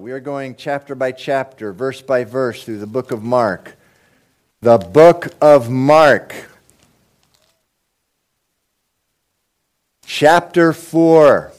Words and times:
We 0.00 0.12
are 0.12 0.20
going 0.20 0.56
chapter 0.56 0.94
by 0.94 1.12
chapter, 1.12 1.74
verse 1.74 2.00
by 2.00 2.24
verse 2.24 2.64
through 2.64 2.78
the 2.78 2.86
book 2.86 3.10
of 3.10 3.22
Mark. 3.22 3.76
The 4.62 4.78
book 4.78 5.28
of 5.42 5.68
Mark, 5.68 6.48
chapter 10.06 10.72
4. 10.72 11.52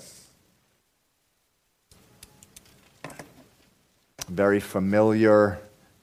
Very 4.28 4.60
familiar 4.60 5.60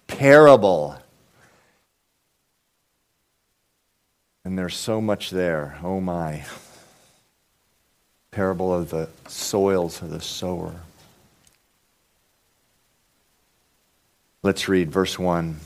parable. 0.07 0.97
And 4.45 4.57
there's 4.57 4.77
so 4.77 5.01
much 5.01 5.31
there. 5.31 5.77
Oh 5.83 6.01
my. 6.01 6.45
Parable 8.31 8.73
of 8.73 8.91
the 8.91 9.09
soils 9.27 10.01
of 10.03 10.11
the 10.11 10.21
sower. 10.21 10.83
Let's 14.45 14.69
read 14.69 14.93
verse 14.93 15.19
1. 15.19 15.59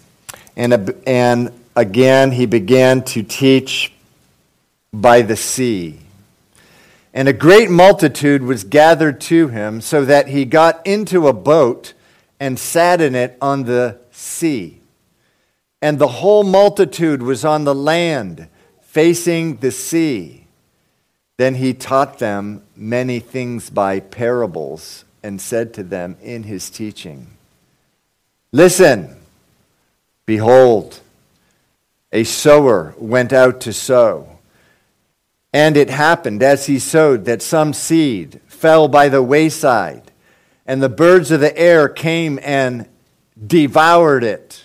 And, 0.56 0.94
and 1.06 1.52
again 1.76 2.32
he 2.32 2.46
began 2.46 3.02
to 3.04 3.22
teach 3.22 3.92
by 4.94 5.20
the 5.20 5.36
sea. 5.36 5.98
And 7.12 7.28
a 7.28 7.34
great 7.34 7.70
multitude 7.70 8.42
was 8.42 8.64
gathered 8.64 9.20
to 9.22 9.48
him, 9.48 9.82
so 9.82 10.06
that 10.06 10.28
he 10.28 10.46
got 10.46 10.86
into 10.86 11.28
a 11.28 11.34
boat 11.34 11.92
and 12.40 12.58
sat 12.58 13.02
in 13.02 13.14
it 13.14 13.36
on 13.42 13.64
the 13.64 13.98
sea. 14.10 14.80
And 15.82 15.98
the 15.98 16.08
whole 16.08 16.42
multitude 16.42 17.22
was 17.22 17.44
on 17.44 17.64
the 17.64 17.74
land, 17.74 18.48
facing 18.80 19.56
the 19.56 19.70
sea. 19.70 20.46
Then 21.36 21.56
he 21.56 21.74
taught 21.74 22.18
them 22.18 22.62
many 22.74 23.20
things 23.20 23.68
by 23.68 24.00
parables, 24.00 25.04
and 25.22 25.40
said 25.40 25.74
to 25.74 25.82
them 25.82 26.16
in 26.22 26.44
his 26.44 26.70
teaching, 26.70 27.26
Listen, 28.54 29.16
behold, 30.26 31.00
a 32.12 32.22
sower 32.24 32.94
went 32.98 33.32
out 33.32 33.62
to 33.62 33.72
sow. 33.72 34.28
And 35.54 35.74
it 35.76 35.88
happened 35.88 36.42
as 36.42 36.66
he 36.66 36.78
sowed 36.78 37.24
that 37.24 37.40
some 37.40 37.72
seed 37.72 38.40
fell 38.46 38.88
by 38.88 39.08
the 39.08 39.22
wayside, 39.22 40.12
and 40.66 40.82
the 40.82 40.90
birds 40.90 41.30
of 41.30 41.40
the 41.40 41.56
air 41.58 41.88
came 41.88 42.38
and 42.42 42.86
devoured 43.44 44.22
it. 44.22 44.64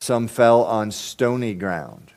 Some 0.00 0.28
fell 0.28 0.62
on 0.62 0.92
stony 0.92 1.54
ground, 1.54 2.12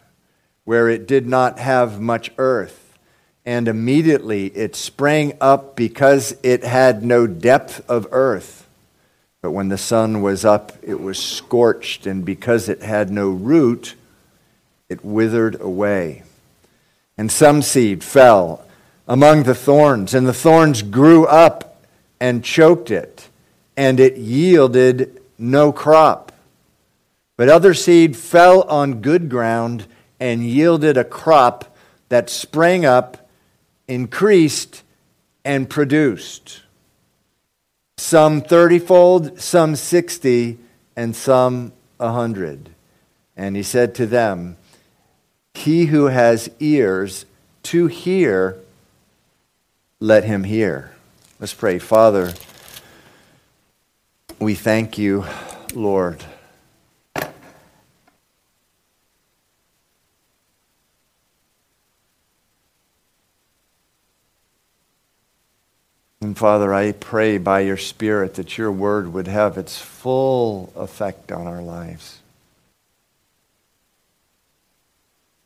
where 0.65 0.87
it 0.87 1.07
did 1.07 1.27
not 1.27 1.57
have 1.57 1.99
much 1.99 2.31
earth, 2.37 2.97
and 3.43 3.67
immediately 3.67 4.47
it 4.47 4.75
sprang 4.75 5.33
up 5.41 5.75
because 5.75 6.35
it 6.43 6.63
had 6.63 7.03
no 7.03 7.25
depth 7.25 7.81
of 7.89 8.07
earth. 8.11 8.67
But 9.41 9.51
when 9.51 9.69
the 9.69 9.77
sun 9.77 10.21
was 10.21 10.43
up, 10.43 10.73
it 10.81 10.99
was 10.99 11.17
scorched, 11.17 12.05
and 12.05 12.25
because 12.25 12.67
it 12.67 12.81
had 12.81 13.09
no 13.09 13.29
root, 13.29 13.95
it 14.89 15.03
withered 15.03 15.59
away. 15.61 16.23
And 17.17 17.31
some 17.31 17.61
seed 17.61 18.03
fell 18.03 18.65
among 19.07 19.43
the 19.43 19.55
thorns, 19.55 20.13
and 20.13 20.27
the 20.27 20.33
thorns 20.33 20.81
grew 20.81 21.25
up 21.25 21.85
and 22.19 22.43
choked 22.43 22.91
it, 22.91 23.29
and 23.77 23.99
it 23.99 24.17
yielded 24.17 25.21
no 25.37 25.71
crop. 25.71 26.33
But 27.37 27.47
other 27.47 27.73
seed 27.73 28.17
fell 28.17 28.63
on 28.63 29.01
good 29.01 29.29
ground 29.29 29.85
and 30.19 30.43
yielded 30.43 30.97
a 30.97 31.05
crop 31.05 31.77
that 32.09 32.29
sprang 32.29 32.83
up, 32.83 33.29
increased, 33.87 34.83
and 35.45 35.69
produced 35.69 36.63
some 37.99 38.41
thirtyfold, 38.41 39.39
some 39.39 39.75
sixty, 39.75 40.57
and 40.95 41.15
some 41.15 41.73
a 41.99 42.11
hundred. 42.11 42.69
And 43.35 43.55
he 43.55 43.63
said 43.63 43.93
to 43.95 44.05
them, 44.05 44.57
He 45.53 45.87
who 45.87 46.05
has 46.05 46.49
ears 46.59 47.25
to 47.63 47.87
hear, 47.87 48.57
let 49.99 50.23
him 50.23 50.45
hear. 50.45 50.93
Let's 51.39 51.53
pray. 51.53 51.79
Father, 51.79 52.33
we 54.39 54.55
thank 54.55 54.97
you, 54.97 55.25
Lord 55.73 56.23
And 66.29 66.37
Father, 66.37 66.71
I 66.71 66.91
pray 66.91 67.39
by 67.39 67.61
your 67.61 67.75
Spirit 67.75 68.35
that 68.35 68.55
your 68.55 68.71
word 68.71 69.13
would 69.13 69.25
have 69.25 69.57
its 69.57 69.79
full 69.79 70.71
effect 70.75 71.31
on 71.31 71.47
our 71.47 71.59
lives. 71.59 72.19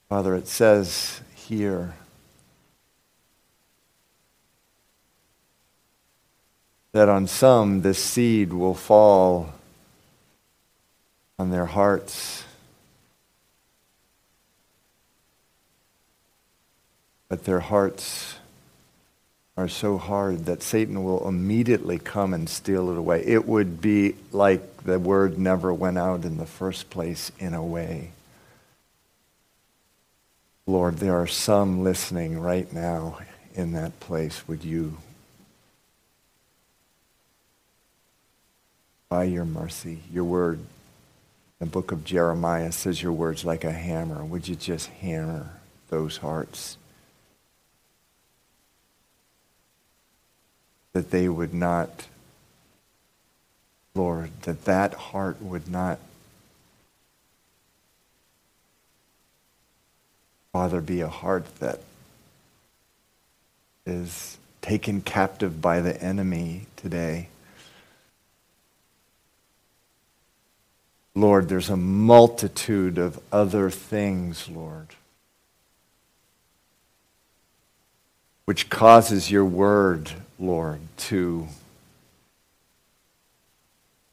Father, 0.10 0.36
it 0.36 0.50
says 0.50 1.22
here 1.36 1.94
that 6.92 7.08
on 7.08 7.28
some 7.28 7.82
this 7.82 8.04
seed 8.04 8.52
will 8.52 8.76
fall 8.76 9.54
on 11.40 11.50
their 11.50 11.68
hearts. 11.68 12.44
But 17.30 17.46
their 17.46 17.62
hearts 17.62 18.36
are 19.56 19.68
so 19.68 19.98
hard 19.98 20.46
that 20.46 20.64
Satan 20.64 21.04
will 21.04 21.28
immediately 21.28 22.00
come 22.00 22.34
and 22.34 22.50
steal 22.50 22.90
it 22.90 22.98
away. 22.98 23.24
It 23.26 23.48
would 23.48 23.82
be 23.82 24.16
like 24.32 24.84
the 24.84 24.98
word 24.98 25.38
never 25.38 25.74
went 25.74 25.98
out 25.98 26.26
in 26.26 26.38
the 26.38 26.46
first 26.46 26.90
place, 26.90 27.32
in 27.38 27.54
a 27.54 27.64
way. 27.64 28.12
Lord, 30.66 30.98
there 30.98 31.16
are 31.20 31.28
some 31.28 31.84
listening 31.84 32.40
right 32.40 32.72
now 32.74 33.20
in 33.54 33.74
that 33.74 34.00
place. 34.00 34.48
Would 34.48 34.64
you, 34.64 34.98
by 39.10 39.26
your 39.26 39.46
mercy, 39.46 40.00
your 40.12 40.24
word, 40.24 40.60
the 41.60 41.66
book 41.68 41.92
of 41.92 42.04
Jeremiah 42.04 42.72
says 42.72 43.04
your 43.04 43.12
word's 43.12 43.46
like 43.46 43.64
a 43.64 43.72
hammer. 43.72 44.26
Would 44.26 44.48
you 44.48 44.56
just 44.56 44.88
hammer 44.90 45.52
those 45.90 46.18
hearts? 46.18 46.78
That 50.94 51.12
they 51.12 51.28
would 51.28 51.54
not, 51.54 52.08
Lord, 53.96 54.32
that 54.44 54.66
that 54.66 54.94
heart 54.94 55.42
would 55.42 55.68
not, 55.68 56.00
Father, 60.52 60.82
be 60.82 61.02
a 61.02 61.08
heart 61.08 61.56
that 61.60 61.80
is 63.86 64.38
taken 64.62 65.02
captive 65.02 65.62
by 65.62 65.82
the 65.82 66.02
enemy 66.02 66.68
today. 66.76 67.28
Lord, 71.16 71.50
there's 71.50 71.70
a 71.70 71.78
multitude 71.78 72.98
of 72.98 73.20
other 73.32 73.70
things, 73.70 74.50
Lord, 74.50 74.88
which 78.46 78.70
causes 78.70 79.32
your 79.32 79.46
word 79.46 80.12
Lord, 80.44 80.82
to 80.98 81.48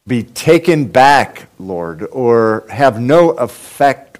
be 0.07 0.23
taken 0.23 0.85
back, 0.85 1.47
Lord, 1.59 2.07
or 2.11 2.65
have 2.69 3.01
no 3.01 3.31
effect, 3.31 4.19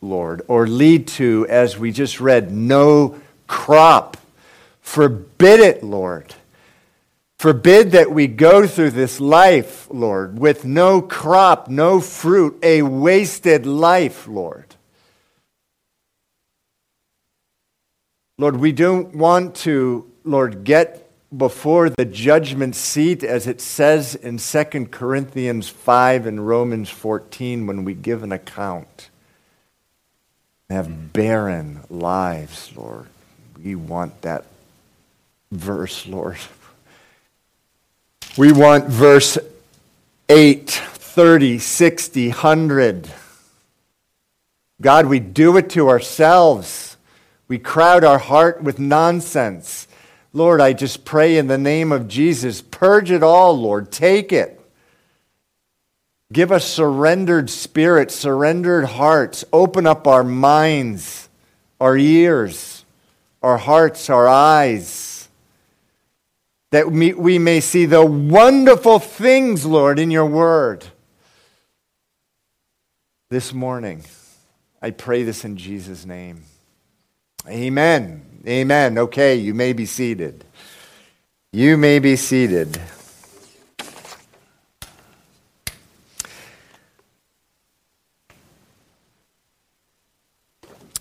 Lord, 0.00 0.42
or 0.48 0.66
lead 0.66 1.06
to, 1.08 1.46
as 1.48 1.78
we 1.78 1.92
just 1.92 2.20
read, 2.20 2.50
no 2.50 3.20
crop. 3.46 4.16
Forbid 4.80 5.60
it, 5.60 5.84
Lord. 5.84 6.34
Forbid 7.38 7.92
that 7.92 8.10
we 8.10 8.26
go 8.26 8.66
through 8.66 8.90
this 8.90 9.20
life, 9.20 9.86
Lord, 9.88 10.38
with 10.38 10.64
no 10.64 11.00
crop, 11.00 11.68
no 11.68 12.00
fruit, 12.00 12.58
a 12.62 12.82
wasted 12.82 13.66
life, 13.66 14.26
Lord. 14.26 14.71
Lord, 18.38 18.56
we 18.56 18.72
don't 18.72 19.14
want 19.14 19.54
to, 19.56 20.10
Lord, 20.24 20.64
get 20.64 21.10
before 21.36 21.90
the 21.90 22.04
judgment 22.04 22.76
seat, 22.76 23.22
as 23.22 23.46
it 23.46 23.60
says 23.60 24.14
in 24.14 24.38
2 24.38 24.86
Corinthians 24.86 25.68
5 25.68 26.26
and 26.26 26.46
Romans 26.46 26.90
14, 26.90 27.66
when 27.66 27.84
we 27.84 27.94
give 27.94 28.22
an 28.22 28.32
account. 28.32 29.10
Have 30.70 30.86
mm-hmm. 30.86 31.06
barren 31.08 31.80
lives, 31.90 32.72
Lord. 32.76 33.06
We 33.62 33.74
want 33.74 34.22
that 34.22 34.44
verse, 35.50 36.06
Lord. 36.06 36.38
We 38.36 38.50
want 38.50 38.86
verse 38.86 39.38
8, 40.28 40.70
30, 40.70 41.58
60, 41.58 42.28
100. 42.28 43.10
God, 44.80 45.06
we 45.06 45.20
do 45.20 45.58
it 45.58 45.68
to 45.70 45.90
ourselves. 45.90 46.91
We 47.52 47.58
crowd 47.58 48.02
our 48.02 48.18
heart 48.18 48.62
with 48.62 48.78
nonsense. 48.78 49.86
Lord, 50.32 50.62
I 50.62 50.72
just 50.72 51.04
pray 51.04 51.36
in 51.36 51.48
the 51.48 51.58
name 51.58 51.92
of 51.92 52.08
Jesus, 52.08 52.62
purge 52.62 53.10
it 53.10 53.22
all, 53.22 53.60
Lord. 53.60 53.92
Take 53.92 54.32
it. 54.32 54.58
Give 56.32 56.50
us 56.50 56.64
surrendered 56.64 57.50
spirits, 57.50 58.14
surrendered 58.14 58.86
hearts. 58.86 59.44
Open 59.52 59.86
up 59.86 60.06
our 60.06 60.24
minds, 60.24 61.28
our 61.78 61.94
ears, 61.94 62.86
our 63.42 63.58
hearts, 63.58 64.08
our 64.08 64.26
eyes, 64.26 65.28
that 66.70 66.90
we 66.90 67.38
may 67.38 67.60
see 67.60 67.84
the 67.84 68.02
wonderful 68.02 68.98
things, 68.98 69.66
Lord, 69.66 69.98
in 69.98 70.10
your 70.10 70.24
word. 70.24 70.86
This 73.28 73.52
morning, 73.52 74.04
I 74.80 74.90
pray 74.90 75.22
this 75.22 75.44
in 75.44 75.58
Jesus' 75.58 76.06
name. 76.06 76.44
Amen. 77.48 78.24
Amen. 78.46 78.98
Okay, 78.98 79.34
you 79.34 79.52
may 79.52 79.72
be 79.72 79.84
seated. 79.84 80.44
You 81.52 81.76
may 81.76 81.98
be 81.98 82.14
seated. 82.14 82.80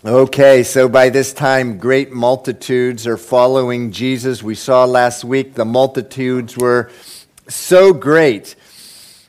Okay, 0.03 0.63
so 0.63 0.89
by 0.89 1.09
this 1.09 1.31
time, 1.31 1.77
great 1.77 2.11
multitudes 2.11 3.05
are 3.05 3.17
following 3.17 3.91
Jesus. 3.91 4.41
We 4.41 4.55
saw 4.55 4.85
last 4.85 5.23
week 5.23 5.53
the 5.53 5.63
multitudes 5.63 6.57
were 6.57 6.89
so 7.47 7.93
great 7.93 8.55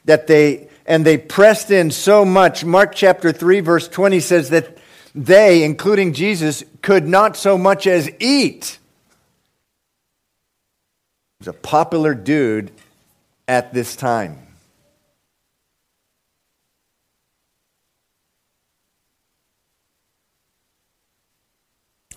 that 0.07 0.29
they, 0.29 0.71
and 0.87 1.05
they 1.05 1.19
pressed 1.19 1.71
in 1.71 1.91
so 1.91 2.25
much. 2.25 2.65
Mark 2.65 2.95
chapter 2.95 3.33
3, 3.33 3.61
verse 3.61 3.87
20 3.87 4.19
says 4.21 4.49
that 4.49 4.79
they, 5.15 5.65
including 5.65 6.13
Jesus, 6.13 6.65
could 6.81 7.07
not 7.07 7.37
so 7.37 7.59
much 7.59 7.87
as 7.87 8.11
eat. 8.19 8.79
He 11.39 11.45
was 11.45 11.49
a 11.49 11.53
popular 11.53 12.15
dude 12.15 12.71
at 13.47 13.75
this 13.75 13.95
time. 13.95 14.39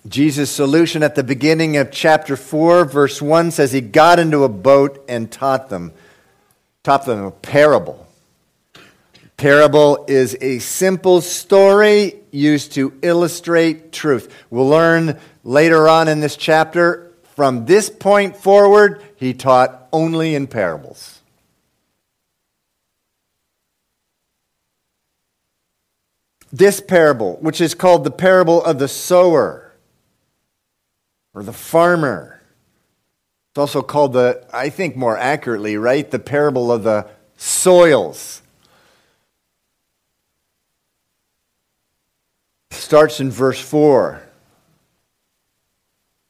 Jesus' 0.08 0.52
solution 0.52 1.02
at 1.02 1.16
the 1.16 1.24
beginning 1.24 1.78
of 1.78 1.90
chapter 1.90 2.38
4, 2.38 2.86
verse 2.86 3.22
1 3.22 3.50
says 3.50 3.72
he 3.72 3.82
got 3.82 4.20
into 4.20 4.44
a 4.44 4.50
boat 4.50 5.04
and 5.10 5.32
taught 5.32 5.70
them, 5.70 5.92
taught 6.84 7.08
them 7.08 7.24
a 7.24 7.32
parable. 7.32 8.05
Parable 9.38 10.06
is 10.08 10.38
a 10.40 10.60
simple 10.60 11.20
story 11.20 12.16
used 12.32 12.72
to 12.74 12.98
illustrate 13.02 13.92
truth. 13.92 14.34
We'll 14.50 14.70
learn 14.70 15.20
later 15.44 15.90
on 15.90 16.08
in 16.08 16.22
this 16.22 16.38
chapter, 16.38 17.12
from 17.36 17.66
this 17.66 17.90
point 17.90 18.38
forward, 18.38 19.04
he 19.18 19.34
taught 19.34 19.90
only 19.92 20.36
in 20.36 20.48
parables. 20.48 21.22
This 26.54 26.80
parable, 26.80 27.36
which 27.42 27.60
is 27.60 27.76
called 27.76 28.06
the 28.06 28.12
parable 28.12 28.64
of 28.64 28.80
the 28.80 28.88
sower, 28.88 29.74
or 31.34 31.44
the 31.44 31.52
farmer. 31.52 32.42
It's 33.52 33.60
also 33.60 33.82
called 33.82 34.14
the, 34.14 34.46
I 34.54 34.70
think 34.70 34.96
more 34.96 35.18
accurately, 35.18 35.76
right, 35.76 36.10
the 36.10 36.20
parable 36.20 36.72
of 36.72 36.84
the 36.84 37.08
soils. 37.36 38.42
Starts 42.75 43.19
in 43.19 43.31
verse 43.31 43.60
4. 43.60 44.22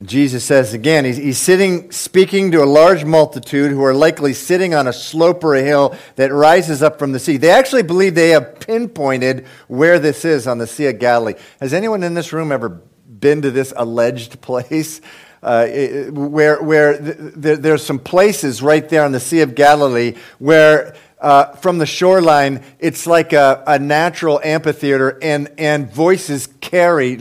Jesus 0.03 0.43
says 0.43 0.73
again, 0.73 1.05
he's, 1.05 1.17
he's, 1.17 1.37
sitting, 1.37 1.89
speaking 1.91 2.51
to 2.51 2.61
a 2.61 2.65
large 2.65 3.05
multitude 3.05 3.71
who 3.71 3.83
are 3.83 3.93
likely 3.93 4.33
sitting 4.33 4.73
on 4.73 4.87
a 4.87 4.93
slope 4.93 5.43
or 5.43 5.55
a 5.55 5.61
hill 5.61 5.95
that 6.15 6.33
rises 6.33 6.83
up 6.83 6.99
from 6.99 7.13
the 7.13 7.19
sea. 7.19 7.37
They 7.37 7.49
actually 7.49 7.83
believe 7.83 8.13
they 8.13 8.31
have 8.31 8.59
pinpointed 8.59 9.45
where 9.67 9.97
this 9.97 10.25
is 10.25 10.47
on 10.47 10.57
the 10.57 10.67
Sea 10.67 10.87
of 10.87 10.99
Galilee. 10.99 11.35
Has 11.61 11.73
anyone 11.73 12.03
in 12.03 12.13
this 12.13 12.33
room 12.33 12.51
ever 12.51 12.69
been 12.69 13.41
to 13.41 13.51
this 13.51 13.73
alleged 13.75 14.41
place? 14.41 15.01
Uh, 15.41 15.67
where 16.09 16.61
where 16.63 16.99
th- 16.99 17.33
th- 17.39 17.59
there's 17.59 17.85
some 17.85 17.99
places 17.99 18.63
right 18.63 18.89
there 18.89 19.03
on 19.03 19.11
the 19.11 19.19
Sea 19.19 19.41
of 19.41 19.53
Galilee 19.53 20.15
where 20.39 20.95
uh, 21.25 21.55
from 21.55 21.79
the 21.79 21.87
shoreline 21.87 22.63
it's 22.77 23.07
like 23.07 23.33
a, 23.33 23.63
a 23.65 23.79
natural 23.79 24.39
amphitheater 24.43 25.17
and, 25.23 25.49
and 25.57 25.91
voices 25.91 26.47
carry 26.61 27.19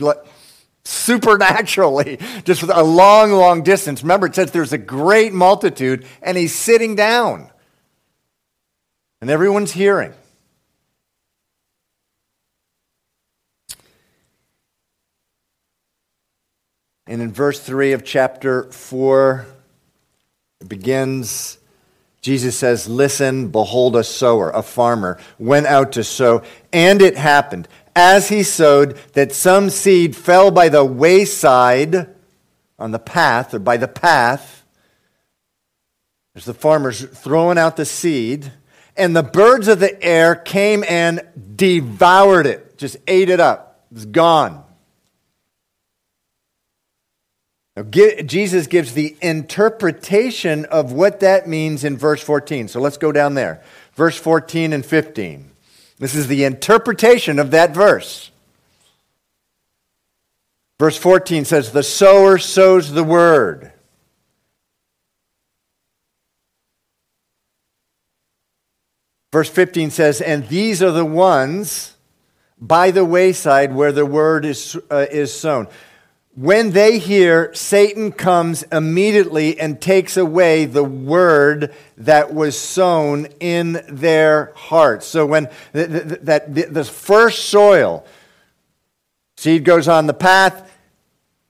supernaturally 0.83 2.19
just 2.43 2.61
a 2.61 2.83
long, 2.83 3.31
long 3.31 3.63
distance. 3.63 4.03
Remember, 4.03 4.27
it 4.27 4.35
says 4.35 4.51
there's 4.51 4.73
a 4.73 4.77
great 4.77 5.33
multitude 5.33 6.05
and 6.21 6.37
he's 6.37 6.53
sitting 6.53 6.95
down 6.95 7.49
and 9.21 9.31
everyone's 9.31 9.71
hearing. 9.71 10.13
And 17.07 17.23
in 17.23 17.31
verse 17.31 17.59
3 17.59 17.93
of 17.93 18.03
chapter 18.03 18.71
4, 18.71 19.47
it 20.61 20.69
begins 20.69 21.57
Jesus 22.25 22.57
says, 22.57 22.89
Listen, 22.89 23.49
behold, 23.49 23.95
a 23.95 24.03
sower, 24.03 24.49
a 24.49 24.63
farmer, 24.63 25.19
went 25.37 25.67
out 25.67 25.91
to 25.91 26.03
sow. 26.03 26.41
And 26.73 26.99
it 26.99 27.17
happened, 27.17 27.67
as 27.95 28.29
he 28.29 28.41
sowed, 28.41 28.97
that 29.13 29.31
some 29.31 29.69
seed 29.69 30.15
fell 30.15 30.49
by 30.49 30.69
the 30.69 30.83
wayside 30.83 32.09
on 32.79 32.89
the 32.89 32.97
path, 32.97 33.53
or 33.53 33.59
by 33.59 33.77
the 33.77 33.87
path. 33.87 34.65
As 36.33 36.45
the 36.45 36.55
farmer's 36.55 37.03
throwing 37.03 37.59
out 37.59 37.75
the 37.77 37.85
seed, 37.85 38.51
and 38.97 39.15
the 39.15 39.21
birds 39.21 39.67
of 39.67 39.79
the 39.79 40.03
air 40.03 40.33
came 40.33 40.83
and 40.89 41.21
devoured 41.55 42.47
it, 42.47 42.79
just 42.79 42.97
ate 43.05 43.29
it 43.29 43.39
up. 43.39 43.85
It's 43.91 44.05
gone. 44.05 44.64
Now, 47.75 47.83
Jesus 47.83 48.67
gives 48.67 48.93
the 48.93 49.17
interpretation 49.21 50.65
of 50.65 50.93
what 50.93 51.19
that 51.19 51.47
means 51.47 51.83
in 51.83 51.97
verse 51.97 52.23
14. 52.23 52.69
So 52.69 52.79
let's 52.79 52.97
go 52.97 53.11
down 53.11 53.33
there. 53.33 53.61
Verse 53.95 54.17
14 54.17 54.71
and 54.71 54.85
15. 54.85 55.51
This 55.97 56.15
is 56.15 56.27
the 56.27 56.45
interpretation 56.45 57.37
of 57.37 57.51
that 57.51 57.73
verse. 57.73 58.31
Verse 60.79 60.97
14 60.97 61.45
says, 61.45 61.71
The 61.71 61.83
sower 61.83 62.37
sows 62.37 62.91
the 62.91 63.03
word. 63.03 63.71
Verse 69.33 69.49
15 69.49 69.91
says, 69.91 70.21
And 70.21 70.47
these 70.47 70.81
are 70.81 70.91
the 70.91 71.05
ones 71.05 71.95
by 72.57 72.91
the 72.91 73.03
wayside 73.03 73.75
where 73.75 73.91
the 73.91 74.05
word 74.05 74.45
is, 74.45 74.77
uh, 74.89 75.07
is 75.11 75.33
sown 75.33 75.67
when 76.35 76.71
they 76.71 76.99
hear, 76.99 77.53
Satan 77.53 78.11
comes 78.11 78.63
immediately 78.63 79.57
and 79.57 79.79
takes 79.79 80.17
away 80.17 80.65
the 80.65 80.83
word 80.83 81.73
that 81.97 82.33
was 82.33 82.59
sown 82.59 83.27
in 83.39 83.81
their 83.87 84.51
hearts. 84.55 85.05
So 85.05 85.25
when 85.25 85.49
that 85.71 86.53
the 86.53 86.83
first 86.83 87.45
soil, 87.45 88.05
seed 89.37 89.63
goes 89.63 89.87
on 89.87 90.07
the 90.07 90.13
path, 90.13 90.77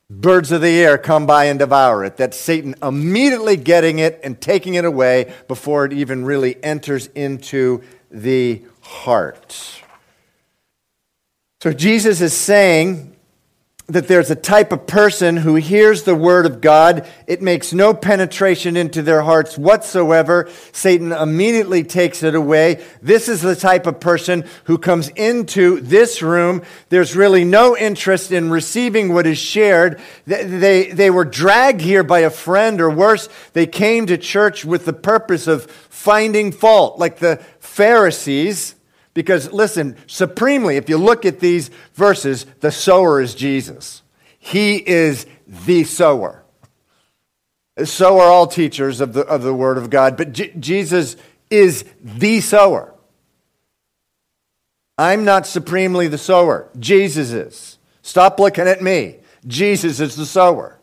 birds 0.08 0.52
of 0.52 0.62
the 0.62 0.80
air 0.80 1.00
come 1.00 1.26
by 1.26 1.46
and 1.46 1.58
devour 1.58 2.06
it. 2.06 2.16
That's 2.16 2.40
Satan 2.40 2.76
immediately 2.84 3.58
getting 3.58 3.98
it 3.98 4.20
and 4.24 4.40
taking 4.40 4.76
it 4.76 4.86
away 4.86 5.34
before 5.48 5.86
it 5.86 5.94
even 5.94 6.26
really 6.26 6.64
enters 6.64 7.08
into 7.08 7.82
the 8.12 8.62
heart. 8.82 9.82
So 11.62 11.74
Jesus 11.74 12.22
is 12.22 12.38
saying 12.38 13.15
that 13.88 14.08
there's 14.08 14.32
a 14.32 14.36
type 14.36 14.72
of 14.72 14.88
person 14.88 15.38
who 15.38 15.56
hears 15.56 16.04
the 16.04 16.16
word 16.16 16.48
of 16.48 16.60
God. 16.60 17.08
It 17.28 17.44
makes 17.44 17.72
no 17.72 17.94
penetration 17.94 18.76
into 18.76 19.04
their 19.04 19.22
hearts 19.22 19.60
whatsoever. 19.60 20.50
Satan 20.72 21.12
immediately 21.12 21.84
takes 21.84 22.24
it 22.24 22.34
away. 22.34 22.84
This 23.04 23.30
is 23.30 23.42
the 23.42 23.56
type 23.56 23.86
of 23.86 24.00
person 24.00 24.46
who 24.64 24.80
comes 24.80 25.10
into 25.10 25.82
this 25.82 26.24
room. 26.24 26.64
There's 26.90 27.16
really 27.16 27.44
no 27.44 27.78
interest 27.78 28.32
in 28.32 28.50
receiving 28.50 29.14
what 29.14 29.28
is 29.28 29.38
shared. 29.38 30.02
They, 30.26 30.44
they, 30.46 30.92
they 30.92 31.10
were 31.12 31.26
dragged 31.26 31.82
here 31.82 32.04
by 32.04 32.20
a 32.20 32.32
friend, 32.32 32.82
or 32.82 32.90
worse, 32.90 33.30
they 33.54 33.68
came 33.68 34.08
to 34.08 34.18
church 34.18 34.66
with 34.66 34.86
the 34.86 34.94
purpose 34.94 35.46
of 35.46 35.70
finding 35.70 36.52
fault, 36.52 36.98
like 36.98 37.20
the 37.20 37.38
Pharisees 37.60 38.75
because 39.16 39.52
listen, 39.52 39.96
supremely, 40.06 40.76
if 40.76 40.90
you 40.90 40.98
look 40.98 41.26
at 41.26 41.40
these 41.40 41.72
verses, 41.94 42.46
the 42.60 42.72
sower 42.72 43.20
is 43.22 43.34
Jesus. 43.34 44.04
He 44.38 44.76
is 44.76 45.26
the 45.48 45.86
sower. 45.86 46.44
So 47.84 48.20
are 48.20 48.28
all 48.28 48.46
teachers 48.46 49.02
of 49.02 49.14
the, 49.14 49.22
of 49.22 49.42
the 49.42 49.54
Word 49.54 49.78
of 49.78 49.90
God, 49.90 50.18
but 50.18 50.34
J- 50.34 50.54
Jesus 50.60 51.16
is 51.50 51.86
the 52.02 52.42
sower. 52.42 52.94
I'm 54.98 55.26
not 55.26 55.48
supremely 55.48 56.08
the 56.08 56.18
sower. 56.18 56.70
Jesus 56.78 57.32
is. 57.32 57.80
Stop 58.02 58.40
looking 58.40 58.68
at 58.68 58.82
me. 58.82 59.18
Jesus 59.48 60.00
is 60.00 60.16
the 60.16 60.26
sower. 60.26 60.78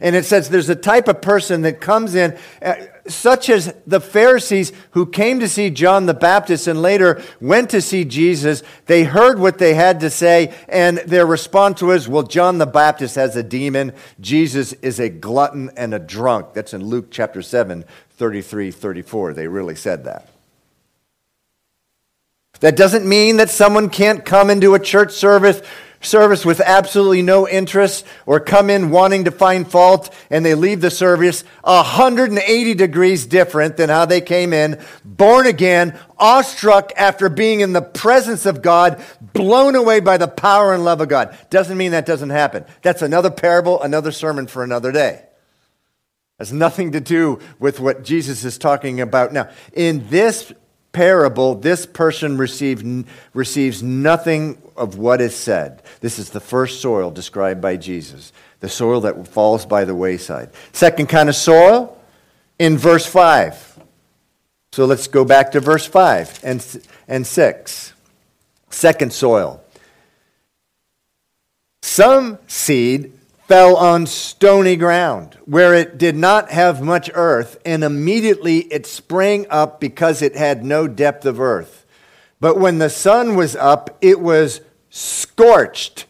And 0.00 0.14
it 0.14 0.24
says 0.24 0.48
there's 0.48 0.68
a 0.68 0.76
type 0.76 1.08
of 1.08 1.20
person 1.20 1.62
that 1.62 1.80
comes 1.80 2.14
in, 2.14 2.38
uh, 2.62 2.76
such 3.08 3.48
as 3.48 3.74
the 3.86 4.00
Pharisees 4.00 4.72
who 4.92 5.06
came 5.06 5.40
to 5.40 5.48
see 5.48 5.70
John 5.70 6.06
the 6.06 6.14
Baptist 6.14 6.66
and 6.66 6.82
later 6.82 7.22
went 7.40 7.70
to 7.70 7.80
see 7.80 8.04
Jesus. 8.04 8.62
They 8.86 9.04
heard 9.04 9.38
what 9.38 9.58
they 9.58 9.74
had 9.74 10.00
to 10.00 10.10
say, 10.10 10.54
and 10.68 10.98
their 10.98 11.26
response 11.26 11.82
was, 11.82 12.08
Well, 12.08 12.22
John 12.22 12.58
the 12.58 12.66
Baptist 12.66 13.16
has 13.16 13.36
a 13.36 13.42
demon. 13.42 13.92
Jesus 14.20 14.72
is 14.74 15.00
a 15.00 15.08
glutton 15.08 15.70
and 15.76 15.94
a 15.94 15.98
drunk. 15.98 16.54
That's 16.54 16.74
in 16.74 16.84
Luke 16.84 17.08
chapter 17.10 17.42
7, 17.42 17.84
33, 18.10 18.70
34. 18.70 19.32
They 19.34 19.48
really 19.48 19.76
said 19.76 20.04
that. 20.04 20.28
That 22.60 22.76
doesn't 22.76 23.08
mean 23.08 23.36
that 23.36 23.50
someone 23.50 23.88
can't 23.88 24.24
come 24.24 24.50
into 24.50 24.74
a 24.74 24.80
church 24.80 25.12
service 25.12 25.62
service 26.00 26.44
with 26.44 26.60
absolutely 26.60 27.22
no 27.22 27.48
interest 27.48 28.06
or 28.26 28.40
come 28.40 28.70
in 28.70 28.90
wanting 28.90 29.24
to 29.24 29.30
find 29.30 29.70
fault 29.70 30.14
and 30.30 30.44
they 30.44 30.54
leave 30.54 30.80
the 30.80 30.90
service 30.90 31.42
180 31.62 32.74
degrees 32.74 33.26
different 33.26 33.76
than 33.76 33.88
how 33.88 34.04
they 34.04 34.20
came 34.20 34.52
in, 34.52 34.80
born 35.04 35.46
again, 35.46 35.98
awestruck 36.18 36.92
after 36.96 37.28
being 37.28 37.60
in 37.60 37.72
the 37.72 37.82
presence 37.82 38.46
of 38.46 38.62
God, 38.62 39.02
blown 39.32 39.74
away 39.74 40.00
by 40.00 40.16
the 40.16 40.28
power 40.28 40.72
and 40.72 40.84
love 40.84 41.00
of 41.00 41.08
God. 41.08 41.36
Doesn't 41.50 41.76
mean 41.76 41.92
that 41.92 42.06
doesn't 42.06 42.30
happen. 42.30 42.64
That's 42.82 43.02
another 43.02 43.30
parable, 43.30 43.82
another 43.82 44.12
sermon 44.12 44.46
for 44.46 44.62
another 44.62 44.92
day. 44.92 45.24
Has 46.38 46.52
nothing 46.52 46.92
to 46.92 47.00
do 47.00 47.40
with 47.58 47.80
what 47.80 48.04
Jesus 48.04 48.44
is 48.44 48.58
talking 48.58 49.00
about 49.00 49.32
now. 49.32 49.50
In 49.72 50.08
this 50.08 50.52
parable, 50.92 51.54
this 51.54 51.86
person 51.86 52.36
received, 52.38 53.06
receives 53.34 53.82
nothing 53.82 54.60
of 54.76 54.98
what 54.98 55.20
is 55.20 55.34
said. 55.34 55.82
This 56.00 56.18
is 56.18 56.30
the 56.30 56.40
first 56.40 56.80
soil 56.80 57.10
described 57.10 57.60
by 57.60 57.76
Jesus, 57.76 58.32
the 58.60 58.68
soil 58.68 59.00
that 59.02 59.28
falls 59.28 59.66
by 59.66 59.84
the 59.84 59.94
wayside. 59.94 60.50
Second 60.72 61.08
kind 61.08 61.28
of 61.28 61.34
soil 61.34 62.00
in 62.58 62.78
verse 62.78 63.06
5. 63.06 63.80
So 64.72 64.84
let's 64.84 65.08
go 65.08 65.24
back 65.24 65.52
to 65.52 65.60
verse 65.60 65.86
5 65.86 66.40
and, 66.42 66.84
and 67.06 67.26
6. 67.26 67.92
Second 68.70 69.12
soil. 69.12 69.62
Some 71.82 72.38
seed 72.46 73.17
fell 73.48 73.76
on 73.76 74.04
stony 74.04 74.76
ground, 74.76 75.38
where 75.46 75.72
it 75.72 75.96
did 75.96 76.14
not 76.14 76.50
have 76.50 76.82
much 76.82 77.10
earth, 77.14 77.58
and 77.64 77.82
immediately 77.82 78.58
it 78.70 78.84
sprang 78.84 79.46
up 79.48 79.80
because 79.80 80.20
it 80.20 80.36
had 80.36 80.62
no 80.62 80.86
depth 80.86 81.24
of 81.24 81.40
earth. 81.40 81.86
But 82.40 82.58
when 82.58 82.76
the 82.76 82.90
sun 82.90 83.36
was 83.36 83.56
up, 83.56 83.96
it 84.02 84.20
was 84.20 84.60
scorched, 84.90 86.04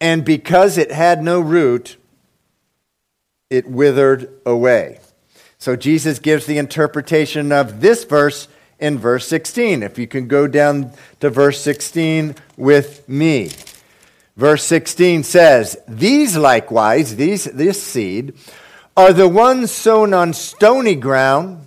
and 0.00 0.24
because 0.24 0.78
it 0.78 0.92
had 0.92 1.24
no 1.24 1.40
root, 1.40 1.96
it 3.50 3.68
withered 3.68 4.30
away. 4.46 5.00
So 5.58 5.74
Jesus 5.74 6.20
gives 6.20 6.46
the 6.46 6.58
interpretation 6.58 7.50
of 7.50 7.80
this 7.80 8.04
verse 8.04 8.46
in 8.78 8.96
verse 8.96 9.26
16. 9.26 9.82
If 9.82 9.98
you 9.98 10.06
can 10.06 10.28
go 10.28 10.46
down 10.46 10.92
to 11.18 11.30
verse 11.30 11.60
16 11.60 12.36
with 12.56 13.06
me. 13.08 13.50
Verse 14.40 14.64
16 14.64 15.22
says, 15.24 15.76
These 15.86 16.34
likewise, 16.34 17.16
these, 17.16 17.44
this 17.44 17.82
seed, 17.82 18.32
are 18.96 19.12
the 19.12 19.28
ones 19.28 19.70
sown 19.70 20.14
on 20.14 20.32
stony 20.32 20.94
ground, 20.94 21.66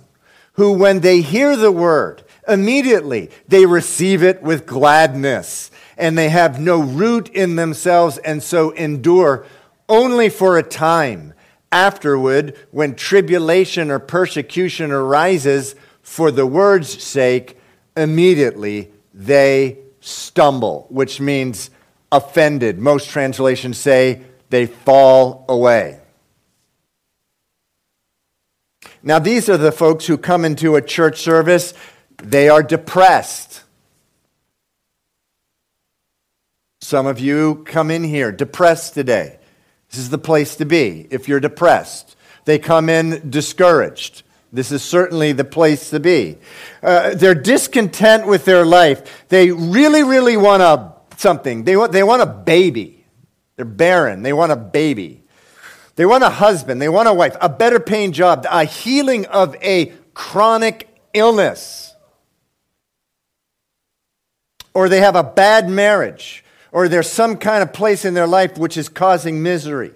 who, 0.54 0.72
when 0.72 0.98
they 0.98 1.20
hear 1.20 1.54
the 1.54 1.70
word, 1.70 2.24
immediately 2.48 3.30
they 3.46 3.64
receive 3.64 4.24
it 4.24 4.42
with 4.42 4.66
gladness, 4.66 5.70
and 5.96 6.18
they 6.18 6.30
have 6.30 6.58
no 6.58 6.82
root 6.82 7.28
in 7.28 7.54
themselves, 7.54 8.18
and 8.18 8.42
so 8.42 8.72
endure 8.72 9.46
only 9.88 10.28
for 10.28 10.58
a 10.58 10.64
time. 10.64 11.32
Afterward, 11.70 12.58
when 12.72 12.96
tribulation 12.96 13.88
or 13.88 14.00
persecution 14.00 14.90
arises 14.90 15.76
for 16.02 16.32
the 16.32 16.44
word's 16.44 17.00
sake, 17.00 17.56
immediately 17.96 18.90
they 19.14 19.78
stumble, 20.00 20.88
which 20.90 21.20
means 21.20 21.70
offended. 22.14 22.78
Most 22.78 23.10
translations 23.10 23.76
say 23.76 24.22
they 24.48 24.66
fall 24.66 25.44
away. 25.48 25.98
Now, 29.02 29.18
these 29.18 29.48
are 29.48 29.56
the 29.56 29.72
folks 29.72 30.06
who 30.06 30.16
come 30.16 30.44
into 30.44 30.76
a 30.76 30.82
church 30.82 31.20
service, 31.20 31.74
they 32.22 32.48
are 32.48 32.62
depressed. 32.62 33.62
Some 36.80 37.06
of 37.06 37.18
you 37.18 37.64
come 37.66 37.90
in 37.90 38.04
here 38.04 38.30
depressed 38.30 38.94
today. 38.94 39.38
This 39.90 39.98
is 39.98 40.10
the 40.10 40.18
place 40.18 40.56
to 40.56 40.64
be 40.64 41.06
if 41.10 41.28
you're 41.28 41.40
depressed. 41.40 42.16
They 42.44 42.58
come 42.58 42.88
in 42.88 43.30
discouraged. 43.30 44.22
This 44.52 44.70
is 44.70 44.82
certainly 44.82 45.32
the 45.32 45.44
place 45.44 45.90
to 45.90 45.98
be. 45.98 46.38
Uh, 46.82 47.14
they're 47.14 47.34
discontent 47.34 48.26
with 48.26 48.44
their 48.44 48.64
life. 48.64 49.26
They 49.28 49.50
really, 49.50 50.04
really 50.04 50.36
want 50.36 50.60
to 50.60 50.93
something. 51.24 51.64
They 51.64 51.74
want, 51.74 51.92
they 51.92 52.02
want 52.02 52.20
a 52.20 52.26
baby. 52.26 53.02
They're 53.56 53.64
barren. 53.64 54.22
They 54.22 54.34
want 54.34 54.52
a 54.52 54.56
baby. 54.56 55.22
They 55.96 56.04
want 56.04 56.22
a 56.22 56.28
husband. 56.28 56.82
They 56.82 56.88
want 56.90 57.08
a 57.08 57.14
wife, 57.14 57.34
a 57.40 57.48
better 57.48 57.80
paying 57.80 58.12
job, 58.12 58.46
a 58.50 58.64
healing 58.64 59.24
of 59.26 59.56
a 59.62 59.92
chronic 60.12 60.86
illness. 61.14 61.94
Or 64.74 64.90
they 64.90 65.00
have 65.00 65.16
a 65.16 65.24
bad 65.24 65.70
marriage. 65.70 66.44
Or 66.72 66.88
there's 66.88 67.08
some 67.08 67.38
kind 67.38 67.62
of 67.62 67.72
place 67.72 68.04
in 68.04 68.12
their 68.12 68.26
life 68.26 68.58
which 68.58 68.76
is 68.76 68.90
causing 68.90 69.42
misery. 69.42 69.92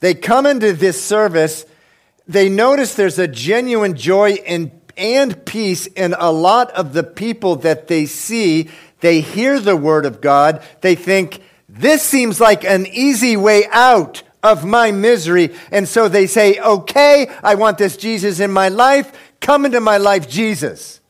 They 0.00 0.14
come 0.14 0.46
into 0.46 0.72
this 0.72 1.02
service, 1.02 1.64
they 2.26 2.48
notice 2.48 2.94
there's 2.94 3.20
a 3.20 3.28
genuine 3.28 3.94
joy 3.94 4.32
in 4.32 4.72
and 4.96 5.44
peace 5.44 5.86
in 5.86 6.14
a 6.18 6.30
lot 6.30 6.70
of 6.72 6.92
the 6.92 7.02
people 7.02 7.56
that 7.56 7.88
they 7.88 8.06
see. 8.06 8.68
They 9.00 9.20
hear 9.20 9.60
the 9.60 9.76
word 9.76 10.06
of 10.06 10.20
God. 10.20 10.62
They 10.80 10.94
think, 10.94 11.42
this 11.68 12.02
seems 12.02 12.40
like 12.40 12.64
an 12.64 12.86
easy 12.86 13.36
way 13.36 13.66
out 13.70 14.22
of 14.42 14.64
my 14.64 14.92
misery. 14.92 15.54
And 15.70 15.88
so 15.88 16.08
they 16.08 16.26
say, 16.26 16.58
okay, 16.60 17.28
I 17.42 17.54
want 17.54 17.78
this 17.78 17.96
Jesus 17.96 18.40
in 18.40 18.52
my 18.52 18.68
life. 18.68 19.12
Come 19.40 19.64
into 19.64 19.80
my 19.80 19.96
life, 19.96 20.28
Jesus. 20.28 21.00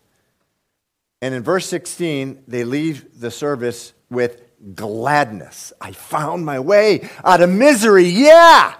And 1.21 1.35
in 1.35 1.43
verse 1.43 1.67
16, 1.67 2.45
they 2.47 2.65
leave 2.65 3.21
the 3.21 3.31
service 3.31 3.93
with 4.11 4.43
gladness. 4.75 5.73
I 5.81 5.93
found 5.93 6.45
my 6.45 6.61
way 6.61 7.09
out 7.25 7.41
of 7.41 7.51
misery. 7.51 8.05
Yeah. 8.05 8.75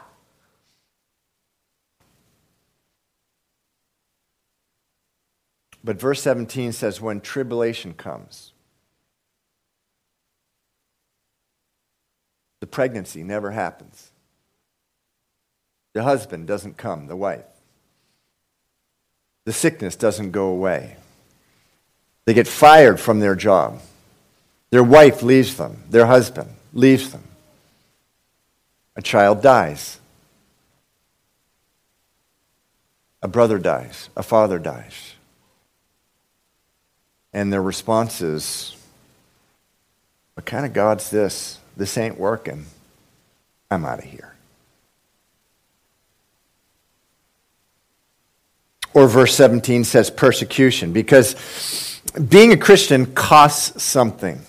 But 5.85 6.01
verse 6.01 6.23
17 6.23 6.73
says, 6.73 6.99
when 6.99 7.21
tribulation 7.21 7.93
comes, 7.93 8.53
the 12.61 12.67
pregnancy 12.67 13.23
never 13.23 13.51
happens. 13.51 14.11
The 15.93 16.03
husband 16.03 16.47
doesn't 16.47 16.79
come, 16.79 17.07
the 17.07 17.17
wife. 17.17 17.45
The 19.45 19.53
sickness 19.53 19.95
doesn't 19.95 20.31
go 20.31 20.47
away. 20.47 20.97
They 22.25 22.33
get 22.33 22.49
fired 22.49 22.99
from 22.99 23.21
their 23.21 23.35
job. 23.35 23.83
Their 24.71 24.83
wife 24.83 25.23
leaves 25.23 25.57
them. 25.59 25.83
Their 25.91 26.07
husband 26.07 26.49
leaves 26.73 27.13
them. 27.13 27.23
A 28.97 29.03
child 29.03 29.43
dies. 29.43 30.01
A 33.21 33.29
brother 33.29 33.59
dies. 33.59 34.09
A 34.17 34.23
father 34.23 34.59
dies. 34.59 35.14
And 37.35 37.53
their 37.53 37.61
response 37.61 38.23
is, 38.23 38.75
What 40.35 40.47
kind 40.47 40.65
of 40.65 40.73
God's 40.73 41.11
this? 41.11 41.59
This 41.77 41.99
ain't 41.99 42.19
working. 42.19 42.65
I'm 43.71 43.85
out 43.85 43.99
of 43.99 44.05
here. 44.05 44.33
Or 48.95 49.09
verse 49.09 49.35
17 49.35 49.83
says 49.83 50.09
persecution, 50.09 50.93
because 50.93 52.01
being 52.29 52.53
a 52.53 52.57
Christian 52.57 53.13
costs 53.13 53.83
something. 53.83 54.41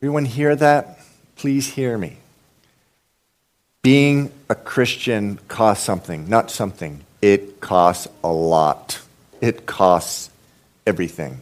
Everyone 0.00 0.24
hear 0.24 0.56
that? 0.56 0.98
Please 1.36 1.66
hear 1.68 1.98
me. 1.98 2.16
Being 3.82 4.32
a 4.48 4.54
Christian 4.54 5.38
costs 5.48 5.84
something, 5.84 6.26
not 6.30 6.50
something. 6.50 7.04
It 7.20 7.60
costs 7.60 8.08
a 8.24 8.32
lot. 8.32 9.00
It 9.42 9.66
costs 9.66 10.30
everything. 10.86 11.40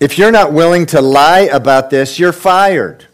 If 0.00 0.16
you're 0.16 0.32
not 0.32 0.54
willing 0.54 0.86
to 0.86 1.02
lie 1.02 1.40
about 1.40 1.90
this, 1.90 2.18
you're 2.18 2.32
fired. 2.32 3.06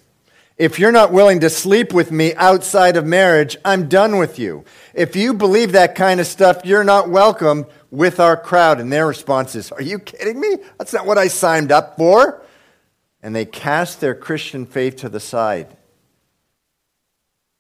If 0.56 0.78
you're 0.78 0.92
not 0.92 1.12
willing 1.12 1.40
to 1.40 1.50
sleep 1.50 1.92
with 1.92 2.12
me 2.12 2.32
outside 2.36 2.96
of 2.96 3.04
marriage, 3.04 3.56
I'm 3.64 3.88
done 3.88 4.18
with 4.18 4.38
you. 4.38 4.64
If 4.94 5.16
you 5.16 5.34
believe 5.34 5.72
that 5.72 5.96
kind 5.96 6.20
of 6.20 6.28
stuff, 6.28 6.60
you're 6.64 6.84
not 6.84 7.10
welcome 7.10 7.66
with 7.90 8.20
our 8.20 8.36
crowd. 8.36 8.80
And 8.80 8.92
their 8.92 9.06
response 9.06 9.56
is, 9.56 9.72
Are 9.72 9.82
you 9.82 9.98
kidding 9.98 10.38
me? 10.38 10.58
That's 10.78 10.92
not 10.92 11.06
what 11.06 11.18
I 11.18 11.26
signed 11.26 11.72
up 11.72 11.96
for. 11.96 12.40
And 13.20 13.34
they 13.34 13.44
cast 13.44 14.00
their 14.00 14.14
Christian 14.14 14.64
faith 14.64 14.96
to 14.98 15.08
the 15.08 15.20
side. 15.20 15.76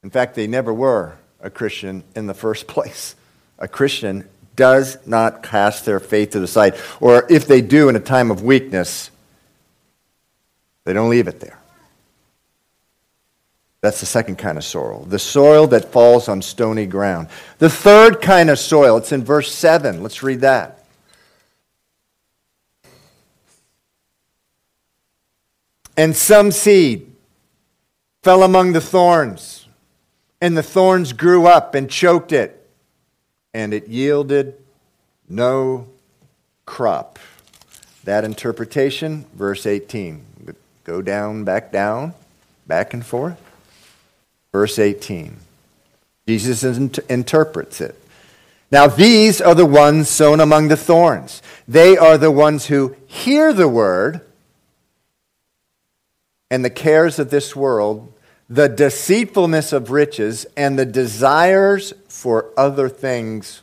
In 0.04 0.10
fact, 0.10 0.36
they 0.36 0.46
never 0.46 0.72
were 0.72 1.18
a 1.40 1.50
Christian 1.50 2.04
in 2.14 2.28
the 2.28 2.34
first 2.34 2.66
place. 2.68 3.16
A 3.58 3.66
Christian 3.66 4.28
does 4.54 5.04
not 5.04 5.42
cast 5.42 5.84
their 5.84 5.98
faith 5.98 6.30
to 6.30 6.40
the 6.40 6.46
side. 6.46 6.76
Or 7.00 7.26
if 7.28 7.48
they 7.48 7.60
do 7.60 7.88
in 7.88 7.96
a 7.96 8.00
time 8.00 8.30
of 8.30 8.42
weakness, 8.42 9.10
they 10.86 10.92
don't 10.92 11.10
leave 11.10 11.26
it 11.26 11.40
there. 11.40 11.58
That's 13.80 13.98
the 14.00 14.06
second 14.06 14.36
kind 14.36 14.56
of 14.56 14.64
soil, 14.64 15.04
the 15.04 15.18
soil 15.18 15.66
that 15.68 15.92
falls 15.92 16.28
on 16.28 16.40
stony 16.40 16.86
ground. 16.86 17.28
The 17.58 17.68
third 17.68 18.22
kind 18.22 18.50
of 18.50 18.58
soil, 18.58 18.96
it's 18.96 19.10
in 19.10 19.24
verse 19.24 19.52
7. 19.52 20.02
Let's 20.02 20.22
read 20.22 20.40
that. 20.42 20.84
And 25.96 26.14
some 26.14 26.52
seed 26.52 27.12
fell 28.22 28.44
among 28.44 28.72
the 28.72 28.80
thorns, 28.80 29.66
and 30.40 30.56
the 30.56 30.62
thorns 30.62 31.12
grew 31.12 31.46
up 31.46 31.74
and 31.74 31.90
choked 31.90 32.30
it, 32.30 32.68
and 33.52 33.74
it 33.74 33.88
yielded 33.88 34.54
no 35.28 35.88
crop. 36.64 37.18
That 38.04 38.22
interpretation, 38.22 39.24
verse 39.34 39.66
18. 39.66 40.35
Go 40.86 41.02
down, 41.02 41.42
back 41.42 41.72
down, 41.72 42.14
back 42.64 42.94
and 42.94 43.04
forth. 43.04 43.42
Verse 44.52 44.78
18. 44.78 45.36
Jesus 46.28 46.62
interprets 46.62 47.80
it. 47.80 48.00
Now, 48.70 48.86
these 48.86 49.40
are 49.40 49.56
the 49.56 49.66
ones 49.66 50.08
sown 50.08 50.38
among 50.38 50.68
the 50.68 50.76
thorns. 50.76 51.42
They 51.66 51.96
are 51.96 52.16
the 52.16 52.30
ones 52.30 52.66
who 52.66 52.94
hear 53.08 53.52
the 53.52 53.66
word, 53.66 54.20
and 56.52 56.64
the 56.64 56.70
cares 56.70 57.18
of 57.18 57.30
this 57.30 57.56
world, 57.56 58.12
the 58.48 58.68
deceitfulness 58.68 59.72
of 59.72 59.90
riches, 59.90 60.46
and 60.56 60.78
the 60.78 60.86
desires 60.86 61.94
for 62.08 62.52
other 62.56 62.88
things 62.88 63.62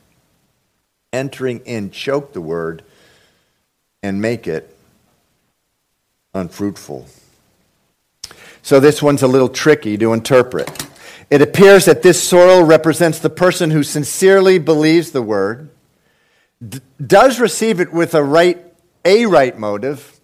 entering 1.14 1.62
in 1.62 1.90
choke 1.90 2.34
the 2.34 2.42
word 2.42 2.84
and 4.02 4.22
make 4.22 4.46
it 4.46 4.73
unfruitful. 6.34 7.08
So 8.62 8.80
this 8.80 9.02
one's 9.02 9.24
a 9.24 9.28
little 9.28 9.50
tricky 9.50 9.98
to 9.98 10.14
interpret. 10.14 10.88
It 11.30 11.42
appears 11.42 11.86
that 11.86 12.02
this 12.02 12.22
soil 12.22 12.64
represents 12.64 13.20
the 13.20 13.30
person 13.30 13.72
who 13.72 13.84
sincerely 13.84 14.60
believes 14.60 15.12
the 15.12 15.22
word, 15.22 15.70
d- 16.68 16.80
does 17.06 17.40
receive 17.40 17.80
it 17.80 17.92
with 17.92 18.14
a 18.14 18.24
right, 18.24 18.64
a 19.04 19.26
right 19.26 19.58
motive. 19.58 20.20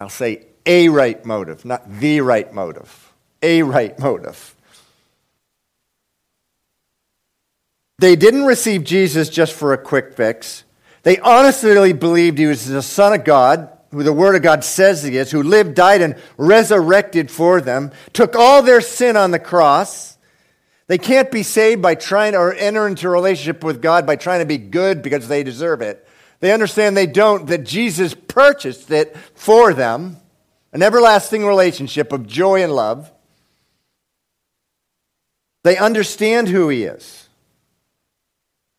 I'll 0.00 0.08
say 0.08 0.46
a 0.66 0.88
right 0.88 1.24
motive, 1.24 1.64
not 1.64 2.00
the 2.00 2.20
right 2.20 2.52
motive. 2.52 3.12
A 3.42 3.62
right 3.62 3.98
motive. 3.98 4.54
They 7.98 8.16
didn't 8.16 8.44
receive 8.44 8.84
Jesus 8.84 9.28
just 9.28 9.52
for 9.52 9.72
a 9.72 9.78
quick 9.78 10.14
fix. 10.14 10.64
They 11.02 11.18
honestly 11.18 11.92
believed 11.92 12.38
he 12.38 12.46
was 12.46 12.66
the 12.66 12.82
Son 12.82 13.12
of 13.12 13.24
God, 13.24 13.73
who 13.94 14.02
the 14.02 14.12
Word 14.12 14.34
of 14.34 14.42
God 14.42 14.64
says 14.64 15.02
he 15.02 15.16
is, 15.16 15.30
who 15.30 15.42
lived, 15.42 15.74
died, 15.74 16.02
and 16.02 16.16
resurrected 16.36 17.30
for 17.30 17.60
them, 17.60 17.92
took 18.12 18.34
all 18.34 18.62
their 18.62 18.80
sin 18.80 19.16
on 19.16 19.30
the 19.30 19.38
cross. 19.38 20.18
They 20.86 20.98
can't 20.98 21.30
be 21.30 21.42
saved 21.42 21.80
by 21.80 21.94
trying 21.94 22.34
or 22.34 22.52
enter 22.52 22.86
into 22.86 23.06
a 23.06 23.10
relationship 23.10 23.64
with 23.64 23.80
God 23.80 24.06
by 24.06 24.16
trying 24.16 24.40
to 24.40 24.46
be 24.46 24.58
good 24.58 25.02
because 25.02 25.28
they 25.28 25.42
deserve 25.42 25.80
it. 25.80 26.06
They 26.40 26.52
understand 26.52 26.96
they 26.96 27.06
don't, 27.06 27.46
that 27.46 27.64
Jesus 27.64 28.14
purchased 28.14 28.90
it 28.90 29.16
for 29.34 29.72
them 29.72 30.18
an 30.72 30.82
everlasting 30.82 31.46
relationship 31.46 32.12
of 32.12 32.26
joy 32.26 32.62
and 32.62 32.74
love. 32.74 33.10
They 35.62 35.78
understand 35.78 36.48
who 36.48 36.68
he 36.68 36.82
is, 36.82 37.28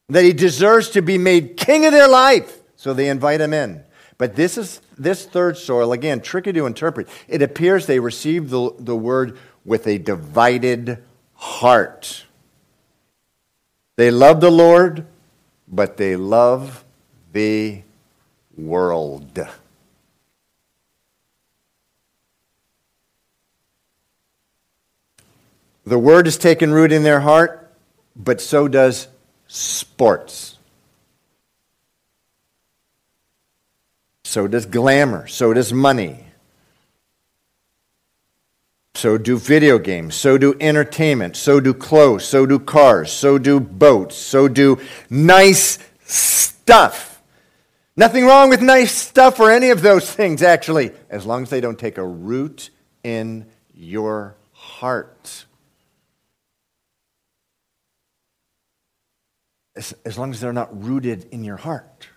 that 0.09 0.25
he 0.25 0.33
deserves 0.33 0.89
to 0.89 1.01
be 1.01 1.17
made 1.17 1.55
king 1.57 1.85
of 1.85 1.93
their 1.93 2.09
life, 2.09 2.59
so 2.75 2.93
they 2.93 3.07
invite 3.07 3.41
him 3.41 3.53
in. 3.53 3.83
But 4.17 4.35
this 4.35 4.57
is 4.57 4.81
this 4.97 5.25
third 5.25 5.57
soil, 5.57 5.91
again, 5.91 6.21
tricky 6.21 6.53
to 6.53 6.65
interpret. 6.65 7.07
It 7.27 7.41
appears 7.41 7.85
they 7.85 7.99
received 7.99 8.49
the, 8.49 8.73
the 8.79 8.95
word 8.95 9.37
with 9.63 9.87
a 9.87 9.97
divided 9.97 11.03
heart. 11.35 12.25
They 13.97 14.11
love 14.11 14.41
the 14.41 14.51
Lord, 14.51 15.05
but 15.67 15.97
they 15.97 16.15
love 16.15 16.83
the 17.33 17.81
world. 18.57 19.47
The 25.85 25.99
word 25.99 26.25
has 26.25 26.37
taken 26.37 26.71
root 26.71 26.91
in 26.91 27.03
their 27.03 27.19
heart, 27.19 27.71
but 28.15 28.41
so 28.41 28.67
does 28.67 29.07
sports. 29.47 30.54
So 34.35 34.49
does 34.49 34.65
glamour. 34.65 35.27
So 35.27 35.53
does 35.53 35.71
money. 35.71 36.25
So 38.93 39.17
do 39.17 39.37
video 39.37 39.79
games. 39.79 40.13
So 40.15 40.37
do 40.37 40.53
entertainment. 40.59 41.37
So 41.37 41.61
do 41.61 41.73
clothes. 41.73 42.25
So 42.25 42.45
do 42.45 42.59
cars. 42.59 43.13
So 43.13 43.37
do 43.37 43.61
boats. 43.61 44.17
So 44.17 44.49
do 44.49 44.81
nice 45.09 45.79
stuff. 46.01 47.21
Nothing 47.95 48.25
wrong 48.25 48.49
with 48.49 48.61
nice 48.61 48.91
stuff 48.91 49.39
or 49.39 49.51
any 49.51 49.69
of 49.69 49.81
those 49.81 50.11
things, 50.11 50.43
actually, 50.43 50.91
as 51.09 51.25
long 51.25 51.43
as 51.43 51.49
they 51.49 51.61
don't 51.61 51.79
take 51.79 51.97
a 51.97 52.05
root 52.05 52.71
in 53.05 53.45
your 53.73 54.35
heart. 54.51 55.45
As, 59.77 59.95
as 60.03 60.17
long 60.17 60.31
as 60.31 60.41
they're 60.41 60.51
not 60.51 60.83
rooted 60.83 61.25
in 61.31 61.45
your 61.45 61.55
heart. 61.55 62.09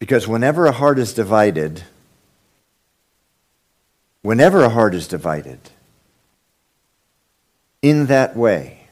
Because 0.00 0.26
whenever 0.26 0.66
a 0.66 0.72
heart 0.72 0.98
is 0.98 1.12
divided, 1.12 1.84
whenever 4.22 4.64
a 4.64 4.70
heart 4.70 4.94
is 4.94 5.06
divided 5.06 5.60
in 7.82 8.06
that 8.06 8.34
way, 8.34 8.88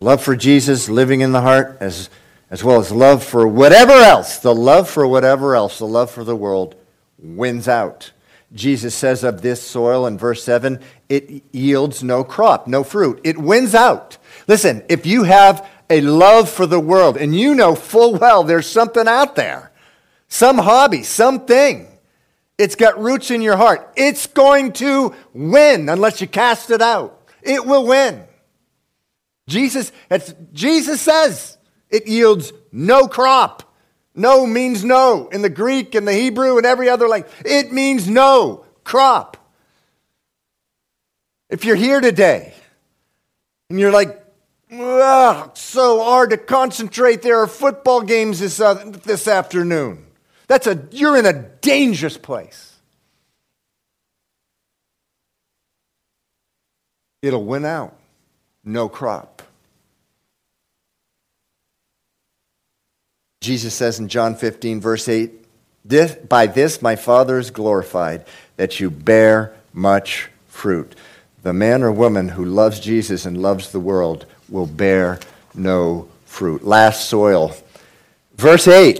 love 0.00 0.22
for 0.22 0.36
Jesus 0.36 0.88
living 0.88 1.20
in 1.20 1.30
the 1.30 1.40
heart 1.40 1.78
as, 1.80 2.10
as 2.50 2.64
well 2.64 2.80
as 2.80 2.90
love 2.90 3.24
for 3.24 3.46
whatever 3.46 3.92
else, 3.92 4.38
the 4.38 4.54
love 4.54 4.90
for 4.90 5.06
whatever 5.06 5.54
else, 5.54 5.78
the 5.78 5.86
love 5.86 6.10
for 6.10 6.24
the 6.24 6.36
world 6.36 6.74
wins 7.16 7.68
out. 7.68 8.10
Jesus 8.52 8.94
says 8.94 9.22
of 9.22 9.40
this 9.40 9.62
soil 9.62 10.04
in 10.06 10.18
verse 10.18 10.42
7 10.42 10.80
it 11.08 11.44
yields 11.52 12.02
no 12.02 12.24
crop, 12.24 12.66
no 12.66 12.82
fruit. 12.82 13.20
It 13.22 13.38
wins 13.38 13.74
out. 13.74 14.18
Listen, 14.48 14.82
if 14.88 15.06
you 15.06 15.22
have 15.22 15.66
a 15.92 16.00
love 16.00 16.48
for 16.48 16.66
the 16.66 16.80
world, 16.80 17.18
and 17.18 17.36
you 17.36 17.54
know 17.54 17.74
full 17.74 18.14
well 18.14 18.42
there's 18.42 18.66
something 18.66 19.06
out 19.06 19.36
there, 19.36 19.70
some 20.26 20.56
hobby, 20.58 21.02
something. 21.02 21.86
It's 22.56 22.76
got 22.76 22.98
roots 22.98 23.30
in 23.30 23.42
your 23.42 23.56
heart. 23.56 23.92
It's 23.96 24.26
going 24.26 24.72
to 24.74 25.14
win 25.34 25.88
unless 25.88 26.20
you 26.20 26.26
cast 26.26 26.70
it 26.70 26.80
out. 26.80 27.28
It 27.42 27.66
will 27.66 27.86
win. 27.86 28.24
Jesus, 29.48 29.92
Jesus 30.52 31.00
says 31.00 31.58
it 31.90 32.06
yields 32.06 32.52
no 32.70 33.06
crop. 33.06 33.74
No 34.14 34.46
means 34.46 34.84
no 34.84 35.28
in 35.28 35.42
the 35.42 35.50
Greek 35.50 35.94
and 35.94 36.06
the 36.06 36.12
Hebrew 36.12 36.56
and 36.56 36.66
every 36.66 36.88
other 36.88 37.08
language. 37.08 37.32
It 37.44 37.72
means 37.72 38.08
no 38.08 38.64
crop. 38.84 39.36
If 41.50 41.64
you're 41.64 41.76
here 41.76 42.00
today 42.00 42.54
and 43.68 43.78
you're 43.78 43.92
like, 43.92 44.21
Ugh, 44.72 45.50
so 45.54 46.02
hard 46.02 46.30
to 46.30 46.38
concentrate. 46.38 47.20
There 47.20 47.42
are 47.42 47.46
football 47.46 48.00
games 48.00 48.40
this, 48.40 48.58
uh, 48.58 48.74
this 49.04 49.28
afternoon. 49.28 50.06
That's 50.46 50.66
a, 50.66 50.86
you're 50.90 51.16
in 51.16 51.26
a 51.26 51.34
dangerous 51.34 52.16
place. 52.16 52.74
It'll 57.20 57.44
win 57.44 57.64
out. 57.64 57.94
No 58.64 58.88
crop. 58.88 59.42
Jesus 63.42 63.74
says 63.74 63.98
in 63.98 64.08
John 64.08 64.36
15, 64.36 64.80
verse 64.80 65.08
8, 65.08 65.32
this, 65.84 66.14
By 66.14 66.46
this 66.46 66.80
my 66.80 66.96
Father 66.96 67.38
is 67.38 67.50
glorified, 67.50 68.24
that 68.56 68.80
you 68.80 68.90
bear 68.90 69.54
much 69.72 70.30
fruit. 70.46 70.94
The 71.42 71.52
man 71.52 71.82
or 71.82 71.90
woman 71.90 72.30
who 72.30 72.44
loves 72.44 72.78
Jesus 72.78 73.26
and 73.26 73.42
loves 73.42 73.72
the 73.72 73.80
world 73.80 74.26
will 74.52 74.66
bear 74.66 75.18
no 75.54 76.08
fruit. 76.24 76.62
Last 76.62 77.08
soil 77.08 77.56
Verse 78.42 78.66
8. 78.66 78.98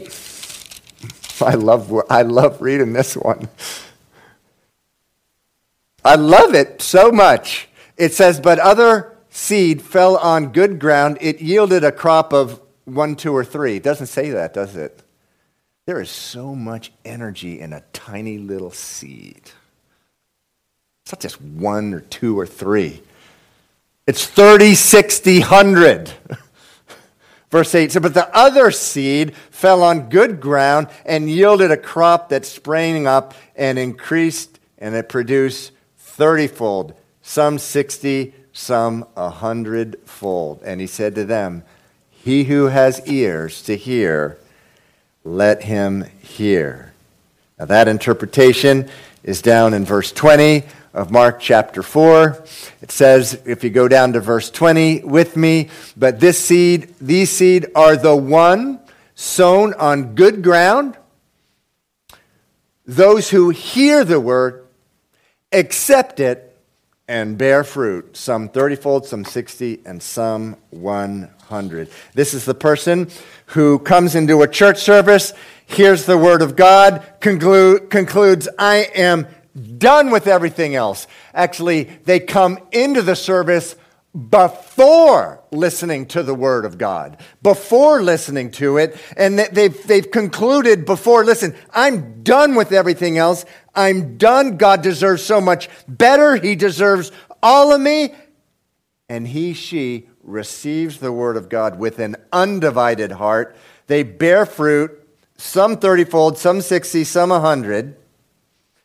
I 1.42 1.54
love, 1.54 1.92
I 2.08 2.22
love 2.22 2.62
reading 2.62 2.92
this 2.92 3.16
one. 3.16 3.48
I 6.04 6.14
love 6.14 6.54
it 6.54 6.80
so 6.80 7.10
much. 7.10 7.68
It 7.96 8.12
says, 8.12 8.40
But 8.40 8.60
other 8.60 9.16
seed 9.30 9.82
fell 9.82 10.16
on 10.16 10.52
good 10.52 10.78
ground. 10.78 11.18
It 11.20 11.40
yielded 11.40 11.82
a 11.82 11.90
crop 11.92 12.32
of 12.32 12.60
one, 12.84 13.16
two, 13.16 13.34
or 13.34 13.44
three. 13.44 13.76
It 13.76 13.82
doesn't 13.82 14.06
say 14.06 14.30
that, 14.30 14.54
does 14.54 14.76
it? 14.76 15.02
There 15.86 16.00
is 16.00 16.10
so 16.10 16.54
much 16.54 16.92
energy 17.04 17.58
in 17.58 17.72
a 17.72 17.82
tiny 17.92 18.38
little 18.38 18.70
seed. 18.70 19.50
It's 21.04 21.12
not 21.12 21.20
just 21.20 21.40
one 21.40 21.94
or 21.94 22.00
two 22.00 22.38
or 22.38 22.46
three. 22.46 23.02
It's 24.04 24.26
30, 24.26 24.74
60, 24.74 25.40
100. 25.40 26.12
Verse 27.50 27.74
8 27.74 27.92
said, 27.92 28.02
But 28.02 28.14
the 28.14 28.34
other 28.36 28.72
seed 28.72 29.36
fell 29.50 29.82
on 29.84 30.08
good 30.08 30.40
ground 30.40 30.88
and 31.04 31.30
yielded 31.30 31.70
a 31.70 31.76
crop 31.76 32.30
that 32.30 32.44
sprang 32.44 33.06
up 33.06 33.34
and 33.54 33.78
increased, 33.78 34.58
and 34.78 34.96
it 34.96 35.08
produced 35.08 35.70
thirtyfold, 36.00 36.94
some 37.22 37.58
60, 37.58 38.34
some 38.52 39.06
a 39.16 39.30
hundredfold. 39.30 40.62
And 40.64 40.80
he 40.80 40.88
said 40.88 41.14
to 41.14 41.24
them, 41.24 41.62
He 42.10 42.44
who 42.44 42.66
has 42.66 43.06
ears 43.06 43.62
to 43.62 43.76
hear, 43.76 44.38
let 45.22 45.62
him 45.62 46.06
hear. 46.20 46.92
Now, 47.56 47.66
that 47.66 47.86
interpretation 47.86 48.88
is 49.22 49.42
down 49.42 49.74
in 49.74 49.84
verse 49.84 50.10
20 50.10 50.64
of 50.94 51.10
Mark 51.10 51.40
chapter 51.40 51.82
4. 51.82 52.44
It 52.80 52.90
says, 52.90 53.40
if 53.46 53.64
you 53.64 53.70
go 53.70 53.88
down 53.88 54.12
to 54.12 54.20
verse 54.20 54.50
20 54.50 55.04
with 55.04 55.36
me, 55.36 55.70
but 55.96 56.20
this 56.20 56.38
seed, 56.38 56.94
these 57.00 57.30
seed 57.30 57.66
are 57.74 57.96
the 57.96 58.16
one 58.16 58.80
sown 59.14 59.74
on 59.74 60.14
good 60.14 60.42
ground. 60.42 60.96
Those 62.86 63.30
who 63.30 63.50
hear 63.50 64.04
the 64.04 64.20
word, 64.20 64.66
accept 65.52 66.20
it, 66.20 66.48
and 67.08 67.36
bear 67.36 67.62
fruit, 67.64 68.16
some 68.16 68.48
30 68.48 68.76
fold, 68.76 69.06
some 69.06 69.24
60, 69.24 69.82
and 69.84 70.02
some 70.02 70.56
100. 70.70 71.90
This 72.14 72.32
is 72.32 72.44
the 72.44 72.54
person 72.54 73.10
who 73.46 73.78
comes 73.80 74.14
into 74.14 74.40
a 74.42 74.48
church 74.48 74.78
service, 74.78 75.34
hears 75.66 76.06
the 76.06 76.16
word 76.16 76.42
of 76.42 76.56
God, 76.56 77.04
conclude, 77.20 77.90
concludes, 77.90 78.48
I 78.58 78.88
am 78.94 79.26
done 79.78 80.10
with 80.10 80.26
everything 80.26 80.74
else. 80.74 81.06
Actually, 81.34 81.84
they 82.04 82.20
come 82.20 82.58
into 82.72 83.02
the 83.02 83.16
service 83.16 83.76
before 84.30 85.42
listening 85.50 86.04
to 86.06 86.22
the 86.22 86.34
Word 86.34 86.64
of 86.64 86.76
God, 86.76 87.16
before 87.42 88.02
listening 88.02 88.50
to 88.52 88.76
it, 88.76 88.96
and 89.16 89.38
they've, 89.38 89.86
they've 89.86 90.10
concluded 90.10 90.84
before, 90.84 91.24
listen, 91.24 91.54
I'm 91.72 92.22
done 92.22 92.54
with 92.54 92.72
everything 92.72 93.16
else. 93.16 93.46
I'm 93.74 94.18
done. 94.18 94.58
God 94.58 94.82
deserves 94.82 95.22
so 95.22 95.40
much 95.40 95.70
better. 95.88 96.36
He 96.36 96.56
deserves 96.56 97.10
all 97.42 97.72
of 97.72 97.80
me. 97.80 98.14
And 99.08 99.26
he, 99.28 99.54
she 99.54 100.08
receives 100.22 100.98
the 100.98 101.12
Word 101.12 101.36
of 101.36 101.48
God 101.48 101.78
with 101.78 101.98
an 101.98 102.16
undivided 102.32 103.12
heart. 103.12 103.56
They 103.86 104.02
bear 104.02 104.44
fruit, 104.44 105.06
some 105.36 105.78
30 105.78 106.04
fold, 106.04 106.38
some 106.38 106.60
60, 106.60 107.04
some 107.04 107.30
100. 107.30 107.96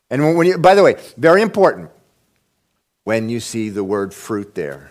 And 0.09 0.37
when 0.37 0.47
you, 0.47 0.57
by 0.57 0.75
the 0.75 0.83
way, 0.83 0.95
very 1.17 1.41
important, 1.41 1.91
when 3.03 3.29
you 3.29 3.39
see 3.39 3.69
the 3.69 3.83
word 3.83 4.13
fruit 4.13 4.55
there, 4.55 4.89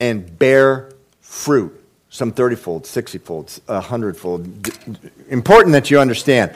and 0.00 0.38
bear 0.38 0.92
fruit, 1.20 1.82
some 2.10 2.32
30 2.32 2.56
fold, 2.56 2.86
60 2.86 3.18
fold, 3.18 3.60
100 3.66 4.16
fold. 4.16 4.70
Important 5.28 5.72
that 5.72 5.90
you 5.90 6.00
understand. 6.00 6.52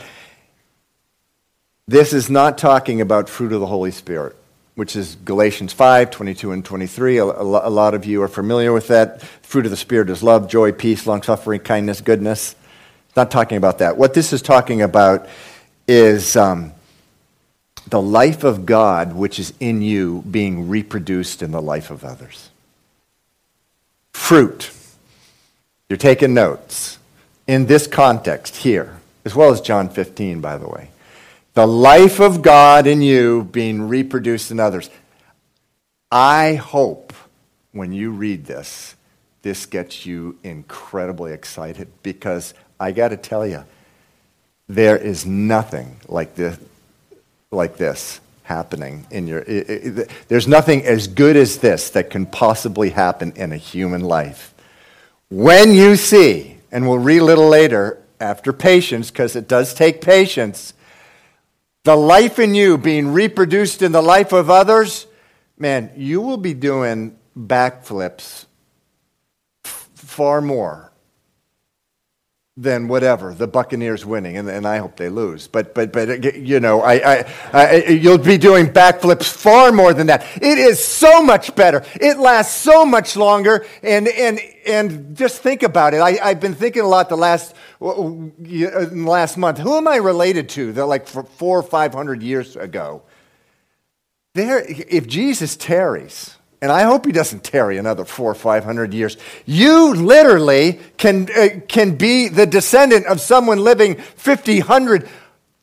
This 1.86 2.12
is 2.12 2.30
not 2.30 2.56
talking 2.56 3.00
about 3.00 3.28
fruit 3.28 3.52
of 3.52 3.60
the 3.60 3.66
Holy 3.66 3.90
Spirit, 3.90 4.36
which 4.74 4.94
is 4.94 5.16
Galatians 5.24 5.72
5 5.72 6.10
22 6.10 6.52
and 6.52 6.64
23. 6.64 7.16
A, 7.18 7.24
lot 7.24 7.94
of 7.94 8.04
you 8.04 8.22
are 8.22 8.28
familiar 8.28 8.72
with 8.72 8.88
that. 8.88 9.22
Fruit 9.42 9.64
of 9.64 9.70
the 9.70 9.76
Spirit 9.76 10.08
is 10.08 10.22
love, 10.22 10.48
joy, 10.48 10.72
peace, 10.72 11.06
long 11.06 11.22
suffering, 11.22 11.60
kindness, 11.60 12.00
goodness. 12.00 12.54
Not 13.16 13.30
talking 13.30 13.56
about 13.58 13.78
that. 13.78 13.96
What 13.96 14.14
this 14.14 14.32
is 14.32 14.40
talking 14.40 14.82
about 14.82 15.28
is 15.90 16.36
um, 16.36 16.72
the 17.88 18.00
life 18.00 18.44
of 18.44 18.64
God, 18.64 19.12
which 19.12 19.40
is 19.40 19.52
in 19.58 19.82
you, 19.82 20.22
being 20.30 20.68
reproduced 20.68 21.42
in 21.42 21.50
the 21.50 21.60
life 21.60 21.90
of 21.90 22.04
others. 22.04 22.50
Fruit. 24.12 24.70
You're 25.88 25.96
taking 25.96 26.32
notes. 26.32 26.98
In 27.48 27.66
this 27.66 27.88
context 27.88 28.58
here, 28.58 29.00
as 29.24 29.34
well 29.34 29.50
as 29.50 29.60
John 29.60 29.88
15, 29.88 30.40
by 30.40 30.58
the 30.58 30.68
way. 30.68 30.90
The 31.54 31.66
life 31.66 32.20
of 32.20 32.40
God 32.40 32.86
in 32.86 33.02
you 33.02 33.48
being 33.50 33.88
reproduced 33.88 34.52
in 34.52 34.60
others. 34.60 34.88
I 36.12 36.54
hope 36.54 37.12
when 37.72 37.92
you 37.92 38.12
read 38.12 38.44
this, 38.44 38.94
this 39.42 39.66
gets 39.66 40.06
you 40.06 40.38
incredibly 40.44 41.32
excited 41.32 41.88
because 42.04 42.54
I 42.78 42.92
got 42.92 43.08
to 43.08 43.16
tell 43.16 43.44
you, 43.44 43.64
there 44.74 44.96
is 44.96 45.26
nothing 45.26 45.96
like 46.06 46.36
this, 46.36 46.56
like 47.50 47.76
this 47.76 48.20
happening 48.44 49.06
in 49.10 49.26
your. 49.26 49.40
It, 49.40 49.98
it, 49.98 50.10
there's 50.28 50.46
nothing 50.46 50.84
as 50.84 51.08
good 51.08 51.36
as 51.36 51.58
this 51.58 51.90
that 51.90 52.10
can 52.10 52.26
possibly 52.26 52.90
happen 52.90 53.32
in 53.34 53.52
a 53.52 53.56
human 53.56 54.02
life. 54.02 54.54
When 55.28 55.74
you 55.74 55.96
see, 55.96 56.58
and 56.70 56.88
we'll 56.88 56.98
read 56.98 57.18
a 57.18 57.24
little 57.24 57.48
later 57.48 58.00
after 58.20 58.52
patience, 58.52 59.10
because 59.10 59.34
it 59.34 59.48
does 59.48 59.74
take 59.74 60.00
patience, 60.00 60.72
the 61.84 61.96
life 61.96 62.38
in 62.38 62.54
you 62.54 62.78
being 62.78 63.12
reproduced 63.12 63.82
in 63.82 63.90
the 63.90 64.02
life 64.02 64.32
of 64.32 64.50
others, 64.50 65.06
man, 65.58 65.90
you 65.96 66.20
will 66.20 66.36
be 66.36 66.54
doing 66.54 67.16
backflips 67.36 68.44
far 69.64 70.40
more 70.40 70.89
than 72.60 72.88
whatever 72.88 73.32
the 73.32 73.46
Buccaneers 73.46 74.04
winning, 74.04 74.36
and, 74.36 74.48
and 74.48 74.68
I 74.68 74.76
hope 74.76 74.96
they 74.96 75.08
lose. 75.08 75.48
But 75.48 75.74
but 75.74 75.92
but 75.92 76.10
uh, 76.10 76.32
you 76.34 76.60
know, 76.60 76.82
I, 76.82 76.94
I, 76.94 77.24
I, 77.52 77.74
you'll 77.86 78.18
be 78.18 78.36
doing 78.36 78.66
backflips 78.66 79.24
far 79.24 79.72
more 79.72 79.94
than 79.94 80.08
that. 80.08 80.26
It 80.36 80.58
is 80.58 80.84
so 80.84 81.22
much 81.22 81.54
better. 81.56 81.82
It 81.94 82.18
lasts 82.18 82.60
so 82.60 82.84
much 82.84 83.16
longer, 83.16 83.66
and 83.82 84.06
and 84.08 84.40
and 84.66 85.16
just 85.16 85.40
think 85.40 85.62
about 85.62 85.94
it. 85.94 85.98
I, 85.98 86.18
I've 86.22 86.40
been 86.40 86.54
thinking 86.54 86.82
a 86.82 86.88
lot 86.88 87.08
the 87.08 87.16
last 87.16 87.54
uh, 87.80 87.92
last 87.92 89.38
month. 89.38 89.58
Who 89.58 89.76
am 89.78 89.88
I 89.88 89.96
related 89.96 90.50
to? 90.50 90.72
That 90.72 90.84
like 90.84 91.06
four 91.08 91.58
or 91.58 91.62
five 91.62 91.94
hundred 91.94 92.22
years 92.22 92.56
ago. 92.56 93.02
There, 94.34 94.62
if 94.68 95.06
Jesus 95.08 95.56
tarries 95.56 96.36
and 96.62 96.70
I 96.70 96.82
hope 96.82 97.06
he 97.06 97.12
doesn't 97.12 97.42
tarry 97.42 97.78
another 97.78 98.04
four 98.04 98.30
or 98.30 98.34
five 98.34 98.64
hundred 98.64 98.92
years. 98.92 99.16
You 99.46 99.94
literally 99.94 100.78
can, 100.98 101.28
uh, 101.34 101.60
can 101.68 101.96
be 101.96 102.28
the 102.28 102.46
descendant 102.46 103.06
of 103.06 103.20
someone 103.20 103.60
living 103.60 103.94
50, 103.96 104.58
100, 104.58 105.08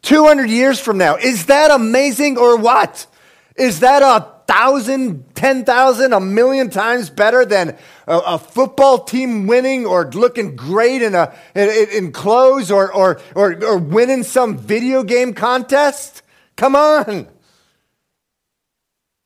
200 0.01 0.49
years 0.49 0.79
from 0.79 0.97
now. 0.97 1.15
Is 1.15 1.45
that 1.47 1.69
amazing 1.69 2.37
or 2.37 2.57
what? 2.57 3.05
Is 3.55 3.81
that 3.81 4.01
a 4.01 4.37
thousand, 4.47 5.35
ten 5.35 5.65
thousand, 5.65 6.13
a 6.13 6.19
million 6.19 6.69
times 6.69 7.09
better 7.09 7.45
than 7.45 7.77
a, 8.07 8.17
a, 8.17 8.39
football 8.39 8.99
team 9.03 9.45
winning 9.45 9.85
or 9.85 10.09
looking 10.11 10.55
great 10.55 11.01
in, 11.01 11.13
a, 11.13 11.35
in, 11.53 11.89
in 11.89 12.11
clothes 12.11 12.71
or, 12.71 12.91
or, 12.93 13.19
or, 13.35 13.63
or 13.63 13.77
winning 13.77 14.23
some 14.23 14.57
video 14.57 15.03
game 15.03 15.33
contest? 15.33 16.21
Come 16.55 16.75
on. 16.75 17.27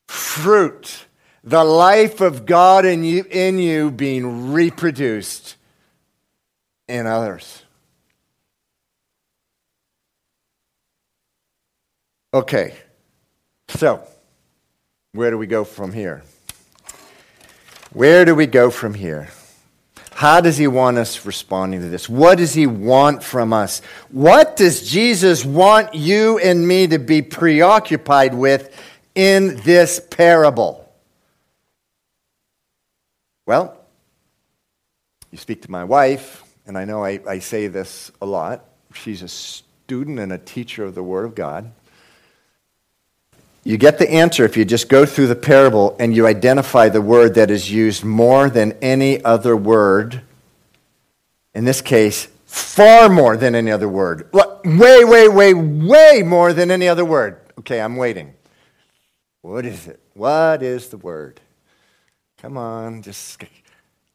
Fruit 0.08 1.06
the 1.44 1.64
life 1.64 2.22
of 2.22 2.46
God 2.46 2.86
in 2.86 3.04
you, 3.04 3.26
in 3.30 3.58
you 3.58 3.92
being 3.92 4.54
reproduced 4.54 5.56
in 6.88 7.08
others. 7.08 7.64
Okay, 12.34 12.74
so 13.68 14.02
where 15.14 15.32
do 15.32 15.38
we 15.38 15.48
go 15.48 15.64
from 15.64 15.92
here? 15.92 16.24
Where 17.92 18.24
do 18.24 18.34
we 18.36 18.46
go 18.46 18.70
from 18.70 18.94
here? 18.94 19.28
How 20.14 20.40
does 20.40 20.58
he 20.58 20.68
want 20.68 20.98
us 20.98 21.26
responding 21.26 21.82
to 21.82 21.90
this? 21.90 22.08
What 22.08 22.38
does 22.38 22.54
he 22.54 22.68
want 22.68 23.24
from 23.24 23.52
us? 23.52 23.82
What 24.12 24.56
does 24.56 24.88
Jesus 24.88 25.44
want 25.44 25.94
you 25.94 26.38
and 26.40 26.66
me 26.66 26.88
to 26.88 27.00
be 27.00 27.22
preoccupied 27.22 28.34
with 28.34 28.80
in 29.16 29.58
this 29.64 30.00
parable? 30.12 30.81
Well, 33.52 33.76
you 35.30 35.38
speak 35.38 35.62
to 35.64 35.70
my 35.70 35.84
wife, 35.84 36.42
and 36.66 36.78
I 36.78 36.86
know 36.86 37.04
I, 37.04 37.20
I 37.28 37.40
say 37.40 37.68
this 37.68 38.10
a 38.22 38.26
lot. 38.26 38.64
She's 38.94 39.22
a 39.22 39.28
student 39.28 40.20
and 40.20 40.32
a 40.32 40.38
teacher 40.38 40.86
of 40.86 40.96
the 40.96 41.04
Word 41.04 41.26
of 41.26 41.36
God. 41.36 41.70
You 43.66 43.76
get 43.76 43.98
the 43.98 44.10
answer 44.10 44.46
if 44.46 44.56
you 44.56 44.64
just 44.64 44.88
go 44.88 45.06
through 45.06 45.28
the 45.28 45.36
parable 45.36 45.98
and 46.00 46.16
you 46.16 46.28
identify 46.28 46.88
the 46.88 47.02
word 47.02 47.36
that 47.36 47.52
is 47.52 47.70
used 47.70 48.06
more 48.06 48.50
than 48.50 48.72
any 48.82 49.22
other 49.26 49.58
word 49.58 50.22
In 51.54 51.66
this 51.66 51.82
case, 51.82 52.30
far 52.46 53.10
more 53.10 53.36
than 53.36 53.54
any 53.54 53.70
other 53.70 53.90
word. 53.90 54.32
Way, 54.32 55.04
way, 55.04 55.28
way, 55.28 55.54
way 55.54 56.24
more 56.24 56.54
than 56.54 56.72
any 56.72 56.88
other 56.88 57.04
word. 57.04 57.42
Okay, 57.60 57.82
I'm 57.82 57.98
waiting. 57.98 58.34
What 59.42 59.66
is 59.66 59.88
it? 59.88 60.00
What 60.14 60.64
is 60.64 60.88
the 60.88 60.98
word? 60.98 61.42
Come 62.42 62.58
on, 62.58 63.04
just 63.04 63.44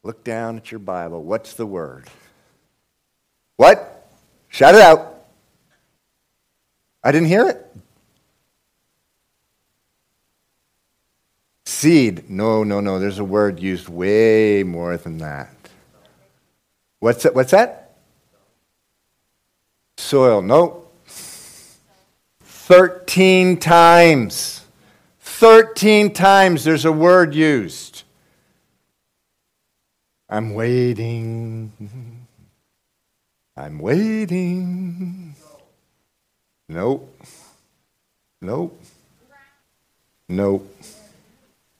look 0.03 0.21
down 0.25 0.57
at 0.57 0.69
your 0.69 0.79
Bible. 0.79 1.23
What's 1.23 1.53
the 1.53 1.65
word? 1.65 2.09
What? 3.55 4.09
Shout 4.49 4.75
it 4.75 4.81
out. 4.81 5.27
I 7.01 7.13
didn't 7.13 7.29
hear 7.29 7.47
it. 7.47 7.65
Seed. 11.65 12.29
No, 12.29 12.65
no, 12.65 12.81
no. 12.81 12.99
There's 12.99 13.19
a 13.19 13.23
word 13.23 13.61
used 13.61 13.87
way 13.87 14.61
more 14.61 14.97
than 14.97 15.19
that. 15.19 15.55
What's 16.99 17.23
that? 17.23 17.33
What's 17.33 17.51
that? 17.51 17.95
Soil. 19.95 20.41
No. 20.41 20.83
13 22.41 23.57
times. 23.57 24.65
13 25.21 26.11
times 26.11 26.65
there's 26.65 26.83
a 26.83 26.91
word 26.91 27.33
used. 27.33 28.03
I'm 30.29 30.53
waiting. 30.53 31.71
I'm 33.55 33.79
waiting. 33.79 35.35
Nope. 36.67 37.25
Nope. 38.41 38.81
Nope. 40.27 40.83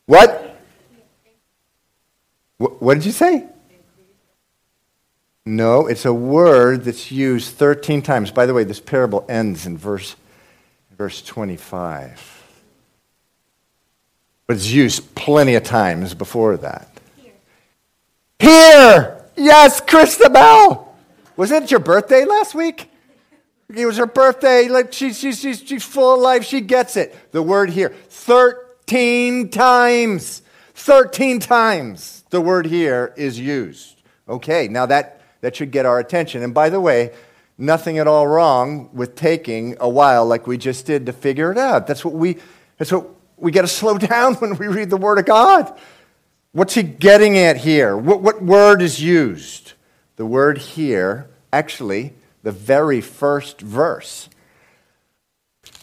What? 0.06 0.60
What 2.58 2.96
did 2.96 3.06
you 3.06 3.12
say? 3.12 3.46
No, 5.46 5.88
it's 5.88 6.06
a 6.06 6.14
word 6.14 6.84
that's 6.84 7.12
used 7.12 7.54
13 7.54 8.02
times. 8.02 8.32
By 8.32 8.46
the 8.46 8.54
way, 8.54 8.64
this 8.64 8.80
parable 8.80 9.26
ends 9.30 9.66
in 9.66 9.78
verse, 9.78 10.16
verse 10.98 11.22
25. 11.22 12.44
But 14.46 14.56
it's 14.56 14.70
used 14.70 15.16
plenty 15.16 15.56
of 15.56 15.64
times 15.64 16.14
before 16.14 16.58
that. 16.58 16.97
Here. 18.39 19.23
Yes, 19.36 19.82
Christabel! 19.82 20.95
Wasn't 21.36 21.65
it 21.65 21.71
your 21.71 21.80
birthday 21.80 22.26
last 22.26 22.56
week? 22.56 22.89
It 23.73 23.86
was 23.86 23.97
her 23.97 24.08
birthday. 24.08 24.67
Like 24.67 24.93
she, 24.93 25.13
she, 25.13 25.34
she's, 25.34 25.62
she's 25.62 25.84
full 25.84 26.15
of 26.15 26.21
life. 26.21 26.43
She 26.43 26.62
gets 26.62 26.95
it. 26.95 27.32
The 27.32 27.43
word 27.43 27.69
here 27.69 27.89
13 28.10 29.50
times. 29.50 30.41
13 30.73 31.39
times 31.39 32.17
the 32.30 32.41
word 32.41 32.65
here 32.65 33.13
is 33.17 33.39
used. 33.39 34.02
Okay, 34.28 34.67
now 34.67 34.86
that, 34.86 35.21
that 35.41 35.56
should 35.56 35.71
get 35.71 35.86
our 35.86 36.00
attention. 36.00 36.43
And 36.43 36.54
by 36.54 36.69
the 36.69 36.82
way, 36.82 37.13
nothing 37.58 37.97
at 37.97 38.08
all 38.08 38.28
wrong 38.28 38.89
with 38.93 39.15
taking 39.15 39.78
a 39.80 39.89
while 39.89 40.26
like 40.26 40.47
we 40.47 40.58
just 40.58 40.86
did 40.86 41.06
to 41.06 41.13
figure 41.13 41.52
it 41.52 41.58
out. 41.58 41.88
That's 41.88 42.04
what 42.04 42.13
we, 42.13 42.38
that's 42.78 42.91
what 42.91 43.08
we 43.38 43.52
got 43.52 43.62
to 43.62 43.67
slow 43.67 43.97
down 43.97 44.36
when 44.36 44.58
we 44.58 44.67
read 44.67 44.89
the 44.89 44.97
Word 44.97 45.19
of 45.19 45.26
God. 45.26 45.78
What's 46.58 46.74
he 46.74 46.82
getting 46.82 47.38
at 47.38 47.58
here? 47.58 47.96
What, 47.96 48.22
what 48.22 48.41
word 48.41 48.82
is 48.82 49.00
used? 49.00 49.74
The 50.15 50.26
word 50.26 50.58
here, 50.58 51.30
actually, 51.54 52.15
the 52.41 52.52
very 52.52 53.00
first 53.00 53.62
verse. 53.62 54.28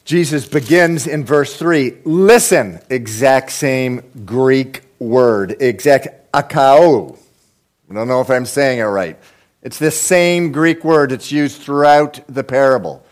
Jesus 0.05 0.49
begins 0.49 1.07
in 1.07 1.25
verse 1.25 1.57
3. 1.57 1.99
Listen, 2.05 2.81
exact 2.91 3.53
same 3.53 4.03
Greek 4.25 4.83
word, 4.99 5.55
exact 5.61 6.33
akao. 6.33 7.21
I 7.89 7.95
don't 7.95 8.09
know 8.09 8.21
if 8.21 8.29
I'm 8.29 8.45
saying 8.45 8.81
it 8.81 8.83
right. 8.83 9.17
It's 9.63 9.79
the 9.79 9.93
same 9.93 10.51
Greek 10.51 10.83
word 10.83 11.13
that's 11.13 11.31
used 11.31 11.63
throughout 11.63 12.19
the 12.27 12.43
parable. 12.43 13.07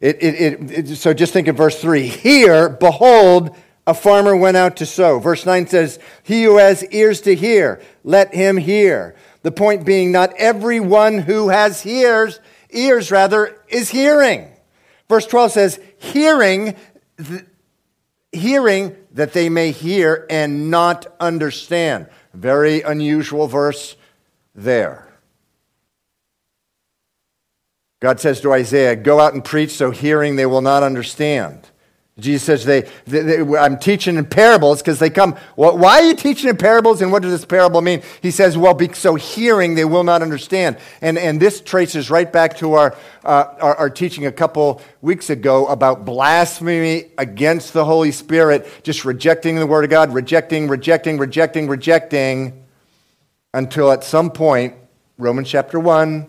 It, 0.00 0.22
it, 0.22 0.70
it, 0.70 0.96
so 0.96 1.12
just 1.12 1.32
think 1.32 1.48
of 1.48 1.56
verse 1.56 1.80
3. 1.80 2.06
Here, 2.06 2.68
behold, 2.68 3.56
a 3.86 3.94
farmer 3.94 4.36
went 4.36 4.56
out 4.56 4.76
to 4.76 4.86
sow. 4.86 5.18
Verse 5.18 5.44
9 5.44 5.66
says, 5.66 5.98
He 6.22 6.44
who 6.44 6.58
has 6.58 6.84
ears 6.90 7.20
to 7.22 7.34
hear, 7.34 7.80
let 8.04 8.34
him 8.34 8.56
hear. 8.56 9.16
The 9.42 9.52
point 9.52 9.84
being, 9.84 10.12
not 10.12 10.32
everyone 10.36 11.18
who 11.18 11.48
has 11.48 11.84
ears 11.84 12.38
ears 12.72 13.10
rather, 13.10 13.60
is 13.68 13.90
hearing. 13.90 14.50
Verse 15.08 15.26
12 15.26 15.52
says, 15.52 15.80
hearing, 15.98 16.74
th- 17.18 17.44
hearing 18.32 18.96
that 19.12 19.32
they 19.32 19.48
may 19.48 19.70
hear 19.70 20.26
and 20.30 20.70
not 20.70 21.06
understand. 21.20 22.06
Very 22.32 22.80
unusual 22.82 23.46
verse 23.46 23.96
there. 24.54 25.08
God 28.00 28.18
says 28.20 28.40
to 28.40 28.52
Isaiah, 28.52 28.96
Go 28.96 29.20
out 29.20 29.34
and 29.34 29.44
preach, 29.44 29.70
so 29.72 29.90
hearing 29.90 30.36
they 30.36 30.46
will 30.46 30.62
not 30.62 30.82
understand. 30.82 31.68
Jesus 32.18 32.42
says, 32.44 32.64
they, 32.66 32.82
they, 33.06 33.20
they 33.20 33.56
I'm 33.56 33.78
teaching 33.78 34.16
in 34.16 34.26
parables 34.26 34.82
because 34.82 34.98
they 34.98 35.08
come, 35.08 35.34
well, 35.56 35.78
why 35.78 36.00
are 36.00 36.04
you 36.04 36.14
teaching 36.14 36.50
in 36.50 36.58
parables 36.58 37.00
and 37.00 37.10
what 37.10 37.22
does 37.22 37.32
this 37.32 37.46
parable 37.46 37.80
mean? 37.80 38.02
He 38.20 38.30
says, 38.30 38.58
well, 38.58 38.74
be, 38.74 38.92
so 38.92 39.14
hearing 39.14 39.74
they 39.74 39.86
will 39.86 40.04
not 40.04 40.20
understand. 40.20 40.76
And, 41.00 41.16
and 41.16 41.40
this 41.40 41.62
traces 41.62 42.10
right 42.10 42.30
back 42.30 42.58
to 42.58 42.74
our, 42.74 42.94
uh, 43.24 43.54
our, 43.60 43.76
our 43.76 43.90
teaching 43.90 44.26
a 44.26 44.32
couple 44.32 44.82
weeks 45.00 45.30
ago 45.30 45.66
about 45.68 46.04
blasphemy 46.04 47.12
against 47.16 47.72
the 47.72 47.86
Holy 47.86 48.12
Spirit, 48.12 48.68
just 48.82 49.06
rejecting 49.06 49.56
the 49.56 49.66
Word 49.66 49.84
of 49.84 49.90
God, 49.90 50.12
rejecting, 50.12 50.68
rejecting, 50.68 51.16
rejecting, 51.16 51.66
rejecting, 51.66 52.62
until 53.54 53.90
at 53.90 54.04
some 54.04 54.30
point, 54.30 54.74
Romans 55.16 55.48
chapter 55.48 55.80
1, 55.80 56.26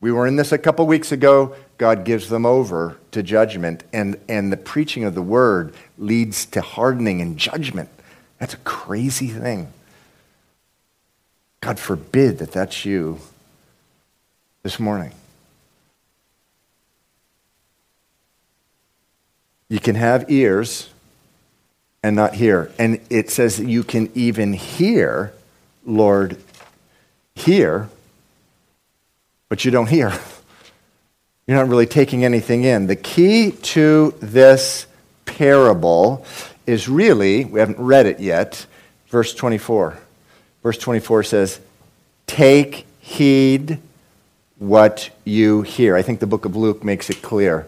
we 0.00 0.12
were 0.12 0.26
in 0.26 0.36
this 0.36 0.52
a 0.52 0.58
couple 0.58 0.86
weeks 0.86 1.10
ago, 1.10 1.56
God 1.76 2.04
gives 2.04 2.28
them 2.28 2.46
over 2.46 2.98
to 3.10 3.22
judgment, 3.22 3.82
and, 3.92 4.18
and 4.28 4.52
the 4.52 4.56
preaching 4.56 5.04
of 5.04 5.14
the 5.14 5.22
word 5.22 5.74
leads 5.96 6.46
to 6.46 6.60
hardening 6.60 7.20
and 7.20 7.36
judgment. 7.36 7.88
That's 8.38 8.54
a 8.54 8.58
crazy 8.58 9.28
thing. 9.28 9.72
God 11.60 11.78
forbid 11.78 12.38
that 12.38 12.52
that's 12.52 12.84
you 12.84 13.18
this 14.62 14.78
morning. 14.78 15.12
You 19.68 19.80
can 19.80 19.96
have 19.96 20.30
ears 20.30 20.88
and 22.02 22.16
not 22.16 22.34
hear. 22.34 22.70
And 22.78 23.00
it 23.10 23.30
says 23.30 23.60
you 23.60 23.82
can 23.82 24.10
even 24.14 24.52
hear, 24.52 25.32
Lord, 25.84 26.38
hear, 27.34 27.88
but 29.48 29.64
you 29.64 29.70
don't 29.70 29.88
hear. 29.88 30.12
You're 31.46 31.56
not 31.56 31.68
really 31.68 31.86
taking 31.86 32.24
anything 32.24 32.64
in. 32.64 32.86
The 32.86 32.96
key 32.96 33.52
to 33.52 34.14
this 34.20 34.86
parable 35.24 36.26
is 36.66 36.88
really, 36.88 37.44
we 37.46 37.60
haven't 37.60 37.78
read 37.78 38.06
it 38.06 38.20
yet, 38.20 38.66
verse 39.08 39.34
24. 39.34 39.98
Verse 40.62 40.78
24 40.78 41.22
says, 41.22 41.60
Take 42.26 42.86
heed 43.00 43.78
what 44.58 45.10
you 45.24 45.62
hear. 45.62 45.96
I 45.96 46.02
think 46.02 46.20
the 46.20 46.26
book 46.26 46.44
of 46.44 46.56
Luke 46.56 46.84
makes 46.84 47.08
it 47.08 47.22
clear. 47.22 47.66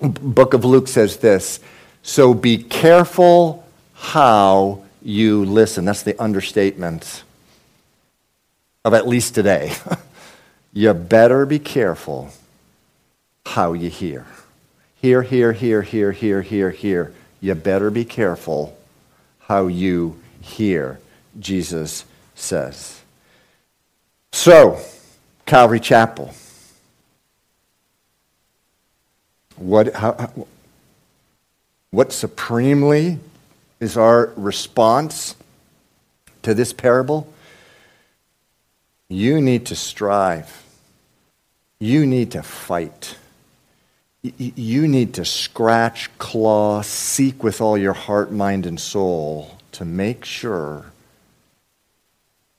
Book 0.00 0.54
of 0.54 0.64
Luke 0.64 0.88
says 0.88 1.16
this 1.16 1.58
So 2.02 2.34
be 2.34 2.58
careful 2.58 3.66
how 3.94 4.84
you 5.02 5.44
listen. 5.44 5.84
That's 5.84 6.02
the 6.02 6.20
understatement 6.22 7.24
of 8.84 8.94
at 8.94 9.08
least 9.08 9.34
today. 9.34 9.74
you 10.76 10.92
better 10.92 11.46
be 11.46 11.58
careful 11.58 12.28
how 13.46 13.72
you 13.72 13.88
hear. 13.88 14.26
Hear, 14.96 15.22
hear, 15.22 15.54
hear, 15.54 15.80
hear, 15.80 16.12
hear, 16.12 16.42
hear, 16.42 16.70
hear. 16.70 17.14
You 17.40 17.54
better 17.54 17.90
be 17.90 18.04
careful 18.04 18.76
how 19.38 19.68
you 19.68 20.20
hear, 20.42 21.00
Jesus 21.40 22.04
says. 22.34 23.00
So, 24.32 24.78
Calvary 25.46 25.80
Chapel. 25.80 26.34
What, 29.56 29.94
how, 29.94 30.30
what 31.90 32.12
supremely 32.12 33.18
is 33.80 33.96
our 33.96 34.30
response 34.36 35.36
to 36.42 36.52
this 36.52 36.74
parable? 36.74 37.32
You 39.08 39.40
need 39.40 39.64
to 39.66 39.74
strive. 39.74 40.64
You 41.78 42.06
need 42.06 42.32
to 42.32 42.42
fight 42.42 43.16
you 44.38 44.88
need 44.88 45.14
to 45.14 45.24
scratch, 45.24 46.16
claw, 46.18 46.82
seek 46.82 47.42
with 47.42 47.60
all 47.60 47.78
your 47.78 47.92
heart, 47.92 48.32
mind, 48.32 48.66
and 48.66 48.80
soul 48.80 49.56
to 49.72 49.84
make 49.84 50.24
sure 50.24 50.86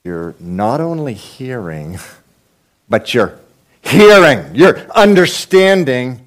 you're 0.04 0.36
not 0.40 0.80
only 0.80 1.14
hearing, 1.14 2.00
but 2.90 3.14
you're 3.14 3.40
hearing, 3.82 4.56
you're 4.56 4.80
understanding, 4.92 6.26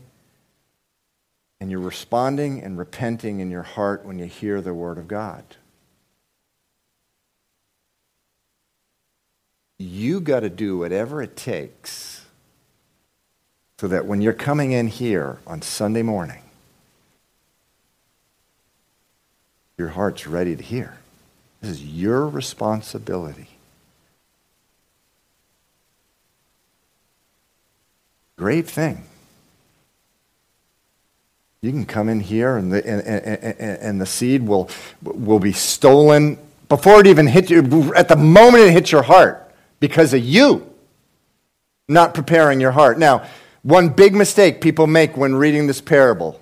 and 1.60 1.70
you're 1.70 1.80
responding 1.80 2.62
and 2.62 2.76
repenting 2.76 3.40
in 3.40 3.50
your 3.50 3.62
heart 3.62 4.04
when 4.04 4.18
you 4.18 4.26
hear 4.26 4.60
the 4.60 4.74
Word 4.74 4.98
of 4.98 5.08
God. 5.08 5.44
you 9.82 10.20
got 10.20 10.40
to 10.40 10.50
do 10.50 10.76
whatever 10.76 11.22
it 11.22 11.34
takes 11.34 12.19
so 13.80 13.88
that 13.88 14.04
when 14.04 14.20
you're 14.20 14.34
coming 14.34 14.72
in 14.72 14.88
here 14.88 15.38
on 15.46 15.62
Sunday 15.62 16.02
morning, 16.02 16.42
your 19.78 19.88
heart's 19.88 20.26
ready 20.26 20.54
to 20.54 20.62
hear. 20.62 20.98
This 21.62 21.70
is 21.70 21.86
your 21.86 22.28
responsibility. 22.28 23.48
Great 28.36 28.68
thing. 28.68 29.04
You 31.62 31.70
can 31.70 31.86
come 31.86 32.10
in 32.10 32.20
here 32.20 32.58
and 32.58 32.70
the, 32.70 32.86
and, 32.86 33.00
and, 33.00 33.78
and 33.78 33.98
the 33.98 34.04
seed 34.04 34.46
will, 34.46 34.68
will 35.00 35.40
be 35.40 35.52
stolen 35.52 36.36
before 36.68 37.00
it 37.00 37.06
even 37.06 37.26
hits 37.26 37.48
you, 37.48 37.94
at 37.94 38.08
the 38.08 38.16
moment 38.16 38.64
it 38.64 38.72
hits 38.72 38.92
your 38.92 39.04
heart 39.04 39.50
because 39.80 40.12
of 40.12 40.22
you 40.22 40.70
not 41.88 42.14
preparing 42.14 42.60
your 42.60 42.70
heart. 42.72 42.98
Now, 42.98 43.26
one 43.62 43.90
big 43.90 44.14
mistake 44.14 44.60
people 44.60 44.86
make 44.86 45.16
when 45.16 45.34
reading 45.34 45.66
this 45.66 45.80
parable 45.80 46.40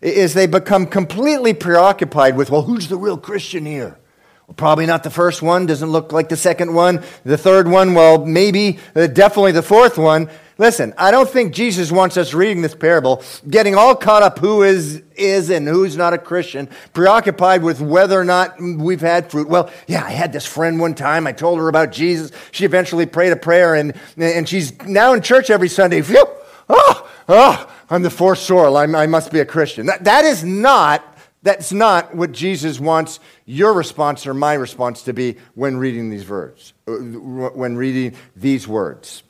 is 0.00 0.34
they 0.34 0.46
become 0.46 0.86
completely 0.86 1.52
preoccupied 1.52 2.36
with, 2.36 2.50
well, 2.50 2.62
who's 2.62 2.88
the 2.88 2.96
real 2.96 3.18
Christian 3.18 3.66
here? 3.66 3.98
Well, 4.46 4.54
probably 4.54 4.86
not 4.86 5.02
the 5.02 5.10
first 5.10 5.42
one, 5.42 5.66
doesn't 5.66 5.90
look 5.90 6.12
like 6.12 6.28
the 6.28 6.36
second 6.36 6.74
one. 6.74 7.02
The 7.24 7.36
third 7.36 7.68
one, 7.68 7.94
well, 7.94 8.24
maybe, 8.24 8.78
uh, 8.96 9.08
definitely 9.08 9.52
the 9.52 9.62
fourth 9.62 9.98
one. 9.98 10.30
Listen, 10.58 10.92
I 10.98 11.10
don't 11.10 11.28
think 11.28 11.54
Jesus 11.54 11.90
wants 11.90 12.16
us 12.16 12.34
reading 12.34 12.60
this 12.60 12.74
parable, 12.74 13.22
getting 13.48 13.74
all 13.74 13.94
caught 13.94 14.22
up 14.22 14.38
who 14.38 14.62
is, 14.62 15.02
is 15.16 15.50
and 15.50 15.66
who's 15.66 15.96
not 15.96 16.12
a 16.12 16.18
Christian, 16.18 16.68
preoccupied 16.92 17.62
with 17.62 17.80
whether 17.80 18.18
or 18.18 18.24
not 18.24 18.60
we've 18.60 19.00
had 19.00 19.30
fruit. 19.30 19.48
Well, 19.48 19.70
yeah, 19.86 20.04
I 20.04 20.10
had 20.10 20.32
this 20.32 20.44
friend 20.46 20.78
one 20.78 20.94
time. 20.94 21.26
I 21.26 21.32
told 21.32 21.58
her 21.58 21.68
about 21.68 21.92
Jesus. 21.92 22.30
She 22.52 22.64
eventually 22.64 23.06
prayed 23.06 23.32
a 23.32 23.36
prayer, 23.36 23.74
and, 23.74 23.94
and 24.18 24.48
she's 24.48 24.78
now 24.82 25.14
in 25.14 25.22
church 25.22 25.48
every 25.48 25.68
Sunday. 25.68 26.02
Phew! 26.02 26.26
Oh, 26.70 27.10
oh, 27.28 27.72
I'm 27.90 28.02
the 28.02 28.10
fourth. 28.10 28.50
I'm, 28.50 28.94
I 28.94 29.06
must 29.06 29.32
be 29.32 29.40
a 29.40 29.44
Christian. 29.44 29.86
That, 29.86 30.04
that 30.04 30.24
is 30.24 30.44
not 30.44 31.04
that's 31.42 31.72
not 31.72 32.14
what 32.14 32.32
Jesus 32.32 32.78
wants 32.78 33.18
your 33.46 33.72
response 33.72 34.26
or 34.26 34.34
my 34.34 34.54
response 34.54 35.02
to 35.04 35.14
be 35.14 35.36
when 35.54 35.78
reading 35.78 36.10
these 36.10 36.28
words, 36.28 36.74
uh, 36.86 36.92
when 36.92 37.76
reading 37.76 38.14
these 38.36 38.68
words. 38.68 39.22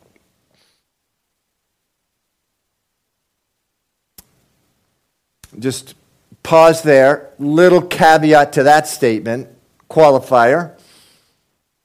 Just 5.58 5.94
pause 6.42 6.82
there. 6.82 7.30
Little 7.38 7.82
caveat 7.82 8.54
to 8.54 8.64
that 8.64 8.88
statement, 8.88 9.48
qualifier. 9.88 10.76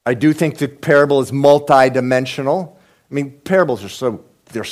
I 0.04 0.14
do 0.14 0.32
think 0.32 0.58
the 0.58 0.68
parable 0.68 1.20
is 1.20 1.30
multidimensional. 1.30 2.72
I 3.10 3.14
mean, 3.14 3.40
parables 3.44 3.84
are 3.84 3.88
so 3.88 4.24
they're, 4.46 4.64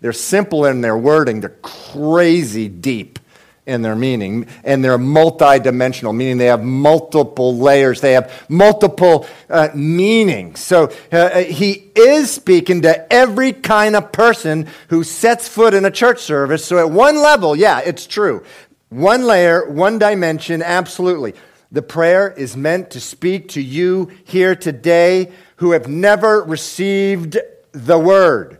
they're 0.00 0.12
simple 0.12 0.66
in 0.66 0.80
their 0.80 0.96
wording, 0.96 1.40
they're 1.40 1.56
crazy 1.62 2.68
deep 2.68 3.18
in 3.66 3.82
their 3.82 3.94
meaning, 3.94 4.46
and 4.64 4.82
they're 4.82 4.98
multidimensional, 4.98 6.14
meaning 6.14 6.38
they 6.38 6.46
have 6.46 6.64
multiple 6.64 7.56
layers, 7.56 8.00
they 8.00 8.14
have 8.14 8.46
multiple 8.48 9.26
uh, 9.48 9.68
meanings. 9.74 10.60
So 10.60 10.90
uh, 11.12 11.16
uh 11.16 11.44
he 11.44 11.90
is 11.94 12.30
speaking 12.30 12.82
to 12.82 13.12
every 13.12 13.52
kind 13.52 13.94
of 13.94 14.12
person 14.12 14.66
who 14.88 15.04
sets 15.04 15.46
foot 15.46 15.74
in 15.74 15.84
a 15.84 15.90
church 15.90 16.20
service. 16.20 16.64
So 16.64 16.78
at 16.78 16.90
one 16.90 17.16
level, 17.16 17.54
yeah, 17.54 17.80
it's 17.80 18.06
true. 18.06 18.42
One 18.88 19.24
layer, 19.24 19.70
one 19.70 19.98
dimension, 19.98 20.62
absolutely. 20.62 21.34
The 21.70 21.82
prayer 21.82 22.28
is 22.32 22.56
meant 22.56 22.90
to 22.90 23.00
speak 23.00 23.50
to 23.50 23.62
you 23.62 24.10
here 24.24 24.56
today 24.56 25.30
who 25.56 25.72
have 25.72 25.86
never 25.86 26.42
received 26.42 27.38
the 27.70 27.98
word. 27.98 28.59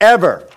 Ever. 0.00 0.48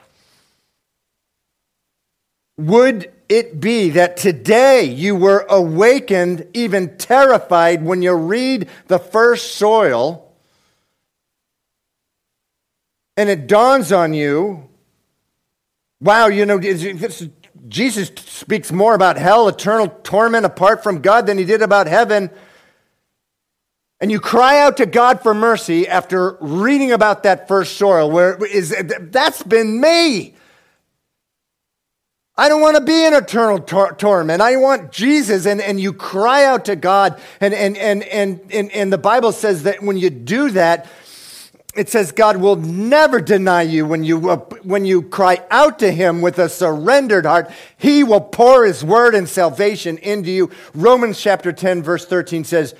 Would 2.57 3.11
it 3.27 3.59
be 3.59 3.89
that 3.89 4.15
today 4.15 4.83
you 4.83 5.15
were 5.15 5.45
awakened, 5.49 6.47
even 6.53 6.97
terrified, 6.97 7.83
when 7.83 8.01
you 8.01 8.13
read 8.13 8.69
the 8.87 8.99
first 8.99 9.55
soil, 9.55 10.31
and 13.17 13.29
it 13.29 13.47
dawns 13.47 13.91
on 13.91 14.13
you, 14.13 14.69
wow, 15.99 16.27
you 16.27 16.45
know, 16.45 16.59
Jesus 17.67 18.11
speaks 18.17 18.71
more 18.71 18.93
about 18.93 19.17
hell, 19.17 19.47
eternal 19.47 19.87
torment 19.87 20.45
apart 20.45 20.83
from 20.83 21.01
God, 21.01 21.25
than 21.25 21.37
he 21.37 21.45
did 21.45 21.61
about 21.61 21.87
heaven. 21.87 22.29
And 24.03 24.11
you 24.11 24.19
cry 24.19 24.59
out 24.59 24.75
to 24.77 24.85
God 24.85 25.21
for 25.21 25.33
mercy 25.33 25.87
after 25.87 26.35
reading 26.41 26.91
about 26.91 27.23
that 27.23 27.47
first 27.47 27.77
soil, 27.77 28.11
where 28.11 28.35
is 28.43 28.75
that's 28.99 29.41
been 29.43 29.79
me. 29.79 30.35
I 32.35 32.49
don't 32.49 32.59
want 32.59 32.75
to 32.75 32.83
be 32.83 33.05
in 33.05 33.13
eternal 33.13 33.59
tor- 33.59 33.93
torment. 33.93 34.41
I 34.41 34.57
want 34.57 34.91
Jesus. 34.91 35.45
And, 35.45 35.61
and 35.61 35.79
you 35.79 35.93
cry 35.93 36.43
out 36.43 36.65
to 36.65 36.75
God. 36.75 37.17
And, 37.39 37.53
and, 37.53 37.77
and, 37.77 38.03
and, 38.03 38.41
and, 38.51 38.71
and 38.73 38.91
the 38.91 38.97
Bible 38.97 39.31
says 39.31 39.63
that 39.63 39.81
when 39.81 39.95
you 39.95 40.09
do 40.09 40.49
that, 40.49 40.85
it 41.73 41.87
says 41.87 42.11
God 42.11 42.35
will 42.35 42.57
never 42.57 43.21
deny 43.21 43.61
you 43.61 43.85
when 43.85 44.03
you, 44.03 44.31
uh, 44.31 44.35
when 44.63 44.83
you 44.83 45.03
cry 45.03 45.41
out 45.49 45.79
to 45.79 45.89
Him 45.89 46.19
with 46.19 46.39
a 46.39 46.49
surrendered 46.49 47.25
heart. 47.25 47.49
He 47.77 48.03
will 48.03 48.19
pour 48.19 48.65
His 48.65 48.83
word 48.83 49.15
and 49.15 49.29
salvation 49.29 49.97
into 49.99 50.29
you. 50.29 50.51
Romans 50.73 51.21
chapter 51.21 51.53
10, 51.53 51.83
verse 51.83 52.05
13 52.05 52.43
says, 52.43 52.75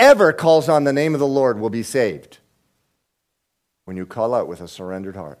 Whoever 0.00 0.32
calls 0.32 0.70
on 0.70 0.84
the 0.84 0.94
name 0.94 1.12
of 1.12 1.20
the 1.20 1.26
Lord 1.26 1.60
will 1.60 1.68
be 1.68 1.82
saved 1.82 2.38
when 3.84 3.98
you 3.98 4.06
call 4.06 4.34
out 4.34 4.48
with 4.48 4.62
a 4.62 4.66
surrendered 4.66 5.14
heart. 5.14 5.38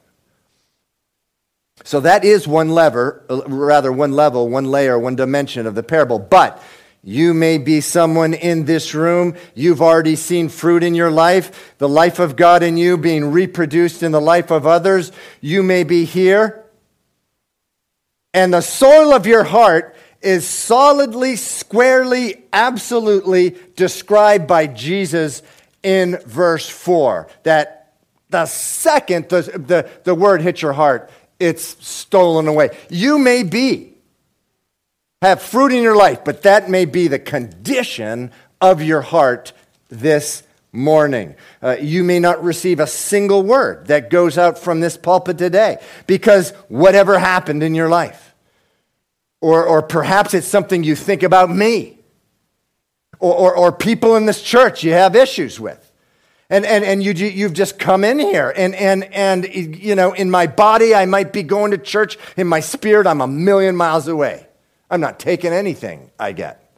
So 1.82 2.00
that 2.00 2.26
is 2.26 2.46
one 2.46 2.68
lever, 2.68 3.24
uh, 3.30 3.40
rather 3.46 3.90
one 3.90 4.12
level, 4.12 4.50
one 4.50 4.66
layer, 4.66 4.98
one 4.98 5.16
dimension 5.16 5.66
of 5.66 5.74
the 5.74 5.82
parable. 5.82 6.18
But 6.18 6.62
you 7.02 7.32
may 7.32 7.56
be 7.56 7.80
someone 7.80 8.34
in 8.34 8.66
this 8.66 8.94
room. 8.94 9.34
You've 9.54 9.80
already 9.80 10.14
seen 10.14 10.50
fruit 10.50 10.82
in 10.82 10.94
your 10.94 11.10
life, 11.10 11.74
the 11.78 11.88
life 11.88 12.18
of 12.18 12.36
God 12.36 12.62
in 12.62 12.76
you 12.76 12.98
being 12.98 13.32
reproduced 13.32 14.02
in 14.02 14.12
the 14.12 14.20
life 14.20 14.50
of 14.50 14.66
others. 14.66 15.10
You 15.40 15.62
may 15.62 15.84
be 15.84 16.04
here. 16.04 16.66
And 18.34 18.52
the 18.52 18.60
soil 18.60 19.14
of 19.14 19.26
your 19.26 19.44
heart 19.44 19.96
is 20.20 20.46
solidly, 20.46 21.36
squarely, 21.36 22.42
absolutely 22.52 23.56
described 23.76 24.46
by 24.46 24.66
Jesus 24.66 25.42
in 25.82 26.18
verse 26.26 26.68
4. 26.68 27.28
That 27.44 27.94
the 28.28 28.46
second 28.46 29.28
the, 29.28 29.42
the, 29.42 29.90
the 30.04 30.14
word 30.14 30.42
hits 30.42 30.62
your 30.62 30.72
heart, 30.72 31.10
it's 31.38 31.84
stolen 31.86 32.48
away. 32.48 32.76
You 32.88 33.18
may 33.18 33.42
be, 33.42 33.94
have 35.22 35.42
fruit 35.42 35.72
in 35.72 35.82
your 35.82 35.96
life, 35.96 36.24
but 36.24 36.42
that 36.42 36.70
may 36.70 36.84
be 36.84 37.08
the 37.08 37.18
condition 37.18 38.30
of 38.60 38.82
your 38.82 39.00
heart 39.00 39.52
this 39.88 40.42
morning. 40.72 41.34
Uh, 41.62 41.76
you 41.80 42.04
may 42.04 42.20
not 42.20 42.42
receive 42.44 42.78
a 42.78 42.86
single 42.86 43.42
word 43.42 43.86
that 43.88 44.10
goes 44.10 44.38
out 44.38 44.58
from 44.58 44.80
this 44.80 44.96
pulpit 44.96 45.38
today 45.38 45.78
because 46.06 46.50
whatever 46.68 47.18
happened 47.18 47.62
in 47.62 47.74
your 47.74 47.88
life. 47.88 48.29
Or, 49.40 49.64
or 49.64 49.82
perhaps 49.82 50.34
it's 50.34 50.46
something 50.46 50.84
you 50.84 50.94
think 50.94 51.22
about 51.22 51.50
me 51.50 51.98
or, 53.20 53.34
or, 53.34 53.56
or 53.56 53.72
people 53.72 54.16
in 54.16 54.26
this 54.26 54.42
church 54.42 54.82
you 54.82 54.92
have 54.92 55.14
issues 55.14 55.60
with. 55.60 55.86
And, 56.48 56.66
and, 56.66 56.84
and 56.84 57.02
you, 57.02 57.12
you've 57.12 57.52
just 57.52 57.78
come 57.78 58.02
in 58.02 58.18
here 58.18 58.52
and, 58.56 58.74
and, 58.74 59.04
and 59.04 59.46
you 59.54 59.94
know 59.94 60.12
in 60.12 60.32
my 60.32 60.48
body 60.48 60.96
i 60.96 61.06
might 61.06 61.32
be 61.32 61.44
going 61.44 61.70
to 61.70 61.78
church. 61.78 62.18
In 62.36 62.48
my 62.48 62.58
spirit 62.58 63.06
i'm 63.06 63.20
a 63.20 63.28
million 63.28 63.76
miles 63.76 64.08
away. 64.08 64.46
I'm 64.90 65.00
not 65.00 65.20
taking 65.20 65.52
anything 65.52 66.10
i 66.18 66.32
get. 66.32 66.74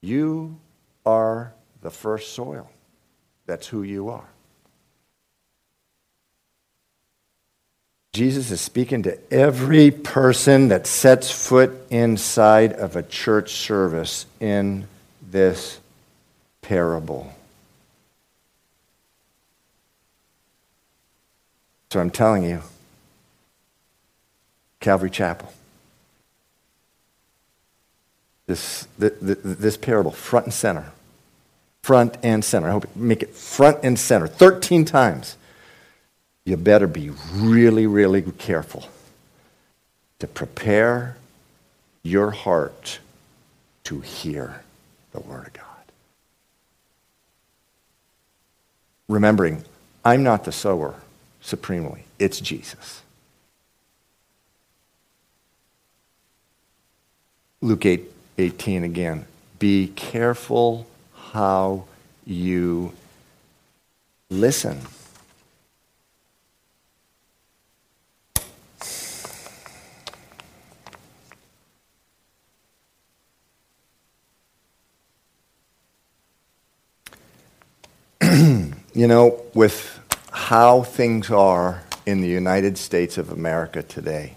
You 0.00 0.58
are 1.04 1.52
the 1.82 1.90
first 1.90 2.32
soil. 2.32 2.70
That's 3.44 3.66
who 3.66 3.82
you 3.82 4.08
are 4.08 4.29
jesus 8.12 8.50
is 8.50 8.60
speaking 8.60 9.02
to 9.02 9.18
every 9.32 9.90
person 9.90 10.68
that 10.68 10.86
sets 10.86 11.30
foot 11.30 11.72
inside 11.90 12.72
of 12.72 12.96
a 12.96 13.02
church 13.02 13.52
service 13.52 14.26
in 14.40 14.86
this 15.30 15.78
parable 16.62 17.32
So 21.90 21.98
I'm 21.98 22.10
telling 22.10 22.44
you, 22.44 22.62
Calvary 24.78 25.10
Chapel, 25.10 25.52
this, 28.46 28.86
this 28.98 29.76
parable, 29.76 30.12
front 30.12 30.46
and 30.46 30.54
center. 30.54 30.92
Front 31.82 32.16
and 32.22 32.44
center. 32.44 32.68
I 32.68 32.72
hope 32.72 32.84
you 32.94 33.02
make 33.02 33.22
it 33.22 33.30
front 33.30 33.78
and 33.82 33.98
center 33.98 34.28
13 34.28 34.84
times. 34.84 35.36
You 36.44 36.56
better 36.56 36.86
be 36.86 37.10
really, 37.34 37.86
really 37.86 38.22
careful 38.22 38.88
to 40.18 40.26
prepare 40.26 41.16
your 42.02 42.30
heart 42.30 42.98
to 43.84 44.00
hear 44.00 44.62
the 45.12 45.20
Word 45.20 45.46
of 45.48 45.52
God. 45.54 45.64
remembering 49.10 49.64
I'm 50.04 50.22
not 50.22 50.44
the 50.44 50.52
sower 50.52 50.94
supremely, 51.42 52.04
it's 52.18 52.40
Jesus. 52.40 53.02
Luke 57.60 57.84
8, 57.84 58.10
18 58.38 58.84
again. 58.84 59.26
Be 59.58 59.88
careful 59.88 60.86
how 61.32 61.84
you 62.24 62.92
listen. 64.30 64.80
You 79.00 79.06
know, 79.06 79.40
with 79.54 79.98
how 80.30 80.82
things 80.82 81.30
are 81.30 81.82
in 82.04 82.20
the 82.20 82.28
United 82.28 82.76
States 82.76 83.16
of 83.16 83.30
America 83.30 83.82
today, 83.82 84.34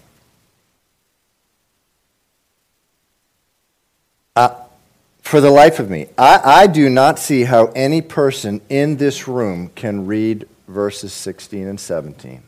for 5.20 5.42
the 5.42 5.50
life 5.50 5.80
of 5.80 5.90
me, 5.90 6.06
I, 6.16 6.62
I 6.62 6.66
do 6.66 6.88
not 6.88 7.18
see 7.18 7.44
how 7.44 7.66
any 7.74 8.00
person 8.00 8.62
in 8.70 8.96
this 8.96 9.28
room 9.28 9.68
can 9.74 10.06
read 10.06 10.48
verses 10.66 11.12
16 11.12 11.68
and 11.68 11.78
17, 11.78 12.42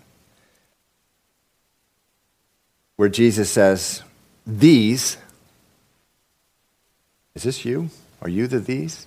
where 2.97 3.11
Jesus 3.11 3.51
says, 3.51 4.03
These, 4.47 5.19
is 7.35 7.43
this 7.43 7.67
you? 7.67 7.91
Are 8.23 8.31
you 8.31 8.47
the 8.47 8.59
these? 8.59 9.07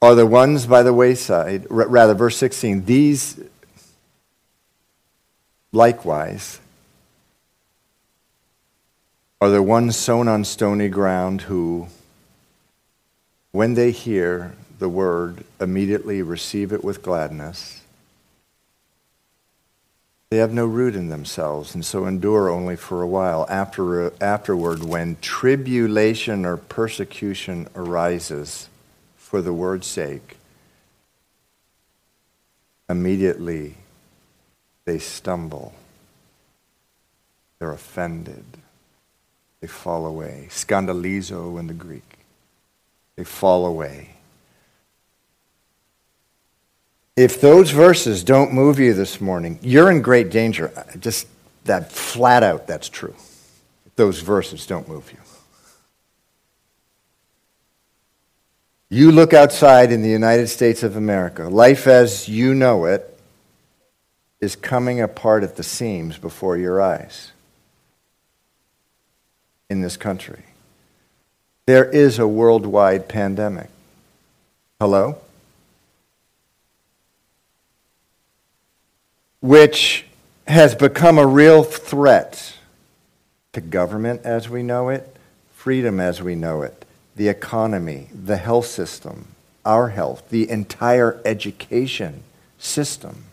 Are 0.00 0.14
the 0.14 0.26
ones 0.26 0.66
by 0.66 0.82
the 0.82 0.94
wayside, 0.94 1.66
rather, 1.68 2.14
verse 2.14 2.36
16, 2.36 2.84
these 2.84 3.40
likewise 5.72 6.60
are 9.40 9.50
the 9.50 9.62
ones 9.62 9.96
sown 9.96 10.28
on 10.28 10.44
stony 10.44 10.88
ground 10.88 11.42
who, 11.42 11.88
when 13.52 13.74
they 13.74 13.90
hear 13.90 14.54
the 14.78 14.88
word, 14.88 15.44
immediately 15.60 16.22
receive 16.22 16.72
it 16.72 16.84
with 16.84 17.02
gladness. 17.02 17.82
They 20.30 20.36
have 20.36 20.52
no 20.52 20.66
root 20.66 20.94
in 20.94 21.08
themselves, 21.08 21.74
and 21.74 21.84
so 21.84 22.06
endure 22.06 22.50
only 22.50 22.76
for 22.76 23.00
a 23.00 23.06
while. 23.06 23.46
After, 23.48 24.12
afterward, 24.22 24.84
when 24.84 25.16
tribulation 25.20 26.44
or 26.44 26.56
persecution 26.56 27.66
arises, 27.74 28.68
for 29.28 29.42
the 29.42 29.52
word's 29.52 29.86
sake, 29.86 30.38
immediately 32.88 33.74
they 34.86 34.98
stumble. 34.98 35.74
They're 37.58 37.72
offended. 37.72 38.44
They 39.60 39.66
fall 39.66 40.06
away. 40.06 40.46
Scandalizo 40.48 41.60
in 41.60 41.66
the 41.66 41.74
Greek. 41.74 42.10
They 43.16 43.24
fall 43.24 43.66
away. 43.66 44.14
If 47.14 47.38
those 47.38 47.70
verses 47.70 48.24
don't 48.24 48.54
move 48.54 48.78
you 48.78 48.94
this 48.94 49.20
morning, 49.20 49.58
you're 49.60 49.90
in 49.90 50.00
great 50.00 50.30
danger. 50.30 50.72
Just 51.00 51.26
that 51.64 51.92
flat 51.92 52.42
out, 52.42 52.66
that's 52.66 52.88
true. 52.88 53.14
If 53.84 53.94
those 53.94 54.20
verses 54.20 54.64
don't 54.64 54.88
move 54.88 55.12
you. 55.12 55.18
You 58.90 59.12
look 59.12 59.34
outside 59.34 59.92
in 59.92 60.00
the 60.00 60.08
United 60.08 60.48
States 60.48 60.82
of 60.82 60.96
America. 60.96 61.48
Life 61.48 61.86
as 61.86 62.26
you 62.26 62.54
know 62.54 62.86
it 62.86 63.18
is 64.40 64.56
coming 64.56 65.00
apart 65.00 65.42
at 65.42 65.56
the 65.56 65.62
seams 65.62 66.16
before 66.16 66.56
your 66.56 66.80
eyes 66.80 67.32
in 69.68 69.82
this 69.82 69.98
country. 69.98 70.42
There 71.66 71.84
is 71.84 72.18
a 72.18 72.26
worldwide 72.26 73.08
pandemic. 73.08 73.68
Hello? 74.80 75.18
Which 79.40 80.06
has 80.46 80.74
become 80.74 81.18
a 81.18 81.26
real 81.26 81.62
threat 81.62 82.54
to 83.52 83.60
government 83.60 84.22
as 84.24 84.48
we 84.48 84.62
know 84.62 84.88
it, 84.88 85.14
freedom 85.52 86.00
as 86.00 86.22
we 86.22 86.34
know 86.34 86.62
it 86.62 86.77
the 87.18 87.28
economy, 87.28 88.06
the 88.14 88.36
health 88.36 88.66
system, 88.66 89.26
our 89.64 89.88
health, 89.88 90.30
the 90.30 90.48
entire 90.48 91.20
education 91.24 92.22
system. 92.60 93.24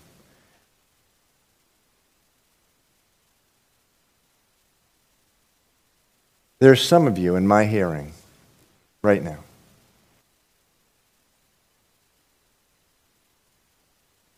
There's 6.58 6.84
some 6.84 7.06
of 7.06 7.20
you 7.20 7.36
in 7.36 7.48
my 7.48 7.66
hearing 7.66 8.14
right 9.04 9.22
now. 9.22 9.44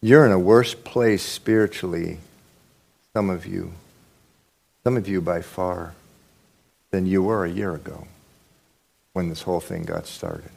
You're 0.01 0.25
in 0.25 0.33
a 0.33 0.39
worse 0.39 0.73
place 0.73 1.23
spiritually, 1.23 2.17
some 3.13 3.29
of 3.29 3.45
you, 3.45 3.71
some 4.83 4.97
of 4.97 5.07
you 5.07 5.21
by 5.21 5.41
far, 5.41 5.93
than 6.91 7.05
you 7.05 7.23
were 7.23 7.45
a 7.45 7.49
year 7.49 7.73
ago 7.73 8.07
when 9.17 9.29
this 9.29 9.41
whole 9.41 9.59
thing 9.59 9.81
got 9.81 10.05
started. 10.05 10.51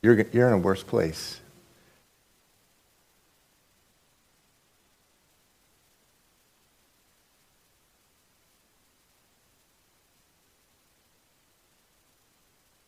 You're, 0.00 0.24
you're 0.32 0.48
in 0.48 0.54
a 0.54 0.58
worse 0.58 0.82
place. 0.82 1.42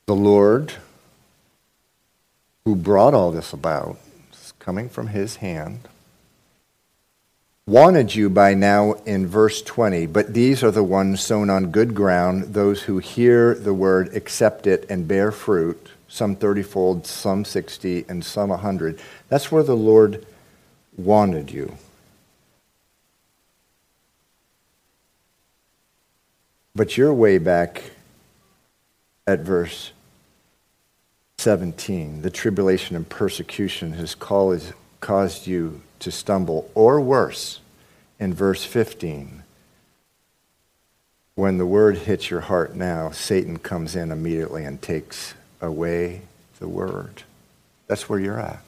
The 0.06 0.14
Lord, 0.14 0.72
who 2.64 2.74
brought 2.74 3.12
all 3.12 3.30
this 3.30 3.52
about, 3.52 3.98
is 4.32 4.54
coming 4.58 4.88
from 4.88 5.08
his 5.08 5.36
hand 5.36 5.80
wanted 7.68 8.14
you 8.14 8.30
by 8.30 8.54
now 8.54 8.92
in 9.06 9.26
verse 9.26 9.60
20, 9.60 10.06
but 10.06 10.32
these 10.32 10.62
are 10.62 10.70
the 10.70 10.84
ones 10.84 11.20
sown 11.20 11.50
on 11.50 11.72
good 11.72 11.96
ground, 11.96 12.54
those 12.54 12.82
who 12.82 12.98
hear 12.98 13.54
the 13.54 13.74
word, 13.74 14.14
accept 14.14 14.68
it, 14.68 14.86
and 14.88 15.08
bear 15.08 15.32
fruit, 15.32 15.88
some 16.06 16.36
30 16.36 16.62
fold, 16.62 17.06
some 17.06 17.44
60, 17.44 18.04
and 18.08 18.24
some 18.24 18.50
100. 18.50 19.00
That's 19.28 19.50
where 19.50 19.64
the 19.64 19.76
Lord 19.76 20.24
wanted 20.96 21.50
you. 21.50 21.76
But 26.76 26.96
you're 26.96 27.12
way 27.12 27.38
back 27.38 27.90
at 29.26 29.40
verse 29.40 29.90
17. 31.38 32.22
The 32.22 32.30
tribulation 32.30 32.94
and 32.94 33.08
persecution 33.08 33.94
has 33.94 34.14
caused 34.14 35.46
you 35.48 35.80
to 36.00 36.10
stumble, 36.10 36.70
or 36.74 37.00
worse, 37.00 37.60
in 38.18 38.34
verse 38.34 38.64
15. 38.64 39.42
When 41.34 41.58
the 41.58 41.66
word 41.66 41.98
hits 41.98 42.30
your 42.30 42.40
heart 42.40 42.74
now, 42.74 43.10
Satan 43.10 43.58
comes 43.58 43.94
in 43.94 44.10
immediately 44.10 44.64
and 44.64 44.80
takes 44.80 45.34
away 45.60 46.22
the 46.58 46.68
word. 46.68 47.22
That's 47.86 48.08
where 48.08 48.18
you're 48.18 48.40
at. 48.40 48.60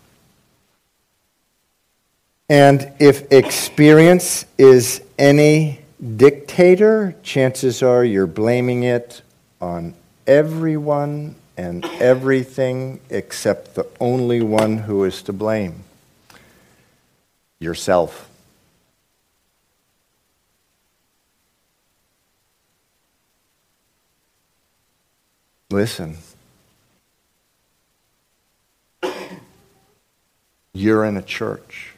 And 2.50 2.92
if 2.98 3.30
experience 3.32 4.46
is 4.56 5.02
any 5.18 5.80
dictator, 6.16 7.14
chances 7.22 7.82
are 7.82 8.04
you're 8.04 8.26
blaming 8.26 8.84
it 8.84 9.22
on 9.60 9.94
everyone 10.26 11.34
and 11.56 11.84
everything 12.00 13.00
except 13.10 13.74
the 13.74 13.86
only 13.98 14.40
one 14.40 14.78
who 14.78 15.04
is 15.04 15.22
to 15.22 15.32
blame 15.32 15.84
yourself. 17.60 18.28
Listen. 25.70 26.16
You're 30.72 31.04
in 31.04 31.16
a 31.16 31.22
church. 31.22 31.94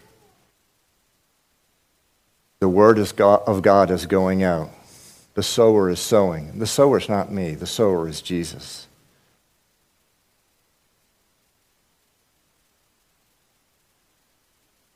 The 2.60 2.68
word 2.68 2.98
of 2.98 3.62
God 3.62 3.90
is 3.90 4.06
going 4.06 4.42
out. 4.42 4.70
The 5.34 5.42
sower 5.42 5.88
is 5.88 6.00
sowing. 6.00 6.58
The 6.58 6.66
sower 6.66 6.98
is 6.98 7.08
not 7.08 7.30
me, 7.30 7.54
the 7.54 7.66
sower 7.66 8.08
is 8.08 8.20
Jesus. 8.20 8.86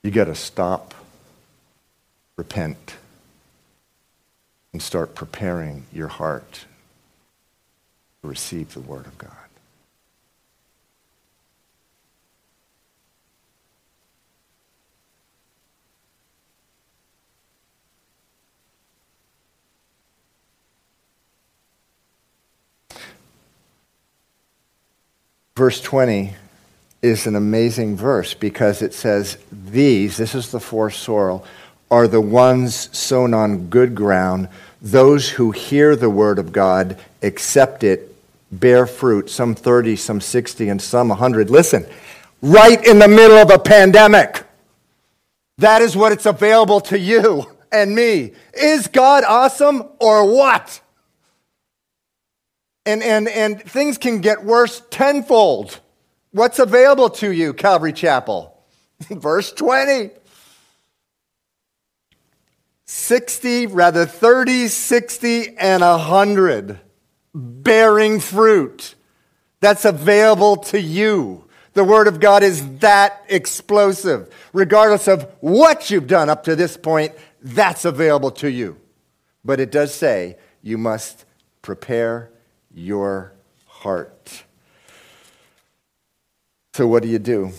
You 0.05 0.11
got 0.11 0.25
to 0.25 0.35
stop, 0.35 0.93
repent, 2.35 2.97
and 4.71 4.79
start 4.79 5.15
preparing 5.15 5.87
your 5.91 6.09
heart 6.09 6.65
to 8.21 8.27
receive 8.27 8.75
the 8.75 8.81
Word 8.81 9.07
of 9.07 9.17
God. 9.17 9.31
Verse 25.55 25.81
20 25.81 26.35
is 27.05 27.27
an 27.27 27.35
amazing 27.35 27.95
verse 27.95 28.33
because 28.33 28.81
it 28.81 28.91
says, 28.91 29.37
These, 29.51 30.17
this 30.17 30.33
is 30.33 30.49
the 30.49 30.59
fourth 30.59 30.95
sorrel, 30.95 31.45
are 31.91 32.07
the 32.07 32.19
ones 32.19 32.89
sown 32.97 33.35
on 33.35 33.67
good 33.67 33.93
ground, 33.93 34.49
those 34.81 35.29
who 35.29 35.51
hear 35.51 35.95
the 35.95 36.09
word 36.09 36.39
of 36.39 36.51
God, 36.51 36.99
accept 37.21 37.83
it, 37.83 38.15
bear 38.51 38.87
fruit, 38.87 39.29
some 39.29 39.53
30, 39.53 39.95
some 39.95 40.19
60, 40.19 40.67
and 40.67 40.81
some 40.81 41.09
100. 41.09 41.51
Listen, 41.51 41.85
right 42.41 42.83
in 42.83 42.97
the 42.97 43.07
middle 43.07 43.37
of 43.37 43.51
a 43.51 43.59
pandemic. 43.59 44.43
That 45.59 45.83
is 45.83 45.95
what 45.95 46.11
it's 46.11 46.25
available 46.25 46.81
to 46.81 46.97
you 46.97 47.45
and 47.71 47.93
me. 47.93 48.31
Is 48.53 48.87
God 48.87 49.23
awesome 49.23 49.83
or 49.99 50.25
what? 50.33 50.81
And, 52.87 53.03
and, 53.03 53.27
and 53.27 53.61
things 53.61 53.99
can 53.99 54.21
get 54.21 54.43
worse 54.43 54.81
tenfold. 54.89 55.79
What's 56.35 56.59
available 56.59 57.09
to 57.11 57.31
you, 57.31 57.53
Calvary 57.53 57.93
Chapel? 57.93 58.61
Verse 59.09 59.53
20. 59.53 60.09
60, 62.83 63.67
rather 63.67 64.05
30, 64.05 64.67
60, 64.67 65.57
and 65.57 65.81
100 65.81 66.81
bearing 67.33 68.19
fruit 68.19 68.95
that's 69.61 69.85
available 69.85 70.57
to 70.57 70.77
you. 70.81 71.45
The 71.71 71.85
Word 71.85 72.09
of 72.09 72.19
God 72.19 72.43
is 72.43 72.79
that 72.79 73.23
explosive. 73.29 74.29
Regardless 74.51 75.07
of 75.07 75.31
what 75.39 75.89
you've 75.89 76.07
done 76.07 76.29
up 76.29 76.43
to 76.43 76.57
this 76.57 76.75
point, 76.75 77.13
that's 77.41 77.85
available 77.85 78.31
to 78.31 78.51
you. 78.51 78.75
But 79.45 79.61
it 79.61 79.71
does 79.71 79.93
say 79.93 80.35
you 80.61 80.77
must 80.77 81.23
prepare 81.61 82.29
your 82.73 83.31
heart. 83.67 84.43
So, 86.75 86.85
what 86.85 87.03
do 87.03 87.07
you 87.07 87.19
do? 87.19 87.53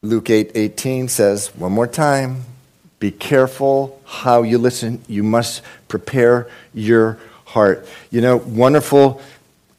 Luke 0.00 0.30
8 0.30 0.52
18 0.54 1.06
says, 1.08 1.54
one 1.54 1.70
more 1.70 1.86
time, 1.86 2.44
be 2.98 3.10
careful 3.10 4.00
how 4.06 4.42
you 4.42 4.56
listen. 4.56 5.04
You 5.06 5.22
must 5.22 5.60
prepare 5.88 6.48
your 6.72 7.18
heart. 7.44 7.86
You 8.10 8.22
know, 8.22 8.38
wonderful 8.38 9.20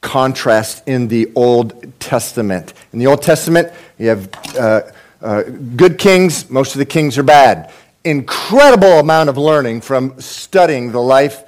contrast 0.02 0.88
in 0.88 1.08
the 1.08 1.32
Old 1.34 2.00
Testament. 2.00 2.76
In 2.91 3.00
the 3.00 3.08
Old 3.08 3.24
Testament, 3.24 3.74
you 3.98 4.10
have 4.10 4.30
uh, 4.56 4.82
uh, 5.20 5.44
good 5.76 5.98
kings, 5.98 6.48
most 6.48 6.76
of 6.76 6.78
the 6.78 6.86
kings 6.86 7.18
are 7.18 7.24
bad. 7.24 7.74
Incredible 8.04 9.00
amount 9.00 9.30
of 9.30 9.38
learning 9.39 9.82
from 9.82 10.22
studying 10.22 10.91
the 10.91 11.02
life 11.02 11.44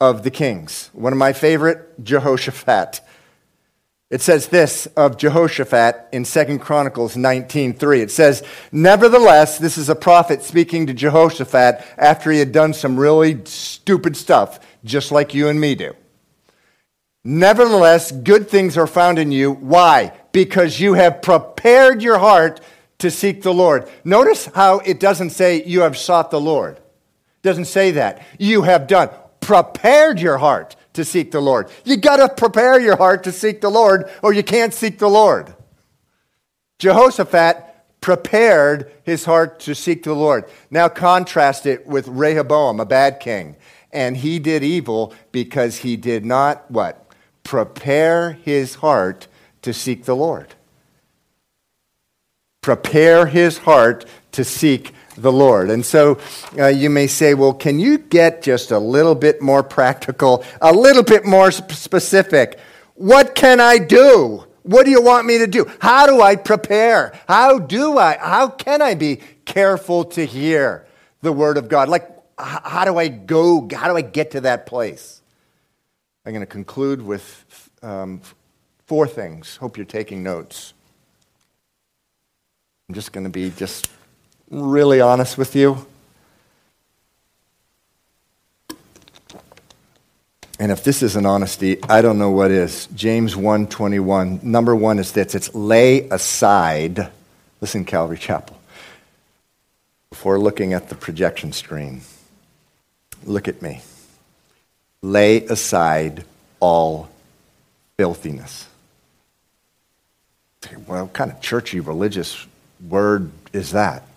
of 0.00 0.22
the 0.22 0.30
kings. 0.30 0.88
One 0.94 1.12
of 1.12 1.18
my 1.18 1.34
favorite, 1.34 2.02
Jehoshaphat. 2.02 3.02
It 4.10 4.22
says 4.22 4.48
this 4.48 4.86
of 4.96 5.18
Jehoshaphat 5.18 6.08
in 6.12 6.24
2 6.24 6.60
Chronicles 6.60 7.14
19:3. 7.14 8.00
It 8.00 8.10
says, 8.10 8.42
"Nevertheless, 8.72 9.58
this 9.58 9.76
is 9.76 9.90
a 9.90 9.94
prophet 9.94 10.42
speaking 10.42 10.86
to 10.86 10.94
Jehoshaphat 10.94 11.84
after 11.98 12.30
he 12.30 12.38
had 12.38 12.50
done 12.50 12.72
some 12.72 12.98
really 12.98 13.38
stupid 13.44 14.16
stuff, 14.16 14.60
just 14.82 15.12
like 15.12 15.34
you 15.34 15.48
and 15.48 15.60
me 15.60 15.74
do. 15.74 15.94
Nevertheless, 17.22 18.10
good 18.10 18.48
things 18.48 18.78
are 18.78 18.86
found 18.86 19.18
in 19.18 19.30
you. 19.30 19.52
Why? 19.52 20.12
Because 20.32 20.80
you 20.80 20.94
have 20.94 21.20
prepared 21.20 22.02
your 22.02 22.18
heart 22.18 22.60
to 22.98 23.10
seek 23.10 23.42
the 23.42 23.52
Lord. 23.52 23.86
Notice 24.04 24.48
how 24.54 24.78
it 24.78 24.98
doesn't 24.98 25.30
say 25.30 25.62
you 25.64 25.80
have 25.82 25.98
sought 25.98 26.30
the 26.30 26.40
Lord. 26.40 26.76
It 26.76 27.42
doesn't 27.42 27.66
say 27.66 27.90
that. 27.90 28.22
You 28.38 28.62
have 28.62 28.86
done 28.86 29.10
prepared 29.40 30.20
your 30.20 30.38
heart 30.38 30.76
to 30.98 31.04
seek 31.04 31.30
the 31.30 31.40
Lord. 31.40 31.70
You 31.84 31.96
got 31.96 32.16
to 32.16 32.28
prepare 32.28 32.80
your 32.80 32.96
heart 32.96 33.22
to 33.22 33.32
seek 33.32 33.60
the 33.60 33.70
Lord, 33.70 34.10
or 34.20 34.32
you 34.32 34.42
can't 34.42 34.74
seek 34.74 34.98
the 34.98 35.08
Lord. 35.08 35.54
Jehoshaphat 36.80 37.64
prepared 38.00 38.90
his 39.04 39.24
heart 39.24 39.60
to 39.60 39.76
seek 39.76 40.02
the 40.02 40.14
Lord. 40.14 40.44
Now 40.72 40.88
contrast 40.88 41.66
it 41.66 41.86
with 41.86 42.08
Rehoboam, 42.08 42.80
a 42.80 42.84
bad 42.84 43.20
king. 43.20 43.54
And 43.92 44.16
he 44.16 44.40
did 44.40 44.64
evil 44.64 45.14
because 45.30 45.78
he 45.78 45.96
did 45.96 46.24
not 46.24 46.68
what? 46.68 47.06
Prepare 47.44 48.32
his 48.32 48.76
heart 48.76 49.28
to 49.62 49.72
seek 49.72 50.04
the 50.04 50.16
Lord. 50.16 50.54
Prepare 52.60 53.26
his 53.26 53.58
heart 53.58 54.04
to 54.32 54.42
seek 54.42 54.92
the 55.22 55.32
Lord. 55.32 55.70
And 55.70 55.84
so 55.84 56.18
uh, 56.58 56.66
you 56.66 56.90
may 56.90 57.06
say, 57.06 57.34
well, 57.34 57.52
can 57.52 57.78
you 57.78 57.98
get 57.98 58.42
just 58.42 58.70
a 58.70 58.78
little 58.78 59.14
bit 59.14 59.42
more 59.42 59.62
practical, 59.62 60.44
a 60.60 60.72
little 60.72 61.02
bit 61.02 61.24
more 61.24 61.50
specific? 61.50 62.58
What 62.94 63.34
can 63.34 63.60
I 63.60 63.78
do? 63.78 64.44
What 64.62 64.84
do 64.84 64.90
you 64.90 65.02
want 65.02 65.26
me 65.26 65.38
to 65.38 65.46
do? 65.46 65.70
How 65.80 66.06
do 66.06 66.20
I 66.20 66.36
prepare? 66.36 67.18
How 67.26 67.58
do 67.58 67.98
I, 67.98 68.18
how 68.18 68.48
can 68.48 68.82
I 68.82 68.94
be 68.94 69.20
careful 69.44 70.04
to 70.06 70.26
hear 70.26 70.86
the 71.22 71.32
word 71.32 71.56
of 71.56 71.68
God? 71.68 71.88
Like, 71.88 72.08
how 72.38 72.84
do 72.84 72.98
I 72.98 73.08
go? 73.08 73.68
How 73.72 73.88
do 73.88 73.96
I 73.96 74.02
get 74.02 74.32
to 74.32 74.42
that 74.42 74.66
place? 74.66 75.22
I'm 76.24 76.32
going 76.32 76.40
to 76.40 76.46
conclude 76.46 77.00
with 77.00 77.70
um, 77.82 78.20
four 78.86 79.06
things. 79.06 79.56
Hope 79.56 79.76
you're 79.76 79.86
taking 79.86 80.22
notes. 80.22 80.74
I'm 82.88 82.94
just 82.94 83.12
going 83.12 83.24
to 83.24 83.30
be 83.30 83.50
just 83.50 83.88
really 84.50 85.00
honest 85.00 85.38
with 85.38 85.54
you. 85.54 85.86
And 90.60 90.72
if 90.72 90.82
this 90.82 91.02
isn't 91.04 91.24
honesty, 91.24 91.80
I 91.88 92.02
don't 92.02 92.18
know 92.18 92.30
what 92.30 92.50
is. 92.50 92.88
James 92.94 93.36
1:21. 93.36 94.42
Number 94.42 94.74
1 94.74 94.98
is 94.98 95.12
this. 95.12 95.34
It's 95.36 95.54
lay 95.54 96.08
aside. 96.08 97.10
Listen, 97.60 97.84
Calvary 97.84 98.18
Chapel. 98.18 98.58
Before 100.10 100.38
looking 100.38 100.72
at 100.72 100.88
the 100.88 100.96
projection 100.96 101.52
screen, 101.52 102.00
look 103.24 103.46
at 103.46 103.62
me. 103.62 103.82
Lay 105.00 105.44
aside 105.44 106.24
all 106.58 107.08
filthiness. 107.96 108.66
Well, 110.88 111.04
what 111.04 111.12
kind 111.12 111.30
of 111.30 111.40
churchy 111.40 111.78
religious 111.78 112.46
word 112.88 113.30
is 113.52 113.70
that? 113.70 114.07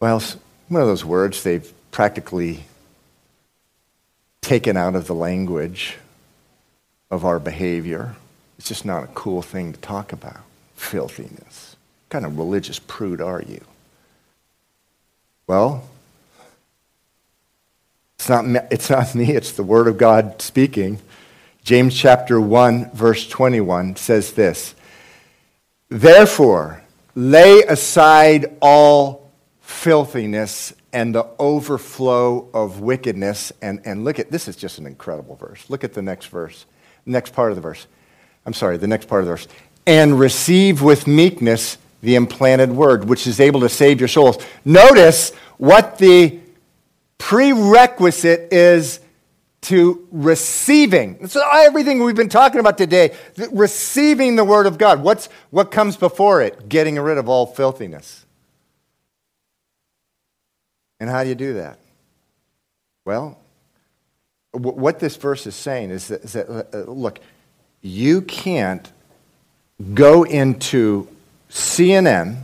Well, 0.00 0.22
one 0.68 0.80
of 0.80 0.86
those 0.86 1.04
words 1.04 1.42
they've 1.42 1.72
practically 1.90 2.64
taken 4.40 4.76
out 4.76 4.94
of 4.94 5.06
the 5.06 5.14
language 5.14 5.96
of 7.10 7.24
our 7.24 7.40
behavior. 7.40 8.14
It's 8.58 8.68
just 8.68 8.84
not 8.84 9.04
a 9.04 9.08
cool 9.08 9.42
thing 9.42 9.72
to 9.72 9.80
talk 9.80 10.12
about. 10.12 10.40
Filthiness. 10.76 11.76
What 12.06 12.10
kind 12.10 12.26
of 12.26 12.38
religious 12.38 12.78
prude 12.78 13.20
are 13.20 13.42
you? 13.42 13.60
Well, 15.48 15.88
it's 18.18 18.28
not, 18.28 18.44
it's 18.70 18.90
not 18.90 19.14
me, 19.16 19.32
it's 19.32 19.52
the 19.52 19.62
Word 19.62 19.88
of 19.88 19.98
God 19.98 20.40
speaking. 20.40 21.00
James 21.64 21.94
chapter 21.94 22.40
1, 22.40 22.92
verse 22.92 23.26
21 23.28 23.96
says 23.96 24.32
this 24.32 24.74
Therefore, 25.88 26.82
lay 27.14 27.62
aside 27.62 28.56
all 28.60 29.27
filthiness 29.68 30.72
and 30.94 31.14
the 31.14 31.26
overflow 31.38 32.48
of 32.54 32.80
wickedness. 32.80 33.52
And, 33.60 33.82
and 33.84 34.02
look 34.02 34.18
at 34.18 34.30
this 34.30 34.48
is 34.48 34.56
just 34.56 34.78
an 34.78 34.86
incredible 34.86 35.36
verse. 35.36 35.68
Look 35.68 35.84
at 35.84 35.92
the 35.92 36.00
next 36.00 36.26
verse, 36.26 36.64
next 37.04 37.34
part 37.34 37.52
of 37.52 37.56
the 37.56 37.60
verse. 37.60 37.86
I'm 38.46 38.54
sorry, 38.54 38.78
the 38.78 38.86
next 38.86 39.08
part 39.08 39.20
of 39.20 39.26
the 39.26 39.32
verse. 39.32 39.46
And 39.86 40.18
receive 40.18 40.80
with 40.80 41.06
meekness 41.06 41.76
the 42.00 42.14
implanted 42.14 42.70
word, 42.72 43.04
which 43.04 43.26
is 43.26 43.40
able 43.40 43.60
to 43.60 43.68
save 43.68 44.00
your 44.00 44.08
souls. 44.08 44.42
Notice 44.64 45.34
what 45.58 45.98
the 45.98 46.40
prerequisite 47.18 48.50
is 48.50 49.00
to 49.60 50.08
receiving. 50.10 51.28
So 51.28 51.46
everything 51.46 52.02
we've 52.02 52.16
been 52.16 52.30
talking 52.30 52.58
about 52.58 52.78
today, 52.78 53.14
receiving 53.52 54.34
the 54.36 54.44
word 54.44 54.66
of 54.66 54.78
God. 54.78 55.02
What's 55.02 55.28
what 55.50 55.70
comes 55.70 55.98
before 55.98 56.40
it? 56.40 56.70
Getting 56.70 56.98
rid 56.98 57.18
of 57.18 57.28
all 57.28 57.44
filthiness. 57.44 58.24
And 61.00 61.08
how 61.08 61.22
do 61.22 61.28
you 61.28 61.34
do 61.34 61.54
that? 61.54 61.78
Well, 63.04 63.38
what 64.52 64.98
this 64.98 65.16
verse 65.16 65.46
is 65.46 65.54
saying 65.54 65.90
is 65.90 66.08
that, 66.08 66.24
is 66.24 66.32
that 66.32 66.48
uh, 66.48 66.90
look, 66.90 67.20
you 67.80 68.22
can't 68.22 68.90
go 69.94 70.24
into 70.24 71.08
CNN 71.50 72.38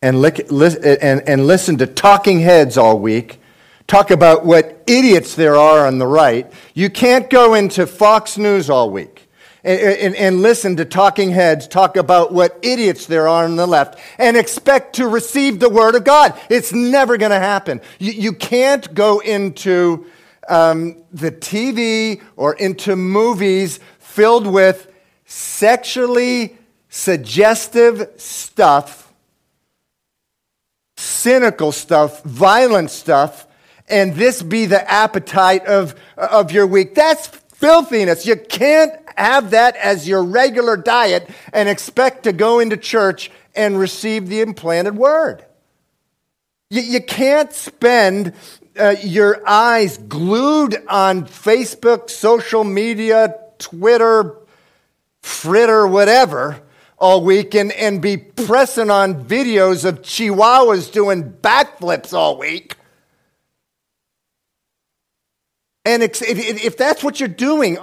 and, 0.00 0.20
lick, 0.20 0.38
and, 0.50 1.28
and 1.28 1.46
listen 1.46 1.78
to 1.78 1.86
talking 1.86 2.40
heads 2.40 2.76
all 2.78 2.98
week 2.98 3.38
talk 3.86 4.10
about 4.10 4.44
what 4.44 4.82
idiots 4.86 5.34
there 5.34 5.56
are 5.56 5.86
on 5.86 5.98
the 5.98 6.06
right. 6.06 6.50
You 6.74 6.88
can't 6.88 7.28
go 7.28 7.54
into 7.54 7.86
Fox 7.86 8.38
News 8.38 8.70
all 8.70 8.90
week 8.90 9.21
and, 9.64 9.80
and, 9.80 10.16
and, 10.16 10.42
listen 10.42 10.76
to 10.76 10.84
talking 10.84 11.30
heads 11.30 11.68
talk 11.68 11.96
about 11.96 12.32
what 12.32 12.58
idiots 12.62 13.06
there 13.06 13.28
are 13.28 13.44
on 13.44 13.54
the 13.54 13.66
left 13.66 13.98
and 14.18 14.36
expect 14.36 14.96
to 14.96 15.06
receive 15.06 15.60
the 15.60 15.68
word 15.68 15.94
of 15.94 16.02
God. 16.02 16.38
It's 16.50 16.72
never 16.72 17.16
going 17.16 17.30
to 17.30 17.38
happen. 17.38 17.80
You, 18.00 18.12
you, 18.12 18.32
can't 18.32 18.92
go 18.92 19.20
into 19.20 20.06
um, 20.48 20.96
the 21.12 21.30
TV 21.30 22.20
or 22.36 22.54
into 22.54 22.96
movies 22.96 23.78
filled 24.00 24.48
with 24.48 24.92
sexually 25.26 26.58
suggestive 26.88 28.10
stuff, 28.16 29.12
cynical 30.96 31.70
stuff, 31.70 32.22
violent 32.24 32.90
stuff, 32.90 33.46
and 33.88 34.14
this 34.14 34.42
be 34.42 34.66
the 34.66 34.90
appetite 34.90 35.64
of, 35.66 35.94
of 36.16 36.50
your 36.50 36.66
week. 36.66 36.94
That's 36.94 37.26
filthiness. 37.26 38.26
You 38.26 38.36
can't 38.36 38.92
have 39.16 39.50
that 39.50 39.76
as 39.76 40.08
your 40.08 40.22
regular 40.22 40.76
diet 40.76 41.28
and 41.52 41.68
expect 41.68 42.24
to 42.24 42.32
go 42.32 42.60
into 42.60 42.76
church 42.76 43.30
and 43.54 43.78
receive 43.78 44.28
the 44.28 44.40
implanted 44.40 44.96
word. 44.96 45.44
You, 46.70 46.82
you 46.82 47.00
can't 47.02 47.52
spend 47.52 48.34
uh, 48.78 48.96
your 49.02 49.46
eyes 49.46 49.98
glued 49.98 50.76
on 50.88 51.26
Facebook, 51.26 52.08
social 52.08 52.64
media, 52.64 53.36
Twitter, 53.58 54.36
fritter, 55.20 55.86
whatever, 55.86 56.60
all 56.98 57.22
week 57.22 57.54
and, 57.54 57.72
and 57.72 58.00
be 58.00 58.16
pressing 58.16 58.90
on 58.90 59.24
videos 59.24 59.84
of 59.84 60.02
chihuahuas 60.02 60.92
doing 60.92 61.32
backflips 61.32 62.12
all 62.12 62.38
week. 62.38 62.76
And 65.84 66.04
if 66.04 66.76
that's 66.76 67.02
what 67.02 67.18
you're 67.18 67.28
doing 67.28 67.76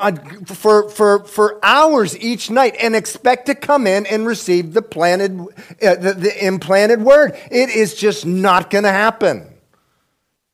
for, 0.45 0.89
for, 0.89 1.25
for 1.25 1.59
hours 1.63 2.17
each 2.17 2.49
night 2.49 2.77
and 2.79 2.95
expect 2.95 3.47
to 3.47 3.55
come 3.55 3.85
in 3.85 4.05
and 4.05 4.25
receive 4.25 4.73
the, 4.73 4.81
planted, 4.81 5.37
uh, 5.81 5.95
the, 5.95 6.13
the 6.13 6.45
implanted 6.45 7.01
word, 7.01 7.37
it 7.51 7.69
is 7.69 7.95
just 7.95 8.25
not 8.25 8.69
going 8.69 8.85
to 8.85 8.91
happen. 8.91 9.53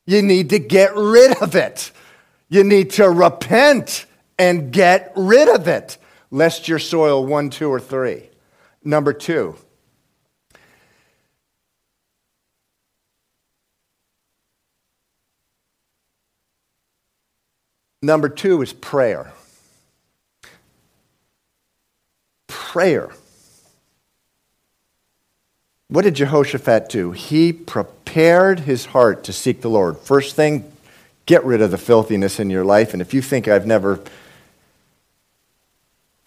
You 0.08 0.24
need 0.24 0.50
to 0.52 0.60
get 0.60 0.96
rid 0.96 1.38
of 1.38 1.56
it. 1.56 1.92
You 2.50 2.64
need 2.64 2.92
to 2.92 3.10
repent 3.10 4.08
and 4.40 4.72
get 4.72 5.14
rid 5.16 5.48
of 5.48 5.68
it, 5.68 6.00
lest 6.32 6.68
your 6.68 6.80
soil 6.80 7.26
one, 7.26 7.52
two, 7.52 7.70
or 7.70 7.80
three. 7.80 8.30
Number 8.84 9.14
two, 9.14 9.56
Number 18.06 18.30
two 18.30 18.62
is 18.62 18.72
prayer. 18.72 19.32
Prayer. 22.48 23.10
What 25.88 26.04
did 26.04 26.14
Jehoshaphat 26.14 26.90
do? 26.90 27.14
He 27.14 27.52
prepared 27.52 28.60
his 28.60 28.86
heart 28.86 29.24
to 29.24 29.34
seek 29.34 29.62
the 29.62 29.72
Lord. 29.72 29.98
First 29.98 30.36
thing, 30.36 30.72
get 31.26 31.44
rid 31.44 31.64
of 31.64 31.72
the 31.72 31.80
filthiness 31.80 32.40
in 32.40 32.52
your 32.52 32.64
life. 32.64 32.94
And 32.94 33.02
if 33.02 33.12
you 33.12 33.24
think 33.24 33.48
I've 33.48 33.66
never 33.66 34.00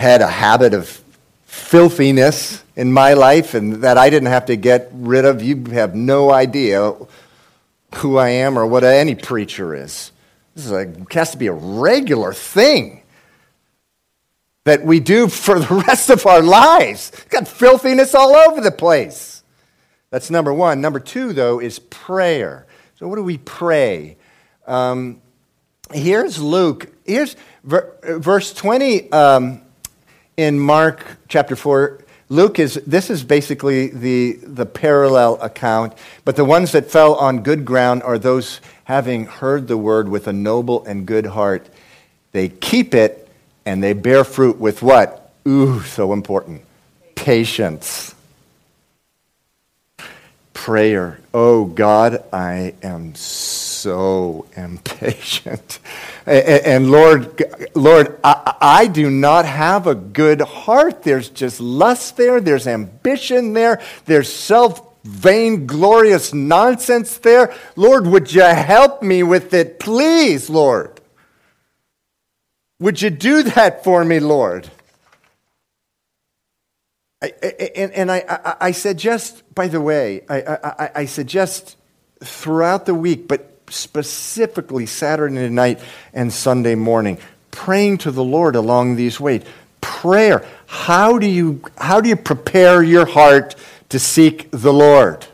had 0.00 0.20
a 0.20 0.26
habit 0.26 0.74
of 0.74 1.00
filthiness 1.46 2.60
in 2.74 2.92
my 2.92 3.14
life 3.14 3.54
and 3.54 3.84
that 3.84 3.96
I 3.96 4.10
didn't 4.10 4.30
have 4.30 4.46
to 4.46 4.56
get 4.56 4.88
rid 4.92 5.24
of, 5.24 5.42
you 5.42 5.64
have 5.66 5.94
no 5.94 6.32
idea 6.32 6.92
who 7.96 8.16
I 8.16 8.30
am 8.30 8.58
or 8.58 8.66
what 8.66 8.82
any 8.82 9.14
preacher 9.14 9.76
is. 9.76 10.10
This 10.58 10.72
is 10.72 10.96
has 11.12 11.30
to 11.30 11.36
be 11.36 11.46
a 11.46 11.52
regular 11.52 12.32
thing 12.32 13.02
that 14.64 14.84
we 14.84 14.98
do 14.98 15.28
for 15.28 15.60
the 15.60 15.84
rest 15.86 16.10
of 16.10 16.26
our 16.26 16.42
lives. 16.42 17.12
Got 17.28 17.46
filthiness 17.46 18.12
all 18.12 18.34
over 18.34 18.60
the 18.60 18.72
place. 18.72 19.44
That's 20.10 20.30
number 20.30 20.52
one. 20.52 20.80
Number 20.80 20.98
two, 20.98 21.32
though, 21.32 21.60
is 21.60 21.78
prayer. 21.78 22.66
So, 22.96 23.06
what 23.06 23.14
do 23.14 23.22
we 23.22 23.38
pray? 23.38 24.16
Um, 24.66 25.22
here's 25.92 26.42
Luke. 26.42 26.92
Here's 27.04 27.36
verse 27.62 28.52
20 28.52 29.12
um, 29.12 29.60
in 30.36 30.58
Mark 30.58 31.06
chapter 31.28 31.54
4. 31.54 32.04
Luke 32.30 32.58
is, 32.58 32.74
this 32.86 33.08
is 33.08 33.24
basically 33.24 33.88
the, 33.88 34.32
the 34.42 34.66
parallel 34.66 35.40
account, 35.40 35.94
but 36.24 36.36
the 36.36 36.44
ones 36.44 36.72
that 36.72 36.90
fell 36.90 37.14
on 37.14 37.42
good 37.42 37.64
ground 37.64 38.02
are 38.02 38.18
those 38.18 38.60
having 38.84 39.24
heard 39.24 39.66
the 39.66 39.78
word 39.78 40.08
with 40.08 40.26
a 40.26 40.32
noble 40.32 40.84
and 40.84 41.06
good 41.06 41.26
heart. 41.26 41.66
They 42.32 42.48
keep 42.48 42.94
it 42.94 43.28
and 43.64 43.82
they 43.82 43.94
bear 43.94 44.24
fruit 44.24 44.58
with 44.58 44.82
what? 44.82 45.32
Ooh, 45.46 45.80
so 45.80 46.12
important. 46.12 46.62
Patience. 47.14 48.14
Prayer. 50.52 51.20
Oh 51.32 51.64
God, 51.64 52.24
I 52.32 52.74
am 52.82 53.14
so 53.14 53.67
impatient. 54.56 55.78
And 56.26 56.90
Lord, 56.90 57.42
Lord, 57.74 58.18
I, 58.22 58.54
I, 58.60 58.86
do 58.86 59.10
not 59.10 59.44
have 59.44 59.86
a 59.86 59.94
good 59.94 60.40
heart. 60.40 61.02
There's 61.02 61.28
just 61.28 61.60
lust 61.60 62.16
there. 62.16 62.40
There's 62.40 62.66
ambition 62.66 63.54
there. 63.54 63.80
There's 64.04 64.32
self 64.32 64.82
vainglorious 65.04 66.34
nonsense 66.34 67.18
there. 67.18 67.54
Lord, 67.76 68.06
would 68.06 68.32
you 68.32 68.42
help 68.42 69.02
me 69.02 69.22
with 69.22 69.54
it, 69.54 69.80
please, 69.80 70.50
Lord? 70.50 71.00
Would 72.80 73.00
you 73.02 73.10
do 73.10 73.42
that 73.42 73.84
for 73.84 74.04
me, 74.04 74.20
Lord? 74.20 74.70
I, 77.20 77.32
and, 77.74 77.92
and 77.92 78.12
I, 78.12 78.24
I, 78.28 78.56
I, 78.60 78.70
suggest, 78.70 79.42
by 79.54 79.66
the 79.66 79.80
way, 79.80 80.22
I, 80.28 80.42
I, 80.42 80.90
I 80.94 81.04
suggest 81.06 81.76
throughout 82.22 82.86
the 82.86 82.94
week, 82.94 83.26
but 83.26 83.57
specifically 83.70 84.86
Saturday 84.86 85.48
night 85.48 85.80
and 86.12 86.32
Sunday 86.32 86.74
morning, 86.74 87.18
praying 87.50 87.98
to 87.98 88.10
the 88.10 88.24
Lord 88.24 88.56
along 88.56 88.96
these 88.96 89.20
ways. 89.20 89.42
Prayer. 89.80 90.44
How 90.66 91.18
do 91.18 91.26
you, 91.26 91.62
how 91.76 92.00
do 92.00 92.08
you 92.08 92.16
prepare 92.16 92.82
your 92.82 93.06
heart 93.06 93.54
to 93.88 93.98
seek 93.98 94.50
the 94.50 94.72
Lord? 94.72 95.26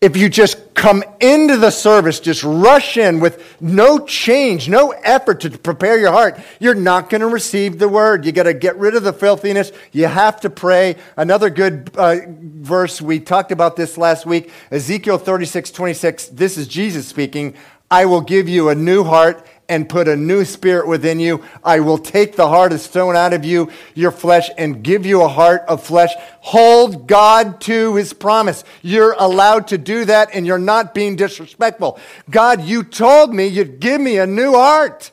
If 0.00 0.16
you 0.16 0.30
just 0.30 0.72
come 0.72 1.04
into 1.20 1.58
the 1.58 1.70
service, 1.70 2.20
just 2.20 2.42
rush 2.42 2.96
in 2.96 3.20
with 3.20 3.60
no 3.60 3.98
change, 4.06 4.66
no 4.66 4.92
effort 4.92 5.40
to 5.40 5.50
prepare 5.50 5.98
your 5.98 6.10
heart, 6.10 6.40
you're 6.58 6.74
not 6.74 7.10
going 7.10 7.20
to 7.20 7.26
receive 7.26 7.78
the 7.78 7.86
word. 7.86 8.24
You 8.24 8.32
got 8.32 8.44
to 8.44 8.54
get 8.54 8.78
rid 8.78 8.94
of 8.94 9.02
the 9.02 9.12
filthiness. 9.12 9.72
You 9.92 10.06
have 10.06 10.40
to 10.40 10.48
pray. 10.48 10.96
Another 11.18 11.50
good 11.50 11.90
uh, 11.96 12.16
verse, 12.30 13.02
we 13.02 13.20
talked 13.20 13.52
about 13.52 13.76
this 13.76 13.98
last 13.98 14.24
week, 14.24 14.50
Ezekiel 14.70 15.18
36, 15.18 15.70
26. 15.70 16.28
This 16.28 16.56
is 16.56 16.66
Jesus 16.66 17.06
speaking. 17.06 17.54
I 17.90 18.06
will 18.06 18.22
give 18.22 18.48
you 18.48 18.70
a 18.70 18.74
new 18.74 19.04
heart 19.04 19.46
and 19.70 19.88
put 19.88 20.08
a 20.08 20.16
new 20.16 20.44
spirit 20.44 20.86
within 20.86 21.20
you. 21.20 21.42
I 21.64 21.80
will 21.80 21.96
take 21.96 22.36
the 22.36 22.48
heart 22.48 22.72
of 22.72 22.80
stone 22.80 23.16
out 23.16 23.32
of 23.32 23.44
you, 23.44 23.70
your 23.94 24.10
flesh, 24.10 24.50
and 24.58 24.82
give 24.82 25.06
you 25.06 25.22
a 25.22 25.28
heart 25.28 25.62
of 25.68 25.82
flesh. 25.82 26.10
Hold 26.40 27.06
God 27.06 27.60
to 27.62 27.94
his 27.94 28.12
promise. 28.12 28.64
You're 28.82 29.14
allowed 29.16 29.68
to 29.68 29.78
do 29.78 30.04
that, 30.04 30.30
and 30.34 30.44
you're 30.44 30.58
not 30.58 30.92
being 30.92 31.16
disrespectful. 31.16 31.98
God, 32.28 32.64
you 32.64 32.82
told 32.82 33.32
me 33.32 33.46
you'd 33.46 33.80
give 33.80 34.00
me 34.00 34.18
a 34.18 34.26
new 34.26 34.52
heart. 34.52 35.12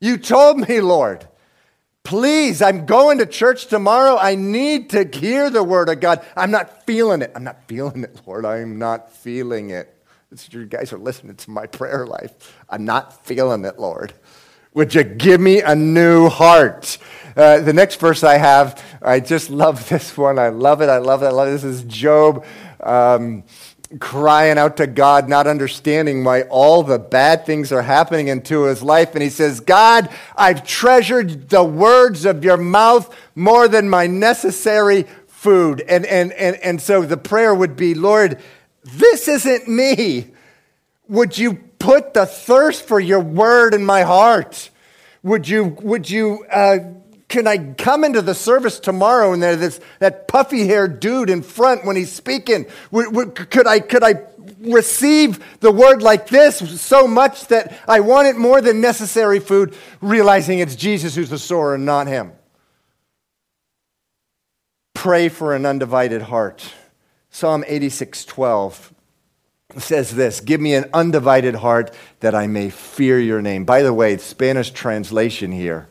You 0.00 0.18
told 0.18 0.68
me, 0.68 0.80
Lord. 0.80 1.26
Please, 2.02 2.62
I'm 2.62 2.86
going 2.86 3.18
to 3.18 3.26
church 3.26 3.66
tomorrow. 3.66 4.16
I 4.16 4.34
need 4.34 4.90
to 4.90 5.04
hear 5.04 5.48
the 5.48 5.62
word 5.62 5.88
of 5.88 6.00
God. 6.00 6.26
I'm 6.34 6.50
not 6.50 6.84
feeling 6.86 7.22
it. 7.22 7.30
I'm 7.36 7.44
not 7.44 7.68
feeling 7.68 8.02
it, 8.02 8.20
Lord. 8.26 8.44
I'm 8.44 8.78
not 8.78 9.12
feeling 9.12 9.70
it. 9.70 9.94
You 10.50 10.64
guys 10.64 10.92
are 10.92 10.98
listening 10.98 11.34
to 11.34 11.50
my 11.50 11.66
prayer 11.66 12.06
life. 12.06 12.56
I'm 12.68 12.84
not 12.84 13.26
feeling 13.26 13.64
it, 13.64 13.80
Lord. 13.80 14.14
Would 14.74 14.94
you 14.94 15.02
give 15.02 15.40
me 15.40 15.60
a 15.60 15.74
new 15.74 16.28
heart? 16.28 16.98
Uh, 17.36 17.58
the 17.58 17.72
next 17.72 17.98
verse 17.98 18.22
I 18.22 18.38
have, 18.38 18.80
I 19.02 19.18
just 19.18 19.50
love 19.50 19.88
this 19.88 20.16
one. 20.16 20.38
I 20.38 20.50
love 20.50 20.82
it. 20.82 20.88
I 20.88 20.98
love 20.98 21.24
it. 21.24 21.26
I 21.26 21.30
love 21.30 21.48
it. 21.48 21.50
This 21.50 21.64
is 21.64 21.82
Job 21.82 22.44
um, 22.78 23.42
crying 23.98 24.56
out 24.56 24.76
to 24.76 24.86
God, 24.86 25.28
not 25.28 25.48
understanding 25.48 26.22
why 26.22 26.42
all 26.42 26.84
the 26.84 27.00
bad 27.00 27.44
things 27.44 27.72
are 27.72 27.82
happening 27.82 28.28
into 28.28 28.62
his 28.62 28.84
life. 28.84 29.14
And 29.14 29.24
he 29.24 29.30
says, 29.30 29.58
God, 29.58 30.08
I've 30.36 30.64
treasured 30.64 31.48
the 31.48 31.64
words 31.64 32.24
of 32.24 32.44
your 32.44 32.56
mouth 32.56 33.12
more 33.34 33.66
than 33.66 33.90
my 33.90 34.06
necessary 34.06 35.06
food. 35.26 35.82
And, 35.88 36.06
and, 36.06 36.32
and, 36.34 36.54
and 36.58 36.80
so 36.80 37.02
the 37.02 37.16
prayer 37.16 37.52
would 37.52 37.74
be, 37.74 37.94
Lord, 37.94 38.40
this 38.84 39.28
isn't 39.28 39.68
me. 39.68 40.28
Would 41.08 41.36
you 41.36 41.54
put 41.78 42.14
the 42.14 42.26
thirst 42.26 42.84
for 42.84 43.00
your 43.00 43.20
word 43.20 43.74
in 43.74 43.84
my 43.84 44.02
heart? 44.02 44.70
Would 45.22 45.48
you, 45.48 45.76
would 45.82 46.08
you, 46.08 46.44
uh, 46.50 46.78
can 47.28 47.46
I 47.46 47.74
come 47.74 48.04
into 48.04 48.22
the 48.22 48.34
service 48.34 48.80
tomorrow 48.80 49.32
and 49.32 49.42
there's 49.42 49.58
this, 49.58 49.80
that 49.98 50.28
puffy 50.28 50.66
haired 50.66 51.00
dude 51.00 51.30
in 51.30 51.42
front 51.42 51.84
when 51.84 51.96
he's 51.96 52.12
speaking? 52.12 52.66
Would, 52.90 53.14
would, 53.14 53.34
could, 53.50 53.66
I, 53.66 53.80
could 53.80 54.02
I 54.02 54.14
receive 54.60 55.58
the 55.60 55.70
word 55.70 56.02
like 56.02 56.28
this 56.28 56.58
so 56.80 57.06
much 57.06 57.46
that 57.48 57.78
I 57.86 58.00
want 58.00 58.28
it 58.28 58.36
more 58.36 58.60
than 58.60 58.80
necessary 58.80 59.40
food, 59.40 59.74
realizing 60.00 60.58
it's 60.58 60.76
Jesus 60.76 61.14
who's 61.14 61.30
the 61.30 61.38
sower 61.38 61.74
and 61.74 61.84
not 61.84 62.06
him? 62.06 62.32
Pray 64.94 65.28
for 65.28 65.54
an 65.54 65.66
undivided 65.66 66.22
heart. 66.22 66.74
Psalm 67.30 67.64
86:12 67.66 68.92
says 69.78 70.16
this, 70.16 70.40
"Give 70.40 70.60
me 70.60 70.74
an 70.74 70.86
undivided 70.92 71.56
heart 71.56 71.92
that 72.20 72.34
I 72.34 72.46
may 72.46 72.70
fear 72.70 73.18
your 73.18 73.40
name." 73.40 73.64
By 73.64 73.82
the 73.82 73.94
way, 73.94 74.16
Spanish 74.16 74.70
translation 74.70 75.52
here 75.52 75.88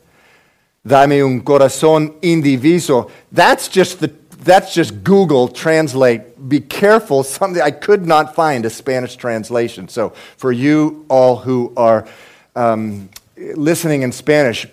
Dame 0.86 1.22
un 1.22 1.42
corazón 1.42 2.16
indiviso. 2.22 3.10
That's 3.32 3.68
just 3.68 4.00
the 4.00 4.12
that's 4.42 4.74
just 4.74 5.04
Google 5.04 5.50
Translate. 5.50 6.48
Be 6.48 6.62
careful. 6.62 7.24
Something 7.24 7.62
I 7.62 7.72
could 7.72 8.06
not 8.06 8.34
find 8.34 8.66
a 8.66 8.70
Spanish 8.70 9.18
translation. 9.18 9.90
So 9.90 10.14
for 10.38 10.54
you 10.54 11.06
all 11.10 11.36
who 11.36 11.74
are 11.76 12.08
um, 12.56 13.10
listening 13.36 14.04
in 14.04 14.14
Spanish, 14.14 14.66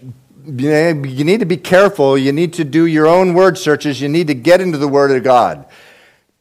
you 0.47 1.25
need 1.25 1.41
to 1.41 1.47
be 1.47 1.57
careful. 1.57 2.17
You 2.17 2.31
need 2.31 2.53
to 2.55 2.65
do 2.65 2.87
your 2.87 3.09
own 3.09 3.35
word 3.35 3.59
searches. 3.59 4.01
You 4.01 4.09
need 4.09 4.29
to 4.29 4.35
get 4.35 4.61
into 4.61 4.79
the 4.79 4.87
Word 4.87 5.11
of 5.11 5.25
God. 5.25 5.67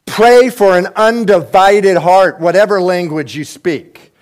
Pray 0.06 0.50
for 0.50 0.78
an 0.78 0.88
undivided 0.96 1.98
heart, 1.98 2.40
whatever 2.40 2.82
language 2.82 3.36
you 3.36 3.44
speak. 3.44 4.14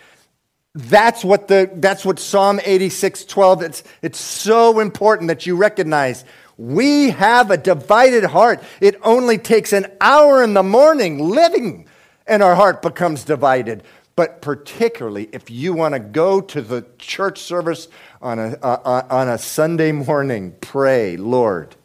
That's 0.75 1.23
what, 1.23 1.47
the, 1.47 1.69
that's 1.75 2.03
what 2.03 2.17
Psalm 2.17 2.59
86 2.63 3.25
12, 3.25 3.61
it's, 3.61 3.83
it's 4.01 4.19
so 4.19 4.79
important 4.79 5.27
that 5.27 5.45
you 5.45 5.55
recognize 5.55 6.25
we 6.57 7.11
have 7.11 7.51
a 7.51 7.57
divided 7.57 8.23
heart. 8.23 8.63
It 8.81 8.99
only 9.03 9.37
takes 9.37 9.73
an 9.73 9.87
hour 10.01 10.43
in 10.43 10.53
the 10.53 10.63
morning 10.63 11.29
living, 11.29 11.87
and 12.25 12.41
our 12.41 12.55
heart 12.55 12.81
becomes 12.81 13.23
divided. 13.23 13.83
But 14.15 14.41
particularly 14.41 15.29
if 15.31 15.49
you 15.49 15.73
want 15.73 15.93
to 15.93 15.99
go 15.99 16.39
to 16.39 16.61
the 16.61 16.85
church 16.99 17.39
service 17.39 17.87
on 18.21 18.37
a, 18.37 18.57
uh, 18.61 19.05
on 19.09 19.27
a 19.27 19.37
Sunday 19.37 19.91
morning, 19.91 20.55
pray, 20.61 21.17
Lord, 21.17 21.75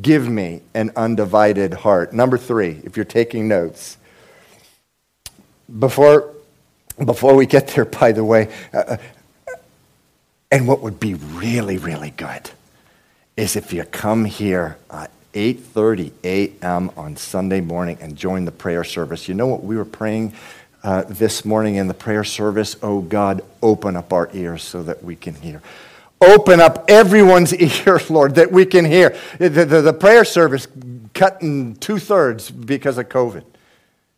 give 0.00 0.28
me 0.28 0.62
an 0.74 0.90
undivided 0.96 1.74
heart. 1.74 2.12
Number 2.12 2.38
three, 2.38 2.80
if 2.84 2.96
you're 2.96 3.04
taking 3.04 3.48
notes, 3.48 3.98
before, 5.78 6.32
before 7.04 7.34
we 7.34 7.46
get 7.46 7.68
there, 7.68 7.84
by 7.84 8.12
the 8.12 8.24
way, 8.24 8.52
uh, 8.72 8.78
uh 8.78 8.96
and 10.50 10.68
what 10.68 10.82
would 10.82 11.00
be 11.00 11.14
really, 11.14 11.78
really 11.78 12.10
good 12.10 12.50
is 13.38 13.56
if 13.56 13.72
you 13.72 13.84
come 13.84 14.26
here 14.26 14.76
at 14.90 15.10
8.30 15.32 16.12
a.m. 16.24 16.90
on 16.94 17.16
Sunday 17.16 17.62
morning 17.62 17.96
and 18.02 18.16
join 18.16 18.44
the 18.44 18.52
prayer 18.52 18.84
service. 18.84 19.28
You 19.28 19.34
know 19.34 19.46
what 19.46 19.64
we 19.64 19.76
were 19.76 19.86
praying 19.86 20.34
uh, 20.84 21.04
this 21.08 21.46
morning 21.46 21.76
in 21.76 21.88
the 21.88 21.94
prayer 21.94 22.22
service? 22.22 22.76
Oh, 22.82 23.00
God, 23.00 23.42
open 23.62 23.96
up 23.96 24.12
our 24.12 24.28
ears 24.34 24.62
so 24.62 24.82
that 24.82 25.02
we 25.02 25.16
can 25.16 25.34
hear. 25.34 25.62
Open 26.22 26.60
up 26.60 26.84
everyone's 26.88 27.52
ear, 27.86 28.00
Lord, 28.08 28.36
that 28.36 28.52
we 28.52 28.64
can 28.64 28.84
hear. 28.84 29.16
The, 29.38 29.48
the, 29.48 29.82
the 29.82 29.92
prayer 29.92 30.24
service 30.24 30.68
cut 31.14 31.42
in 31.42 31.74
two 31.76 31.98
thirds 31.98 32.50
because 32.50 32.96
of 32.96 33.08
COVID. 33.08 33.44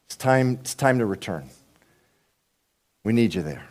It's 0.06 0.16
time, 0.16 0.58
it's 0.60 0.74
time 0.74 0.98
to 0.98 1.06
return. 1.06 1.48
We 3.04 3.14
need 3.14 3.34
you 3.34 3.42
there. 3.42 3.64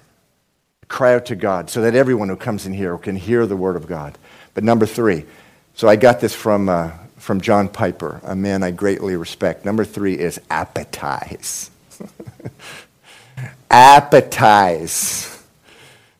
Cry 0.87 1.13
out 1.15 1.27
to 1.27 1.35
God 1.35 1.69
so 1.69 1.81
that 1.81 1.95
everyone 1.95 2.27
who 2.29 2.35
comes 2.35 2.65
in 2.65 2.73
here 2.73 2.97
can 2.97 3.15
hear 3.15 3.45
the 3.45 3.55
word 3.55 3.75
of 3.75 3.87
God. 3.87 4.17
But 4.55 4.63
number 4.63 4.85
three, 4.85 5.25
so 5.75 5.87
I 5.87 5.95
got 5.95 6.19
this 6.19 6.33
from, 6.33 6.69
uh, 6.69 6.91
from 7.17 7.39
John 7.39 7.67
Piper, 7.67 8.19
a 8.23 8.35
man 8.35 8.63
I 8.63 8.71
greatly 8.71 9.15
respect. 9.15 9.63
Number 9.63 9.85
three 9.85 10.17
is 10.17 10.39
appetize. 10.49 11.69
appetize. 13.71 15.32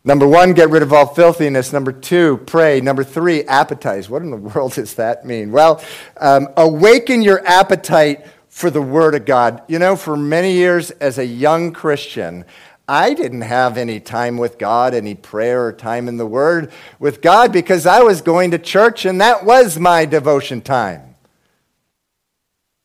Number 0.06 0.26
one, 0.26 0.52
get 0.52 0.68
rid 0.68 0.82
of 0.82 0.92
all 0.92 1.06
filthiness. 1.06 1.72
Number 1.72 1.90
two, 1.90 2.36
pray. 2.46 2.82
Number 2.82 3.02
three, 3.02 3.42
appetize. 3.44 4.10
What 4.10 4.20
in 4.20 4.30
the 4.30 4.36
world 4.36 4.74
does 4.74 4.94
that 4.94 5.24
mean? 5.24 5.50
Well, 5.50 5.82
um, 6.18 6.48
awaken 6.58 7.22
your 7.22 7.44
appetite 7.46 8.26
for 8.48 8.70
the 8.70 8.82
Word 8.82 9.14
of 9.14 9.24
God. 9.24 9.62
You 9.66 9.78
know, 9.78 9.96
for 9.96 10.14
many 10.14 10.52
years 10.52 10.90
as 10.92 11.16
a 11.16 11.24
young 11.24 11.72
Christian, 11.72 12.44
I 12.86 13.14
didn't 13.14 13.40
have 13.40 13.78
any 13.78 13.98
time 13.98 14.36
with 14.36 14.58
God, 14.58 14.92
any 14.92 15.14
prayer 15.14 15.66
or 15.66 15.72
time 15.72 16.06
in 16.06 16.18
the 16.18 16.26
Word 16.26 16.70
with 16.98 17.22
God 17.22 17.50
because 17.50 17.86
I 17.86 18.02
was 18.02 18.20
going 18.20 18.50
to 18.50 18.58
church 18.58 19.06
and 19.06 19.22
that 19.22 19.46
was 19.46 19.78
my 19.78 20.04
devotion 20.04 20.60
time. 20.60 21.16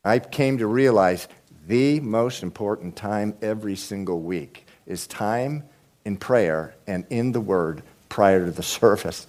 I 0.05 0.19
came 0.19 0.57
to 0.59 0.67
realize 0.67 1.27
the 1.67 1.99
most 1.99 2.43
important 2.43 2.95
time 2.95 3.35
every 3.41 3.75
single 3.75 4.21
week 4.21 4.65
is 4.85 5.05
time 5.05 5.65
in 6.05 6.17
prayer 6.17 6.73
and 6.87 7.05
in 7.09 7.31
the 7.31 7.41
Word 7.41 7.81
prior 8.09 8.45
to 8.45 8.51
the 8.51 8.63
service. 8.79 9.27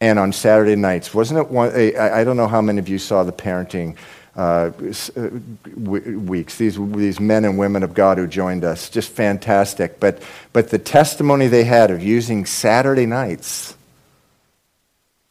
And 0.00 0.18
on 0.18 0.32
Saturday 0.32 0.76
nights, 0.76 1.12
wasn't 1.12 1.40
it 1.40 1.50
one? 1.50 1.74
I 1.74 2.24
don't 2.24 2.38
know 2.38 2.48
how 2.48 2.62
many 2.62 2.78
of 2.78 2.88
you 2.88 2.98
saw 2.98 3.22
the 3.22 3.32
parenting 3.32 3.96
uh, 4.36 4.70
uh 5.16 5.28
weeks, 5.76 6.56
these, 6.56 6.78
these 6.92 7.20
men 7.20 7.44
and 7.44 7.58
women 7.58 7.82
of 7.82 7.92
God 7.92 8.16
who 8.16 8.26
joined 8.26 8.64
us. 8.64 8.88
Just 8.88 9.10
fantastic. 9.10 10.00
But, 10.00 10.22
but 10.52 10.70
the 10.70 10.78
testimony 10.78 11.48
they 11.48 11.64
had 11.64 11.90
of 11.90 12.02
using 12.02 12.46
Saturday 12.46 13.04
nights. 13.04 13.76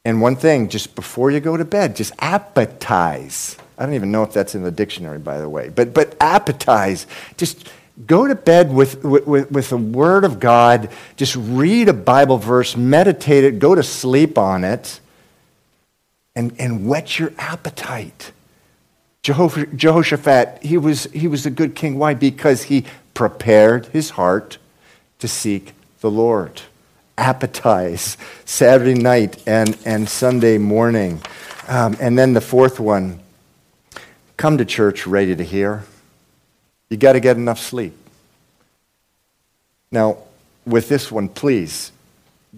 And 0.06 0.22
one 0.22 0.36
thing, 0.36 0.70
just 0.70 0.96
before 0.96 1.32
you 1.32 1.40
go 1.40 1.58
to 1.58 1.66
bed, 1.66 1.96
just 1.96 2.16
appetize. 2.18 3.58
I 3.78 3.86
don't 3.86 3.96
even 3.96 4.12
know 4.12 4.24
if 4.24 4.34
that's 4.34 4.56
in 4.56 4.64
the 4.64 4.72
dictionary, 4.72 5.20
by 5.20 5.40
the 5.40 5.50
way. 5.50 5.70
But, 5.70 5.94
but 5.94 6.18
appetize. 6.20 7.06
Just 7.38 7.70
go 8.06 8.28
to 8.28 8.36
bed 8.36 8.74
with, 8.74 9.04
with, 9.04 9.52
with 9.52 9.70
the 9.70 9.78
Word 9.78 10.24
of 10.24 10.40
God. 10.40 10.90
Just 11.16 11.36
read 11.36 11.90
a 11.90 11.94
Bible 11.94 12.38
verse, 12.38 12.78
meditate 12.78 13.44
it, 13.44 13.60
go 13.60 13.76
to 13.76 13.84
sleep 13.84 14.38
on 14.38 14.64
it, 14.64 15.00
and, 16.36 16.54
and 16.60 16.88
whet 16.88 17.20
your 17.20 17.34
appetite. 17.38 18.32
Jehoshaphat, 19.22 20.64
he 20.64 20.78
was, 20.78 21.06
he 21.06 21.28
was 21.28 21.46
a 21.46 21.50
good 21.50 21.76
king. 21.76 22.00
Why? 22.00 22.14
Because 22.14 22.64
he 22.64 22.86
prepared 23.14 23.88
his 23.88 24.12
heart 24.12 24.58
to 25.20 25.28
seek 25.28 25.74
the 26.00 26.10
Lord. 26.10 26.62
Appetize 27.18 28.16
Saturday 28.46 28.94
night 28.94 29.44
and, 29.46 29.78
and 29.86 30.08
Sunday 30.08 30.58
morning. 30.58 31.22
Um, 31.68 31.98
and 32.00 32.18
then 32.18 32.34
the 32.34 32.42
fourth 32.42 32.80
one 32.80 33.20
come 34.38 34.58
to 34.58 34.64
church 34.64 35.06
ready 35.06 35.36
to 35.36 35.44
hear. 35.44 35.84
You 36.90 36.98
got 36.98 37.14
to 37.14 37.20
get 37.20 37.38
enough 37.38 37.60
sleep. 37.60 37.94
Now, 39.92 40.18
with 40.66 40.90
this 40.90 41.12
one, 41.12 41.30
please 41.30 41.92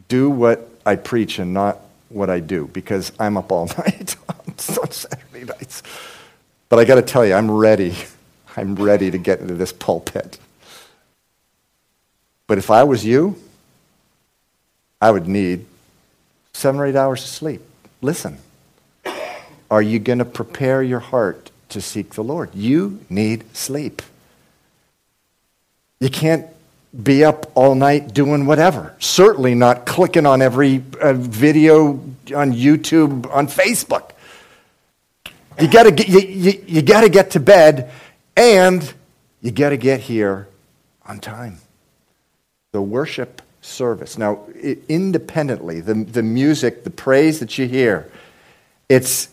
do 0.07 0.29
what 0.29 0.69
I 0.85 0.95
preach 0.95 1.39
and 1.39 1.53
not 1.53 1.79
what 2.09 2.29
I 2.29 2.39
do 2.39 2.67
because 2.67 3.11
I'm 3.19 3.37
up 3.37 3.51
all 3.51 3.65
night 3.77 4.15
on 4.29 4.57
Saturday 4.57 5.45
nights. 5.45 5.83
But 6.69 6.79
I 6.79 6.85
got 6.85 6.95
to 6.95 7.01
tell 7.01 7.25
you, 7.25 7.33
I'm 7.33 7.51
ready. 7.51 7.95
I'm 8.57 8.75
ready 8.75 9.11
to 9.11 9.17
get 9.17 9.39
into 9.39 9.53
this 9.53 9.71
pulpit. 9.71 10.37
But 12.47 12.57
if 12.57 12.69
I 12.69 12.83
was 12.83 13.05
you, 13.05 13.37
I 15.01 15.09
would 15.09 15.27
need 15.27 15.65
seven 16.53 16.81
or 16.81 16.85
eight 16.85 16.95
hours 16.95 17.23
of 17.23 17.29
sleep. 17.29 17.61
Listen, 18.01 18.39
are 19.69 19.81
you 19.81 19.99
going 19.99 20.19
to 20.19 20.25
prepare 20.25 20.83
your 20.83 20.99
heart 20.99 21.49
to 21.69 21.79
seek 21.79 22.13
the 22.15 22.23
Lord? 22.23 22.53
You 22.53 22.99
need 23.09 23.55
sleep. 23.55 24.01
You 26.01 26.09
can't 26.09 26.47
be 27.03 27.23
up 27.23 27.49
all 27.55 27.75
night 27.75 28.13
doing 28.13 28.45
whatever. 28.45 28.95
Certainly 28.99 29.55
not 29.55 29.85
clicking 29.85 30.25
on 30.25 30.41
every 30.41 30.83
uh, 30.99 31.13
video 31.13 31.91
on 32.35 32.51
YouTube, 32.51 33.31
on 33.33 33.47
Facebook. 33.47 34.11
You 35.59 35.69
got 35.69 35.83
to 35.83 35.91
get, 35.91 36.09
you, 36.09 36.19
you, 36.19 36.63
you 36.67 36.81
got 36.81 37.01
to 37.01 37.09
get 37.09 37.31
to 37.31 37.39
bed 37.39 37.91
and 38.35 38.93
you 39.41 39.51
got 39.51 39.69
to 39.69 39.77
get 39.77 39.99
here 39.99 40.47
on 41.05 41.19
time. 41.19 41.59
The 42.71 42.81
worship 42.81 43.41
service. 43.61 44.17
Now, 44.17 44.45
it, 44.55 44.79
independently, 44.89 45.81
the, 45.81 45.93
the 45.93 46.23
music, 46.23 46.83
the 46.83 46.89
praise 46.89 47.39
that 47.41 47.59
you 47.59 47.67
hear, 47.67 48.11
it's 48.89 49.29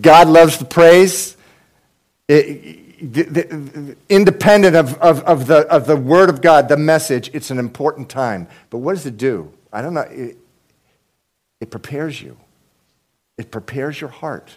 God 0.00 0.28
loves 0.28 0.58
the 0.58 0.64
praise. 0.64 1.36
It, 2.26 2.81
the, 3.02 3.22
the, 3.24 3.96
independent 4.08 4.76
of, 4.76 4.94
of, 5.00 5.22
of, 5.24 5.46
the, 5.48 5.66
of 5.68 5.86
the 5.86 5.96
Word 5.96 6.30
of 6.30 6.40
God, 6.40 6.68
the 6.68 6.76
message, 6.76 7.30
it's 7.32 7.50
an 7.50 7.58
important 7.58 8.08
time. 8.08 8.46
But 8.70 8.78
what 8.78 8.94
does 8.94 9.06
it 9.06 9.16
do? 9.16 9.52
I 9.72 9.82
don't 9.82 9.94
know. 9.94 10.02
It, 10.02 10.36
it 11.60 11.70
prepares 11.70 12.22
you, 12.22 12.36
it 13.36 13.50
prepares 13.50 14.00
your 14.00 14.10
heart 14.10 14.56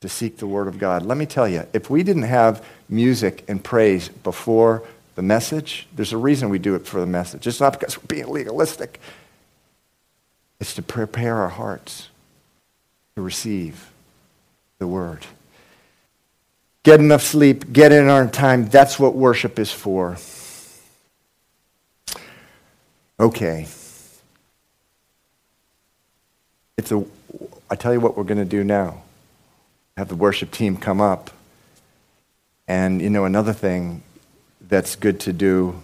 to 0.00 0.08
seek 0.08 0.38
the 0.38 0.46
Word 0.46 0.68
of 0.68 0.78
God. 0.78 1.04
Let 1.04 1.18
me 1.18 1.26
tell 1.26 1.46
you, 1.46 1.66
if 1.74 1.90
we 1.90 2.02
didn't 2.02 2.22
have 2.22 2.64
music 2.88 3.44
and 3.46 3.62
praise 3.62 4.08
before 4.08 4.82
the 5.14 5.22
message, 5.22 5.86
there's 5.94 6.14
a 6.14 6.18
reason 6.18 6.48
we 6.48 6.58
do 6.58 6.74
it 6.74 6.86
for 6.86 7.00
the 7.00 7.06
message. 7.06 7.46
It's 7.46 7.60
not 7.60 7.78
because 7.78 7.98
we're 7.98 8.06
being 8.06 8.28
legalistic, 8.28 9.00
it's 10.58 10.74
to 10.74 10.82
prepare 10.82 11.36
our 11.36 11.48
hearts 11.48 12.08
to 13.16 13.22
receive 13.22 13.90
the 14.78 14.86
Word. 14.86 15.26
Get 16.82 17.00
enough 17.00 17.22
sleep, 17.22 17.72
get 17.72 17.92
in 17.92 18.08
our 18.08 18.26
time. 18.26 18.68
That's 18.68 18.98
what 18.98 19.14
worship 19.14 19.58
is 19.58 19.70
for. 19.70 20.16
Okay. 23.18 23.66
It's 26.78 26.90
a, 26.90 27.04
I 27.70 27.74
tell 27.74 27.92
you 27.92 28.00
what 28.00 28.16
we're 28.16 28.24
going 28.24 28.38
to 28.38 28.44
do 28.44 28.64
now 28.64 29.02
have 30.00 30.08
the 30.08 30.16
worship 30.16 30.50
team 30.50 30.78
come 30.78 30.98
up. 30.98 31.30
And, 32.66 33.02
you 33.02 33.10
know, 33.10 33.26
another 33.26 33.52
thing 33.52 34.02
that's 34.62 34.96
good 34.96 35.20
to 35.20 35.32
do 35.34 35.82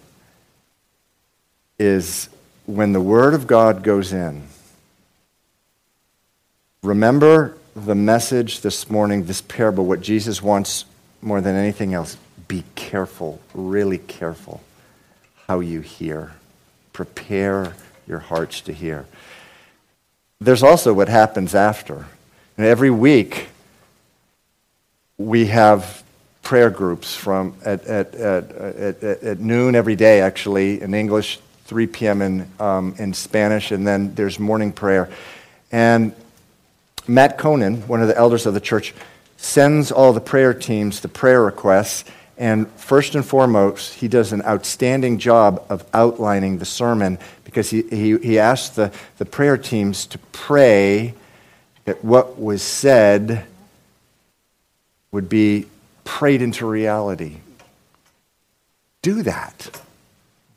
is 1.78 2.30
when 2.64 2.94
the 2.94 3.00
Word 3.00 3.34
of 3.34 3.46
God 3.46 3.82
goes 3.82 4.14
in, 4.14 4.46
remember 6.82 7.58
the 7.76 7.94
message 7.94 8.62
this 8.62 8.88
morning, 8.88 9.26
this 9.26 9.42
parable, 9.42 9.84
what 9.84 10.00
Jesus 10.00 10.40
wants 10.40 10.86
more 11.20 11.42
than 11.42 11.54
anything 11.54 11.92
else. 11.92 12.16
Be 12.48 12.64
careful, 12.74 13.38
really 13.52 13.98
careful 13.98 14.62
how 15.46 15.60
you 15.60 15.80
hear. 15.80 16.32
Prepare 16.94 17.74
your 18.08 18.20
hearts 18.20 18.62
to 18.62 18.72
hear. 18.72 19.04
There's 20.40 20.62
also 20.62 20.94
what 20.94 21.10
happens 21.10 21.54
after. 21.54 22.06
And 22.56 22.66
every 22.66 22.90
week, 22.90 23.48
we 25.18 25.46
have 25.46 26.02
prayer 26.42 26.70
groups 26.70 27.14
from 27.14 27.54
at, 27.62 27.84
at, 27.84 28.14
at, 28.14 29.02
at, 29.04 29.40
noon 29.40 29.74
every 29.74 29.96
day, 29.96 30.22
actually, 30.22 30.80
in 30.80 30.94
English, 30.94 31.40
3 31.64 31.86
p.m. 31.88 32.22
in, 32.22 32.48
um, 32.58 32.94
in 32.98 33.12
Spanish, 33.12 33.70
and 33.70 33.86
then 33.86 34.14
there's 34.14 34.38
morning 34.38 34.72
prayer. 34.72 35.10
And 35.70 36.14
Matt 37.08 37.38
Conan, 37.38 37.86
one 37.88 38.02
of 38.02 38.08
the 38.08 38.16
elders 38.16 38.46
of 38.46 38.54
the 38.54 38.60
church, 38.60 38.94
sends 39.36 39.92
all 39.92 40.12
the 40.12 40.20
prayer 40.20 40.54
teams 40.54 41.00
the 41.00 41.08
prayer 41.08 41.42
requests. 41.42 42.04
And 42.38 42.68
first 42.72 43.14
and 43.14 43.24
foremost, 43.24 43.94
he 43.94 44.08
does 44.08 44.32
an 44.32 44.42
outstanding 44.42 45.18
job 45.18 45.64
of 45.70 45.84
outlining 45.94 46.58
the 46.58 46.64
sermon 46.64 47.18
because 47.44 47.70
he, 47.70 47.82
he, 47.82 48.18
he 48.18 48.38
asked 48.38 48.76
the, 48.76 48.92
the 49.18 49.24
prayer 49.24 49.56
teams 49.56 50.06
to 50.06 50.18
pray 50.32 51.14
that 51.86 52.04
what 52.04 52.38
was 52.38 52.62
said 52.62 53.44
would 55.12 55.28
be 55.28 55.66
prayed 56.04 56.42
into 56.42 56.66
reality. 56.66 57.36
Do 59.00 59.22
that. 59.22 59.80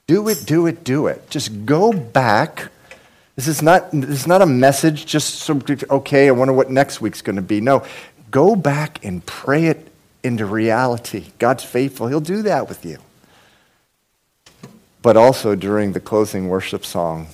Do 0.07 0.27
it, 0.27 0.43
do 0.45 0.65
it, 0.65 0.83
do 0.83 1.07
it. 1.07 1.29
Just 1.29 1.65
go 1.65 1.93
back. 1.93 2.71
This 3.39 3.47
is 3.47 3.61
not, 3.61 3.91
this 3.91 4.09
is 4.09 4.27
not 4.27 4.41
a 4.41 4.45
message 4.45 5.05
just 5.05 5.35
so, 5.35 5.57
okay, 5.89 6.27
I 6.27 6.31
wonder 6.31 6.53
what 6.53 6.69
next 6.69 6.99
week's 6.99 7.21
going 7.21 7.37
to 7.37 7.41
be. 7.41 7.61
No, 7.61 7.85
go 8.31 8.53
back 8.53 9.05
and 9.05 9.25
pray 9.25 9.67
it 9.67 9.87
into 10.25 10.45
reality. 10.45 11.27
God's 11.39 11.63
faithful. 11.63 12.09
He'll 12.09 12.19
do 12.19 12.41
that 12.41 12.67
with 12.67 12.83
you. 12.83 12.97
But 15.01 15.15
also 15.15 15.55
during 15.55 15.93
the 15.93 16.01
closing 16.01 16.49
worship 16.49 16.85
song, 16.85 17.27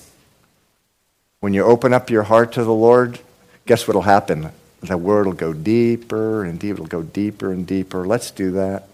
when 1.40 1.54
you 1.54 1.64
open 1.64 1.92
up 1.92 2.08
your 2.08 2.22
heart 2.22 2.52
to 2.52 2.62
the 2.62 2.72
Lord, 2.72 3.18
guess 3.66 3.88
what 3.88 3.96
will 3.96 4.02
happen? 4.02 4.52
The 4.82 4.96
word 4.96 5.26
will 5.26 5.32
go 5.32 5.52
deeper 5.52 6.44
and 6.44 6.56
deeper. 6.56 6.74
It'll 6.74 6.86
go 6.86 7.02
deeper 7.02 7.50
and 7.50 7.66
deeper. 7.66 8.06
Let's 8.06 8.30
do 8.30 8.52
that. 8.52 8.86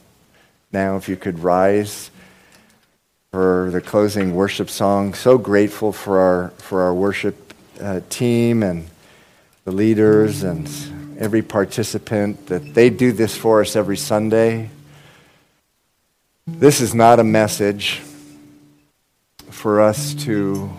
Now, 0.72 0.96
if 0.96 1.10
you 1.10 1.16
could 1.16 1.40
rise 1.40 2.10
for 3.32 3.70
the 3.72 3.80
closing 3.80 4.34
worship 4.34 4.68
song. 4.68 5.14
So 5.14 5.38
grateful 5.38 5.90
for 5.90 6.20
our, 6.20 6.48
for 6.58 6.82
our 6.82 6.92
worship 6.92 7.54
uh, 7.80 8.00
team 8.10 8.62
and 8.62 8.86
the 9.64 9.72
leaders 9.72 10.42
and 10.42 10.68
every 11.18 11.40
participant 11.40 12.48
that 12.48 12.74
they 12.74 12.90
do 12.90 13.10
this 13.10 13.34
for 13.34 13.62
us 13.62 13.74
every 13.74 13.96
Sunday. 13.96 14.68
This 16.46 16.82
is 16.82 16.94
not 16.94 17.20
a 17.20 17.24
message 17.24 18.02
for 19.48 19.80
us 19.80 20.12
to 20.24 20.70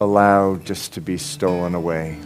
allow 0.00 0.56
just 0.56 0.92
to 0.94 1.00
be 1.00 1.16
stolen 1.16 1.74
away. 1.74 2.18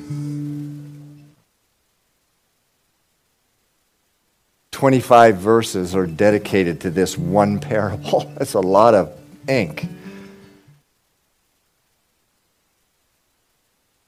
25 4.76 5.38
verses 5.38 5.94
are 5.94 6.06
dedicated 6.06 6.82
to 6.82 6.90
this 6.90 7.16
one 7.16 7.58
parable. 7.58 8.30
That's 8.36 8.52
a 8.52 8.60
lot 8.60 8.92
of 8.92 9.10
ink. 9.48 9.88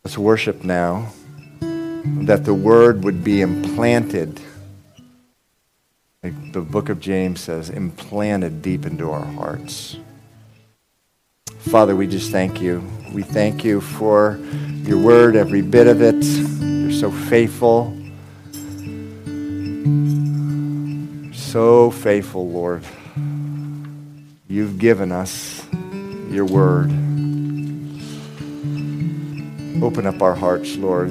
Let's 0.04 0.18
worship 0.18 0.64
now 0.64 1.10
that 1.60 2.44
the 2.44 2.52
word 2.52 3.02
would 3.02 3.24
be 3.24 3.40
implanted. 3.40 4.42
Like 6.22 6.52
the 6.52 6.60
book 6.60 6.90
of 6.90 7.00
James 7.00 7.40
says, 7.40 7.70
implanted 7.70 8.60
deep 8.60 8.84
into 8.84 9.10
our 9.10 9.24
hearts. 9.24 9.96
Father, 11.60 11.96
we 11.96 12.06
just 12.06 12.30
thank 12.30 12.60
you. 12.60 12.86
We 13.14 13.22
thank 13.22 13.64
you 13.64 13.80
for 13.80 14.38
your 14.82 14.98
word, 14.98 15.34
every 15.34 15.62
bit 15.62 15.86
of 15.86 16.02
it. 16.02 16.22
You're 16.22 16.92
so 16.92 17.10
faithful. 17.10 17.98
So 21.48 21.90
faithful, 21.90 22.46
Lord. 22.46 22.84
You've 24.48 24.78
given 24.78 25.10
us 25.10 25.66
your 26.28 26.44
word. 26.44 26.90
Open 29.82 30.04
up 30.06 30.20
our 30.20 30.34
hearts, 30.34 30.76
Lord. 30.76 31.08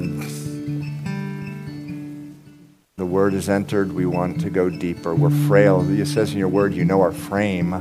The 2.94 3.04
word 3.04 3.34
is 3.34 3.48
entered. 3.48 3.92
We 3.92 4.06
want 4.06 4.40
to 4.42 4.48
go 4.48 4.70
deeper. 4.70 5.12
We're 5.12 5.30
frail. 5.48 5.84
It 5.90 6.06
says 6.06 6.30
in 6.30 6.38
your 6.38 6.46
word, 6.46 6.72
you 6.72 6.84
know 6.84 7.00
our 7.00 7.10
frame. 7.10 7.72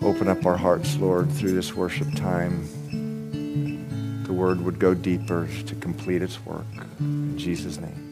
Open 0.00 0.28
up 0.28 0.46
our 0.46 0.56
hearts, 0.56 0.96
Lord, 0.98 1.28
through 1.32 1.54
this 1.54 1.74
worship 1.74 2.14
time. 2.14 2.68
The 4.22 4.32
word 4.32 4.60
would 4.60 4.78
go 4.78 4.94
deeper 4.94 5.48
to 5.66 5.74
complete 5.74 6.22
its 6.22 6.46
work. 6.46 6.66
In 7.00 7.36
Jesus' 7.36 7.80
name. 7.80 8.06